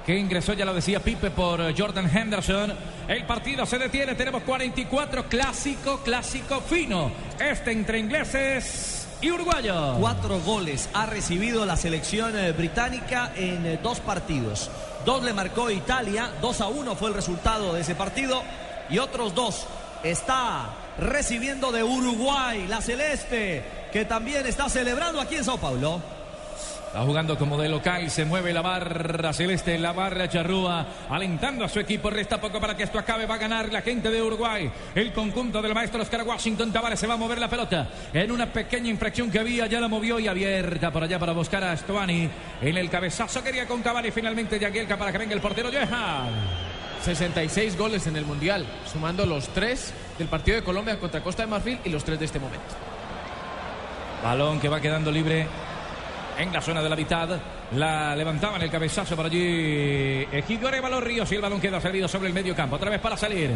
que 0.06 0.18
ingresó, 0.18 0.54
ya 0.54 0.66
lo 0.66 0.74
decía 0.74 1.00
Pipe, 1.00 1.32
por 1.32 1.62
eh, 1.62 1.76
Jordan 1.78 2.10
Henderson. 2.16 2.74
El 3.08 3.26
partido 3.26 3.66
se 3.66 3.78
detiene, 3.78 4.16
tenemos 4.16 4.44
44, 4.44 5.26
clásico, 5.26 6.00
clásico 6.04 6.62
fino. 6.62 7.12
Este 7.40 7.72
entre 7.72 8.00
ingleses 8.00 9.08
y 9.22 9.32
uruguayos. 9.32 9.98
Cuatro 10.00 10.40
goles 10.40 10.90
ha 10.94 11.06
recibido 11.06 11.66
la 11.66 11.78
selección 11.78 12.38
eh, 12.38 12.52
británica 12.52 13.32
en 13.36 13.66
eh, 13.66 13.80
dos 13.82 14.00
partidos. 14.00 14.72
Dos 15.06 15.24
le 15.24 15.34
marcó 15.34 15.70
Italia, 15.70 16.32
2 16.42 16.62
a 16.62 16.68
1 16.68 16.96
fue 16.96 17.10
el 17.10 17.16
resultado 17.16 17.74
de 17.74 17.82
ese 17.82 17.96
partido. 17.96 18.44
Y 18.90 18.98
otros 18.98 19.34
dos 19.34 19.68
está 20.04 20.70
recibiendo 20.98 21.72
de 21.72 21.84
Uruguay, 21.84 22.66
la 22.68 22.82
celeste. 22.82 23.64
que 23.92 24.06
también 24.06 24.46
está 24.46 24.70
celebrando 24.70 25.20
aquí 25.20 25.36
en 25.36 25.44
Sao 25.44 25.58
Paulo. 25.58 26.02
Está 26.92 27.04
jugando 27.04 27.38
como 27.38 27.58
de 27.58 27.70
local, 27.70 28.12
se 28.12 28.26
mueve 28.26 28.52
la 28.52 28.62
barra 28.62 29.32
celeste, 29.32 29.80
la 29.80 29.94
barra 29.94 30.28
charrúa, 30.28 30.86
alentando 31.10 31.64
a 31.64 31.70
su 31.70 31.80
equipo. 31.80 32.10
Resta 32.10 32.42
poco 32.42 32.60
para 32.60 32.76
que 32.76 32.84
esto 32.84 33.00
acabe. 33.00 33.26
Va 33.26 33.36
a 33.36 33.38
ganar 33.38 33.72
la 33.72 33.82
gente 33.82 34.12
de 34.12 34.22
Uruguay. 34.22 34.70
El 34.94 35.14
conjunto 35.14 35.62
del 35.62 35.74
maestro 35.74 36.02
Oscar 36.02 36.24
Washington 36.24 36.74
Tavares 36.74 37.00
se 37.00 37.08
va 37.08 37.14
a 37.14 37.18
mover 37.18 37.40
la 37.40 37.50
pelota. 37.50 37.88
En 38.12 38.30
una 38.30 38.52
pequeña 38.52 38.90
infracción 38.90 39.32
que 39.32 39.40
había, 39.40 39.68
ya 39.68 39.80
la 39.80 39.88
movió 39.88 40.20
y 40.20 40.28
abierta 40.28 40.92
por 40.92 41.04
allá 41.04 41.18
para 41.18 41.32
buscar 41.32 41.64
a 41.64 41.78
Stuani. 41.78 42.30
En 42.62 42.78
el 42.78 42.90
cabezazo 42.90 43.42
quería 43.42 43.66
con 43.66 43.82
Cavani. 43.82 44.12
Finalmente 44.12 44.60
Yagielka 44.60 44.98
para 44.98 45.14
que 45.14 45.18
venga 45.18 45.34
el 45.34 45.40
portero 45.40 45.72
Jehan. 45.72 46.28
66 47.06 47.78
goles 47.78 48.06
en 48.08 48.18
el 48.18 48.26
Mundial, 48.26 48.66
sumando 48.92 49.26
los 49.26 49.48
tres 49.48 49.94
del 50.18 50.28
partido 50.28 50.58
de 50.58 50.64
Colombia 50.66 51.00
contra 51.00 51.24
Costa 51.24 51.44
de 51.44 51.48
Marfil 51.48 51.80
y 51.86 51.90
los 51.90 52.04
tres 52.04 52.20
de 52.20 52.26
este 52.26 52.38
momento. 52.38 52.76
Balón 54.22 54.60
que 54.60 54.68
va 54.68 54.82
quedando 54.82 55.10
libre 55.10 55.48
en 56.38 56.54
la 56.54 56.62
zona 56.62 56.82
de 56.82 56.90
la 56.90 56.96
mitad. 56.96 57.30
La 57.76 58.16
levantaban 58.16 58.62
el 58.62 58.70
cabezazo 58.70 59.16
por 59.16 59.26
allí. 59.26 60.28
Egidio 60.32 60.68
Arevalo 60.68 61.02
Ríos 61.02 61.32
y 61.32 61.36
el 61.36 61.42
balón 61.42 61.60
queda 61.62 61.80
salido 61.80 62.08
sobre 62.08 62.28
el 62.28 62.34
medio 62.34 62.56
campo. 62.56 62.76
Otra 62.76 62.90
vez 62.90 63.00
para 63.00 63.18
salir. 63.18 63.52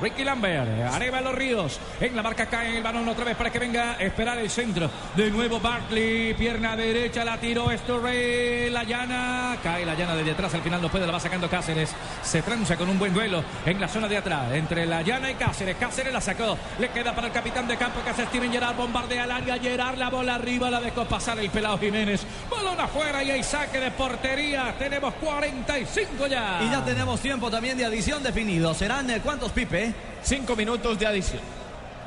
Ricky 0.00 0.24
Lambert, 0.24 0.68
Arevalo 0.92 1.32
Ríos. 1.32 1.78
En 2.00 2.16
la 2.16 2.22
marca 2.22 2.46
cae 2.46 2.76
el 2.76 2.82
balón 2.82 3.08
otra 3.08 3.24
vez 3.24 3.36
para 3.36 3.50
que 3.50 3.58
venga 3.58 3.92
a 3.92 3.94
esperar 4.02 4.38
el 4.38 4.50
centro. 4.50 4.90
De 5.16 5.30
nuevo 5.30 5.60
Barkley, 5.60 6.34
pierna 6.34 6.76
derecha, 6.76 7.24
la 7.24 7.38
tiró 7.38 7.70
Estorre, 7.70 8.70
la 8.70 8.84
llana. 8.84 9.56
Cae 9.62 9.84
la 9.86 9.94
llana 9.94 10.14
desde 10.16 10.32
atrás, 10.32 10.54
al 10.54 10.62
final 10.62 10.82
no 10.82 10.90
puede, 10.90 11.06
la 11.06 11.12
va 11.12 11.20
sacando 11.20 11.48
Cáceres. 11.48 11.94
Se 12.22 12.42
tranza 12.42 12.76
con 12.76 12.88
un 12.88 12.98
buen 12.98 13.14
duelo 13.14 13.44
en 13.64 13.80
la 13.80 13.88
zona 13.88 14.08
de 14.08 14.16
atrás. 14.16 14.52
Entre 14.52 14.86
la 14.86 15.02
llana 15.02 15.30
y 15.30 15.34
Cáceres. 15.34 15.76
Cáceres 15.76 16.12
la 16.12 16.20
sacó. 16.20 16.56
Le 16.78 16.88
queda 16.90 17.14
para 17.14 17.28
el 17.28 17.32
capitán 17.32 17.66
de 17.68 17.76
campo 17.76 18.02
que 18.02 18.10
hace 18.10 18.26
Steven 18.26 18.52
Gerard. 18.52 18.76
Bombardea 18.76 19.24
al 19.24 19.30
área. 19.30 19.58
Gerard 19.58 19.96
la 19.96 20.10
bola 20.10 20.34
arriba, 20.34 20.70
la 20.70 20.80
dejó 20.80 21.04
pasar 21.04 21.38
el 21.38 21.50
pelado 21.50 21.78
Jiménez. 21.78 22.24
Balón 22.50 22.80
afuera 22.80 23.22
y 23.22 23.30
hay 23.30 23.42
saque 23.42 23.80
de 23.80 23.90
portería. 23.90 24.74
Tenemos 24.78 25.14
45 25.14 26.26
ya. 26.26 26.60
Y 26.62 26.70
ya 26.70 26.84
tenemos 26.84 27.20
tiempo 27.20 27.50
también 27.50 27.76
de 27.76 27.84
adición 27.84 28.22
definido. 28.22 28.74
¿Serán 28.74 29.10
eh, 29.10 29.20
cuántos, 29.22 29.52
Pipe? 29.52 29.83
Cinco 30.22 30.56
minutos 30.56 30.98
de 30.98 31.06
adición. 31.06 31.42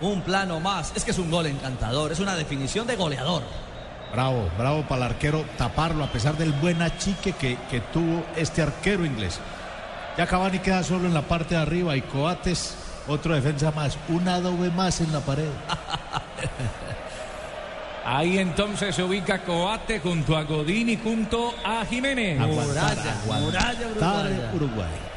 Un 0.02 0.22
plano 0.22 0.60
más. 0.60 0.94
Es 0.96 1.04
que 1.04 1.12
es 1.12 1.20
un 1.20 1.30
gol 1.30 1.48
encantador. 1.48 2.12
Es 2.12 2.20
una 2.20 2.36
definición 2.36 2.88
de 2.88 2.96
goleador. 2.96 3.44
Bravo, 4.12 4.50
bravo 4.58 4.84
para 4.84 5.06
el 5.06 5.12
arquero 5.12 5.44
taparlo 5.58 6.04
a 6.04 6.08
pesar 6.08 6.38
del 6.38 6.54
buen 6.54 6.82
achique 6.82 7.34
que, 7.34 7.58
que 7.70 7.82
tuvo 7.82 8.24
este 8.36 8.62
arquero 8.62 9.06
inglés. 9.06 9.40
Ya 10.18 10.26
Cavani 10.26 10.60
queda 10.60 10.84
solo 10.84 11.08
en 11.08 11.14
la 11.14 11.22
parte 11.22 11.56
de 11.56 11.62
arriba 11.62 11.96
y 11.96 12.02
Coates, 12.02 12.76
otro 13.08 13.36
defensa 13.36 13.72
más, 13.72 13.98
un 14.08 14.28
adobe 14.28 14.72
más 14.72 15.02
en 15.02 15.12
la 15.12 15.20
pared. 15.20 15.46
Ahí 18.06 18.38
entonces 18.38 18.96
se 18.96 19.04
ubica 19.04 19.44
Coate 19.44 20.00
junto 20.00 20.38
a 20.38 20.44
Godín 20.44 20.90
y 20.90 20.98
junto 20.98 21.54
a 21.64 21.86
Jiménez. 21.86 22.40
Aguantar, 22.40 22.98
aguantar 23.00 23.76
Uruguay. 24.56 25.17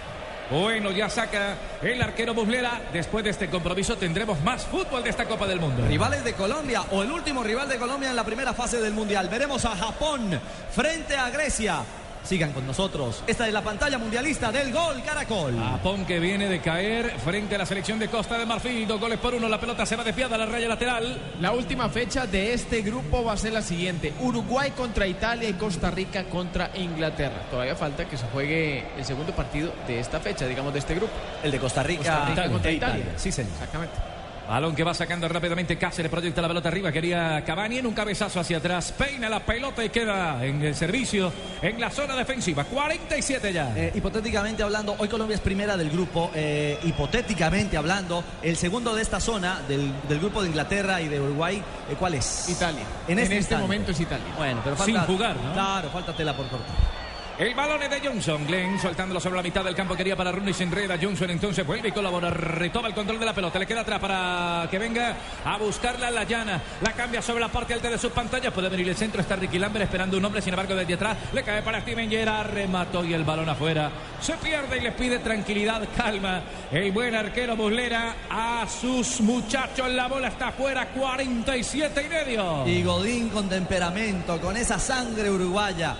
Bueno, 0.50 0.90
ya 0.90 1.08
saca 1.08 1.54
el 1.80 2.02
arquero 2.02 2.34
Buslera. 2.34 2.80
Después 2.92 3.22
de 3.22 3.30
este 3.30 3.48
compromiso 3.48 3.96
tendremos 3.96 4.40
más 4.40 4.64
fútbol 4.64 5.04
de 5.04 5.10
esta 5.10 5.26
Copa 5.26 5.46
del 5.46 5.60
Mundo. 5.60 5.86
Rivales 5.86 6.24
de 6.24 6.32
Colombia 6.32 6.82
o 6.90 7.04
el 7.04 7.12
último 7.12 7.44
rival 7.44 7.68
de 7.68 7.78
Colombia 7.78 8.10
en 8.10 8.16
la 8.16 8.24
primera 8.24 8.52
fase 8.52 8.80
del 8.80 8.92
Mundial. 8.92 9.28
Veremos 9.28 9.64
a 9.64 9.76
Japón 9.76 10.40
frente 10.72 11.16
a 11.16 11.30
Grecia. 11.30 11.84
Sigan 12.22 12.52
con 12.52 12.66
nosotros. 12.66 13.22
Esta 13.26 13.46
es 13.46 13.52
la 13.52 13.62
pantalla 13.62 13.98
mundialista 13.98 14.52
del 14.52 14.72
Gol 14.72 15.02
Caracol. 15.02 15.56
Japón 15.58 16.04
que 16.04 16.20
viene 16.20 16.48
de 16.48 16.60
caer 16.60 17.18
frente 17.24 17.54
a 17.54 17.58
la 17.58 17.66
selección 17.66 17.98
de 17.98 18.08
Costa 18.08 18.38
de 18.38 18.46
Marfil. 18.46 18.86
Dos 18.86 19.00
goles 19.00 19.18
por 19.18 19.34
uno. 19.34 19.48
La 19.48 19.58
pelota 19.58 19.86
se 19.86 19.96
va 19.96 20.04
desviada 20.04 20.36
a 20.36 20.38
la 20.38 20.46
raya 20.46 20.68
lateral. 20.68 21.18
La 21.40 21.52
última 21.52 21.88
fecha 21.88 22.26
de 22.26 22.52
este 22.52 22.82
grupo 22.82 23.24
va 23.24 23.32
a 23.32 23.36
ser 23.36 23.52
la 23.52 23.62
siguiente. 23.62 24.12
Uruguay 24.20 24.70
contra 24.72 25.06
Italia 25.06 25.48
y 25.48 25.54
Costa 25.54 25.90
Rica 25.90 26.24
contra 26.24 26.70
Inglaterra. 26.76 27.42
Todavía 27.50 27.74
falta 27.74 28.06
que 28.06 28.16
se 28.16 28.26
juegue 28.26 28.84
el 28.96 29.04
segundo 29.04 29.32
partido 29.32 29.72
de 29.86 29.98
esta 30.00 30.20
fecha, 30.20 30.46
digamos, 30.46 30.72
de 30.72 30.78
este 30.80 30.94
grupo. 30.94 31.12
El 31.42 31.50
de 31.50 31.58
Costa 31.58 31.82
Rica, 31.82 31.98
Costa 32.02 32.20
Rica 32.20 32.32
Italia. 32.32 32.52
contra 32.52 32.70
Italia. 32.72 33.04
Sí, 33.16 33.32
señor. 33.32 33.52
Exactamente. 33.52 34.09
Balón 34.50 34.74
que 34.74 34.82
va 34.82 34.92
sacando 34.92 35.28
rápidamente 35.28 35.78
Cáceres, 35.78 36.10
proyecta 36.10 36.42
la 36.42 36.48
pelota 36.48 36.68
arriba, 36.70 36.90
quería 36.90 37.44
Cavani 37.44 37.78
en 37.78 37.86
un 37.86 37.94
cabezazo 37.94 38.40
hacia 38.40 38.56
atrás, 38.56 38.90
peina 38.98 39.28
la 39.28 39.38
pelota 39.38 39.84
y 39.84 39.90
queda 39.90 40.44
en 40.44 40.60
el 40.60 40.74
servicio 40.74 41.32
en 41.62 41.80
la 41.80 41.88
zona 41.88 42.16
defensiva, 42.16 42.64
47 42.64 43.52
ya. 43.52 43.72
Eh, 43.76 43.92
hipotéticamente 43.94 44.64
hablando, 44.64 44.96
hoy 44.98 45.06
Colombia 45.06 45.36
es 45.36 45.40
primera 45.40 45.76
del 45.76 45.90
grupo. 45.90 46.32
eh, 46.34 46.80
hipotéticamente 46.82 47.76
hablando, 47.76 48.24
el 48.42 48.56
segundo 48.56 48.92
de 48.92 49.02
esta 49.02 49.20
zona, 49.20 49.60
del, 49.68 49.92
del 50.08 50.18
grupo 50.18 50.42
de 50.42 50.48
Inglaterra 50.48 51.00
y 51.00 51.06
de 51.06 51.20
Uruguay, 51.20 51.62
eh, 51.88 51.94
¿cuál 51.96 52.14
es? 52.14 52.48
Italia. 52.48 52.82
En 53.06 53.20
este, 53.20 53.36
instante. 53.36 53.62
momento 53.62 53.92
es 53.92 54.00
Italia. 54.00 54.34
Bueno, 54.36 54.62
pero 54.64 54.76
Sin 54.78 54.96
falta, 54.96 55.12
jugar, 55.12 55.36
¿no? 55.36 55.52
Claro, 55.52 55.90
falta 55.90 56.12
tela 56.12 56.36
por 56.36 56.48
cortar. 56.48 56.99
El 57.40 57.54
balón 57.54 57.82
es 57.82 57.88
de 57.88 58.06
Johnson. 58.06 58.46
Glenn 58.46 58.78
soltándolo 58.78 59.18
sobre 59.18 59.36
la 59.36 59.42
mitad 59.42 59.64
del 59.64 59.74
campo. 59.74 59.96
Quería 59.96 60.14
para 60.14 60.30
Rooney. 60.30 60.52
Se 60.52 60.64
enreda. 60.64 60.98
Johnson 61.00 61.30
entonces 61.30 61.66
vuelve 61.66 61.88
y 61.88 61.92
colabora. 61.92 62.28
Retoma 62.28 62.86
el 62.88 62.92
control 62.92 63.18
de 63.18 63.24
la 63.24 63.32
pelota. 63.32 63.58
Le 63.58 63.66
queda 63.66 63.80
atrás 63.80 63.98
para 63.98 64.68
que 64.70 64.78
venga 64.78 65.16
a 65.42 65.56
buscarla 65.56 66.08
a 66.08 66.10
la 66.10 66.24
llana. 66.24 66.60
La 66.82 66.92
cambia 66.92 67.22
sobre 67.22 67.40
la 67.40 67.48
parte 67.48 67.72
alta 67.72 67.88
de 67.88 67.96
sus 67.96 68.12
pantallas. 68.12 68.52
Puede 68.52 68.68
venir 68.68 68.90
el 68.90 68.94
centro. 68.94 69.22
Está 69.22 69.36
Ricky 69.36 69.58
Lambert 69.58 69.84
esperando 69.84 70.18
un 70.18 70.24
hombre. 70.26 70.42
Sin 70.42 70.52
embargo, 70.52 70.74
desde 70.74 70.92
atrás 70.92 71.16
le 71.32 71.42
cae 71.42 71.62
para 71.62 71.80
Steven 71.80 72.10
Gerrard. 72.10 72.52
Remató 72.52 73.02
y 73.06 73.14
el 73.14 73.24
balón 73.24 73.48
afuera. 73.48 73.90
Se 74.20 74.34
pierde 74.34 74.76
y 74.76 74.82
les 74.82 74.92
pide 74.92 75.20
tranquilidad, 75.20 75.80
calma. 75.96 76.42
El 76.70 76.92
buen 76.92 77.14
arquero 77.14 77.56
Muslera 77.56 78.16
a 78.28 78.66
sus 78.68 79.22
muchachos. 79.22 79.88
La 79.88 80.08
bola 80.08 80.28
está 80.28 80.48
afuera. 80.48 80.88
47 80.88 82.02
y 82.04 82.08
medio. 82.10 82.66
Y 82.66 82.82
Godín 82.82 83.30
con 83.30 83.48
temperamento, 83.48 84.38
con 84.42 84.58
esa 84.58 84.78
sangre 84.78 85.30
uruguaya. 85.30 85.96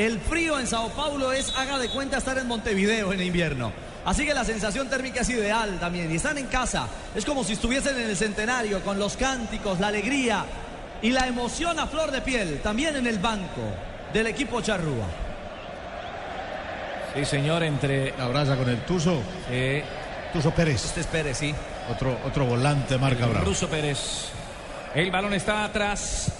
El 0.00 0.18
frío 0.18 0.58
en 0.58 0.66
Sao 0.66 0.88
Paulo 0.88 1.30
es, 1.30 1.54
haga 1.58 1.78
de 1.78 1.90
cuenta, 1.90 2.16
estar 2.16 2.38
en 2.38 2.46
Montevideo 2.46 3.12
en 3.12 3.20
invierno. 3.20 3.70
Así 4.06 4.24
que 4.24 4.32
la 4.32 4.46
sensación 4.46 4.88
térmica 4.88 5.20
es 5.20 5.28
ideal 5.28 5.78
también. 5.78 6.10
Y 6.10 6.16
están 6.16 6.38
en 6.38 6.46
casa. 6.46 6.86
Es 7.14 7.26
como 7.26 7.44
si 7.44 7.52
estuviesen 7.52 8.00
en 8.00 8.08
el 8.08 8.16
centenario, 8.16 8.82
con 8.82 8.98
los 8.98 9.18
cánticos, 9.18 9.78
la 9.78 9.88
alegría 9.88 10.46
y 11.02 11.10
la 11.10 11.26
emoción 11.26 11.78
a 11.78 11.86
flor 11.86 12.12
de 12.12 12.22
piel. 12.22 12.60
También 12.62 12.96
en 12.96 13.06
el 13.06 13.18
banco 13.18 13.60
del 14.10 14.28
equipo 14.28 14.62
Charrúa. 14.62 15.04
Sí, 17.14 17.26
señor, 17.26 17.62
entre. 17.62 18.16
La 18.16 18.24
abraza 18.24 18.56
con 18.56 18.70
el 18.70 18.78
Tuzo. 18.86 19.20
Sí. 19.50 19.82
Tuzo 20.32 20.50
Pérez. 20.52 20.82
Este 20.82 21.00
es 21.02 21.06
Pérez, 21.08 21.36
sí. 21.36 21.54
Otro, 21.90 22.16
otro 22.24 22.46
volante 22.46 22.96
marca 22.96 23.26
bravo. 23.26 23.44
Ruso 23.44 23.68
Pérez. 23.68 24.30
El 24.94 25.10
balón 25.10 25.34
está 25.34 25.62
atrás. 25.62 26.32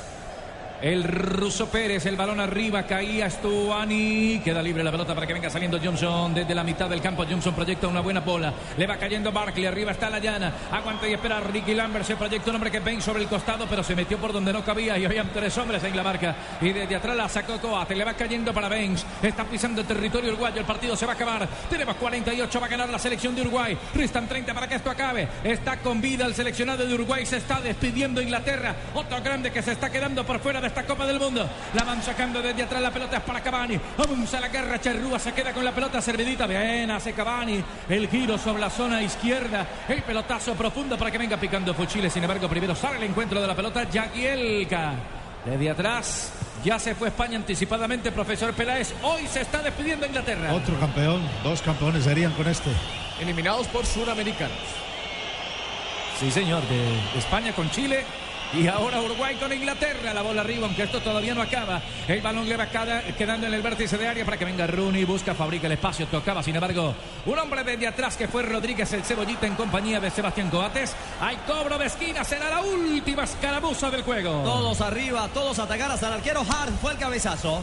El 0.83 1.05
ruso 1.05 1.69
Pérez, 1.69 2.07
el 2.07 2.17
balón 2.17 2.41
arriba, 2.41 2.85
caía 2.85 3.29
Stuani. 3.29 4.41
Queda 4.43 4.63
libre 4.63 4.83
la 4.83 4.91
pelota 4.91 5.15
para 5.15 5.27
que 5.27 5.35
venga 5.35 5.51
saliendo 5.51 5.79
Johnson 5.79 6.33
desde 6.33 6.55
la 6.55 6.65
mitad 6.65 6.89
del 6.89 7.03
campo. 7.03 7.27
Johnson 7.29 7.55
proyecta 7.55 7.87
una 7.87 8.01
buena 8.01 8.21
bola. 8.21 8.55
Le 8.79 8.87
va 8.87 8.97
cayendo 8.97 9.31
Barkley. 9.31 9.67
Arriba 9.67 9.93
está 9.93 10.09
la 10.09 10.19
llana. 10.19 10.55
Aguanta 10.73 11.07
y 11.07 11.13
espera 11.13 11.39
Ricky 11.41 11.75
Lambert. 11.75 12.07
Se 12.07 12.17
proyecta 12.17 12.49
un 12.49 12.57
hombre 12.57 12.71
que 12.71 12.81
ven 12.81 13.03
sobre 13.03 13.23
el 13.23 13.29
costado, 13.29 13.67
pero 13.69 13.83
se 13.83 13.95
metió 13.95 14.17
por 14.17 14.33
donde 14.33 14.55
no 14.55 14.65
cabía. 14.65 14.97
Y 14.97 15.05
habían 15.05 15.29
tres 15.35 15.57
hombres 15.59 15.85
en 15.85 15.95
la 15.95 16.03
marca. 16.03 16.35
Y 16.63 16.73
desde 16.73 16.97
atrás 16.97 17.15
la 17.15 17.29
sacó 17.29 17.61
Coate. 17.61 17.95
Le 17.95 18.05
va 18.05 18.15
cayendo 18.15 18.55
para 18.55 18.71
Benz. 18.71 19.05
Está 19.23 19.45
pisando 19.45 19.83
el 19.83 19.87
territorio 19.87 20.31
uruguayo. 20.31 20.61
El 20.61 20.67
partido 20.67 20.97
se 20.97 21.05
va 21.05 21.13
a 21.13 21.15
acabar. 21.15 21.47
Tenemos 21.69 21.97
48. 21.97 22.59
Va 22.59 22.67
a 22.67 22.71
ganar 22.71 22.89
la 22.89 22.99
selección 22.99 23.35
de 23.35 23.43
Uruguay. 23.43 23.77
Restan 23.95 24.27
30 24.27 24.55
para 24.55 24.67
que 24.67 24.77
esto 24.77 24.89
acabe. 24.89 25.29
Está 25.45 25.77
con 25.81 26.01
vida 26.01 26.25
el 26.25 26.35
seleccionado 26.35 26.87
de 26.87 26.95
Uruguay. 26.95 27.27
Se 27.27 27.37
está 27.37 27.61
despidiendo 27.61 28.23
Inglaterra. 28.23 28.75
Otro 28.95 29.21
grande 29.21 29.51
que 29.53 29.61
se 29.61 29.73
está 29.73 29.91
quedando 29.91 30.25
por 30.25 30.41
fuera 30.41 30.59
de 30.63 30.70
esta 30.71 30.85
Copa 30.85 31.07
del 31.07 31.21
Mundo. 31.21 31.49
La 31.75 31.85
van 31.85 32.03
sacando 32.03 32.41
desde 32.41 32.63
atrás. 32.63 32.81
La 32.81 32.91
pelota 32.91 33.19
es 33.19 33.23
para 33.23 33.41
Cavani. 33.41 33.79
Avanza 33.99 34.41
la 34.41 34.49
guerra. 34.49 34.81
Charrúa 34.81 35.19
se 35.19 35.33
queda 35.33 35.53
con 35.53 35.65
la 35.65 35.73
pelota 35.73 36.01
servidita. 36.01 36.47
Bien, 36.47 36.91
hace 36.91 37.13
Cavani. 37.13 37.63
El 37.89 38.09
giro 38.09 38.39
sobre 38.39 38.61
la 38.61 38.71
zona 38.71 39.03
izquierda. 39.03 39.67
El 39.89 40.03
pelotazo 40.03 40.55
profundo 40.55 40.97
para 40.97 41.11
que 41.11 41.19
venga 41.19 41.37
picando 41.37 41.75
Fuchile. 41.75 42.09
Sin 42.09 42.23
embargo, 42.23 42.49
primero 42.49 42.75
sale 42.75 42.97
el 42.97 43.05
encuentro 43.05 43.41
de 43.41 43.47
la 43.47 43.55
pelota. 43.55 43.87
Jagielka. 43.93 44.95
Desde 45.45 45.71
atrás. 45.71 46.33
Ya 46.65 46.79
se 46.79 46.95
fue 46.95 47.09
España 47.09 47.37
anticipadamente, 47.37 48.13
profesor 48.13 48.53
Peláez. 48.53 48.95
Hoy 49.03 49.27
se 49.27 49.41
está 49.41 49.63
despidiendo 49.63 50.07
Inglaterra. 50.07 50.53
Otro 50.53 50.79
campeón. 50.79 51.23
Dos 51.43 51.63
campeones 51.63 52.05
serían 52.05 52.33
con 52.33 52.47
este. 52.47 52.71
Eliminados 53.21 53.67
por 53.69 53.87
suramericanos. 53.87 54.59
Sí, 56.21 56.31
señor, 56.31 56.63
de 56.69 57.19
España 57.19 57.53
con 57.55 57.71
Chile. 57.71 58.05
Y 58.53 58.67
ahora 58.67 59.01
Uruguay 59.01 59.37
con 59.37 59.53
Inglaterra. 59.53 60.13
La 60.13 60.23
bola 60.23 60.41
arriba, 60.41 60.67
aunque 60.67 60.83
esto 60.83 61.01
todavía 61.01 61.35
no 61.35 61.43
acaba. 61.43 61.81
El 62.09 62.21
balón 62.21 62.49
le 62.49 62.57
va 62.57 62.67
cada- 62.67 63.03
quedando 63.03 63.47
en 63.47 63.55
el 63.55 63.63
vértice 63.63 63.97
de 63.97 64.09
área 64.09 64.25
para 64.25 64.37
que 64.37 64.45
venga 64.45 64.67
Rooney. 64.67 65.05
Busca, 65.05 65.35
fabrica 65.35 65.67
el 65.67 65.75
espacio. 65.75 66.07
Tocaba, 66.07 66.43
sin 66.43 66.57
embargo, 66.57 66.95
un 67.27 67.39
hombre 67.39 67.63
desde 67.63 67.87
atrás 67.87 68.17
que 68.17 68.27
fue 68.29 68.43
Rodríguez, 68.43 68.93
el 68.93 69.05
cebollita 69.05 69.47
en 69.47 69.55
compañía 69.55 70.01
de 70.01 70.11
Sebastián 70.11 70.51
Coates. 70.51 70.95
Hay 71.21 71.37
cobro 71.47 71.79
de 71.79 71.87
esquina. 71.87 72.25
Será 72.25 72.51
la 72.51 72.61
última 72.61 73.25
escaramuza 73.25 73.91
del 73.91 74.03
juego. 74.03 74.43
Todos 74.43 74.81
arriba, 74.81 75.29
todos 75.33 75.59
atacar 75.59 75.91
hasta 75.93 76.09
el 76.09 76.13
arquero 76.15 76.41
Hart. 76.41 76.73
Fue 76.81 76.93
el 76.93 76.99
cabezazo. 76.99 77.63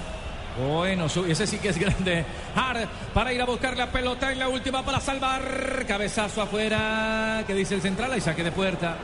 Bueno, 0.57 1.05
ese 1.05 1.45
sí 1.45 1.57
que 1.59 1.69
es 1.69 1.77
grande. 1.77 2.25
Hart 2.55 2.89
para 3.13 3.31
ir 3.33 3.41
a 3.41 3.45
buscar 3.45 3.77
la 3.77 3.91
pelota 3.91 4.31
en 4.31 4.39
la 4.39 4.47
última 4.47 4.83
para 4.83 4.99
salvar. 5.01 5.85
Cabezazo 5.87 6.41
afuera. 6.41 7.43
que 7.45 7.53
dice 7.53 7.75
el 7.75 7.81
central? 7.81 8.11
Hay 8.13 8.21
saque 8.21 8.43
de 8.43 8.51
puerta. 8.51 8.95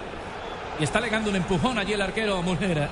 Y 0.79 0.83
está 0.83 0.99
legando 0.99 1.29
un 1.29 1.35
empujón 1.35 1.77
allí 1.77 1.93
el 1.93 2.01
arquero 2.01 2.41
Muslera. 2.41 2.89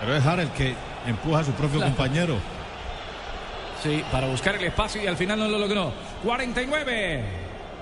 Pero 0.00 0.16
es 0.16 0.22
Jara 0.24 0.42
el 0.42 0.50
que 0.50 0.74
empuja 1.06 1.40
a 1.40 1.44
su 1.44 1.52
propio 1.52 1.78
Claro. 1.78 1.94
compañero. 1.94 2.36
Sí, 3.82 4.02
para 4.10 4.26
buscar 4.26 4.56
el 4.56 4.64
espacio 4.64 5.02
y 5.02 5.06
al 5.06 5.16
final 5.16 5.38
no 5.38 5.48
lo 5.48 5.58
logró. 5.58 5.92
49. 6.24 7.24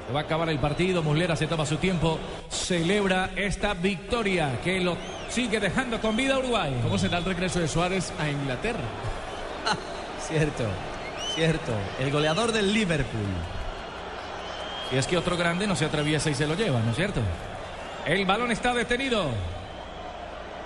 Se 0.07 0.13
va 0.13 0.21
a 0.21 0.23
acabar 0.25 0.49
el 0.51 0.59
partido. 0.59 1.03
Muslera 1.03 1.37
se 1.37 1.47
toma 1.47 1.65
su 1.67 1.77
tiempo. 1.77 2.19
Celebra 2.51 3.31
esta 3.37 3.75
victoria 3.75 4.61
que 4.63 4.81
lo 4.81 4.97
sigue 5.29 5.59
dejando 5.59 6.01
con 6.01 6.17
vida 6.17 6.35
a 6.35 6.39
Uruguay. 6.39 6.79
¿Cómo 6.83 6.99
será 6.99 7.19
el 7.19 7.25
regreso 7.25 7.61
de 7.61 7.69
Suárez 7.69 8.13
a 8.21 8.29
Inglaterra? 8.29 8.79
Cierto, 10.29 10.65
cierto. 11.35 11.73
El 12.01 12.11
goleador 12.11 12.51
del 12.53 12.73
Liverpool. 12.75 13.21
Y 14.93 14.97
es 14.97 15.07
que 15.07 15.17
otro 15.17 15.37
grande 15.37 15.67
no 15.67 15.77
se 15.77 15.85
atraviesa 15.85 16.31
y 16.31 16.35
se 16.35 16.47
lo 16.47 16.55
lleva, 16.55 16.81
¿no 16.81 16.91
es 16.91 16.97
cierto? 16.97 17.21
El 18.07 18.25
balón 18.25 18.53
está 18.53 18.73
detenido. 18.73 19.31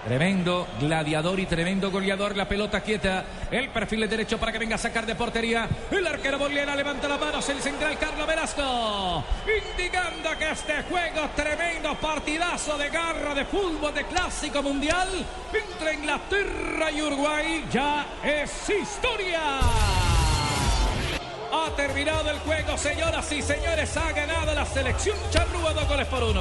Tremendo 0.05 0.67
gladiador 0.79 1.41
y 1.41 1.47
tremendo 1.47 1.91
goleador. 1.91 2.37
La 2.37 2.47
pelota 2.47 2.83
quieta. 2.83 3.25
El 3.51 3.71
perfil 3.71 4.01
de 4.01 4.09
derecho 4.09 4.39
para 4.39 4.53
que 4.53 4.59
venga 4.59 4.75
a 4.75 4.79
sacar 4.79 5.07
de 5.07 5.15
portería. 5.15 5.67
El 5.91 6.07
arquero 6.07 6.39
Bolera 6.39 6.77
levanta 6.77 7.09
las 7.09 7.19
manos. 7.19 7.49
El 7.49 7.63
central 7.63 7.99
Carlos 7.99 8.27
Velasco. 8.27 9.25
Indicando 9.73 10.39
que 10.39 10.51
este 10.51 10.83
juego 10.83 11.31
tremendo 11.35 11.95
partidazo 11.95 12.77
de 12.77 12.91
garra 12.91 13.35
de 13.35 13.47
fútbol 13.47 13.95
de 13.95 14.05
clásico 14.05 14.63
mundial 14.63 15.09
entre 15.55 15.95
Inglaterra 15.95 16.91
y 16.91 17.01
Uruguay 17.01 17.65
ya 17.73 18.07
es 18.23 18.69
historia. 18.69 19.41
Ha 21.53 21.71
terminado 21.75 22.31
el 22.31 22.39
juego, 22.41 22.79
señoras 22.79 23.33
y 23.33 23.43
señores. 23.43 23.97
Ha 23.97 24.13
ganado 24.13 24.55
la 24.55 24.65
selección 24.65 25.17
charrúa 25.31 25.73
dos 25.73 25.89
goles 25.89 26.07
por 26.07 26.23
uno. 26.23 26.39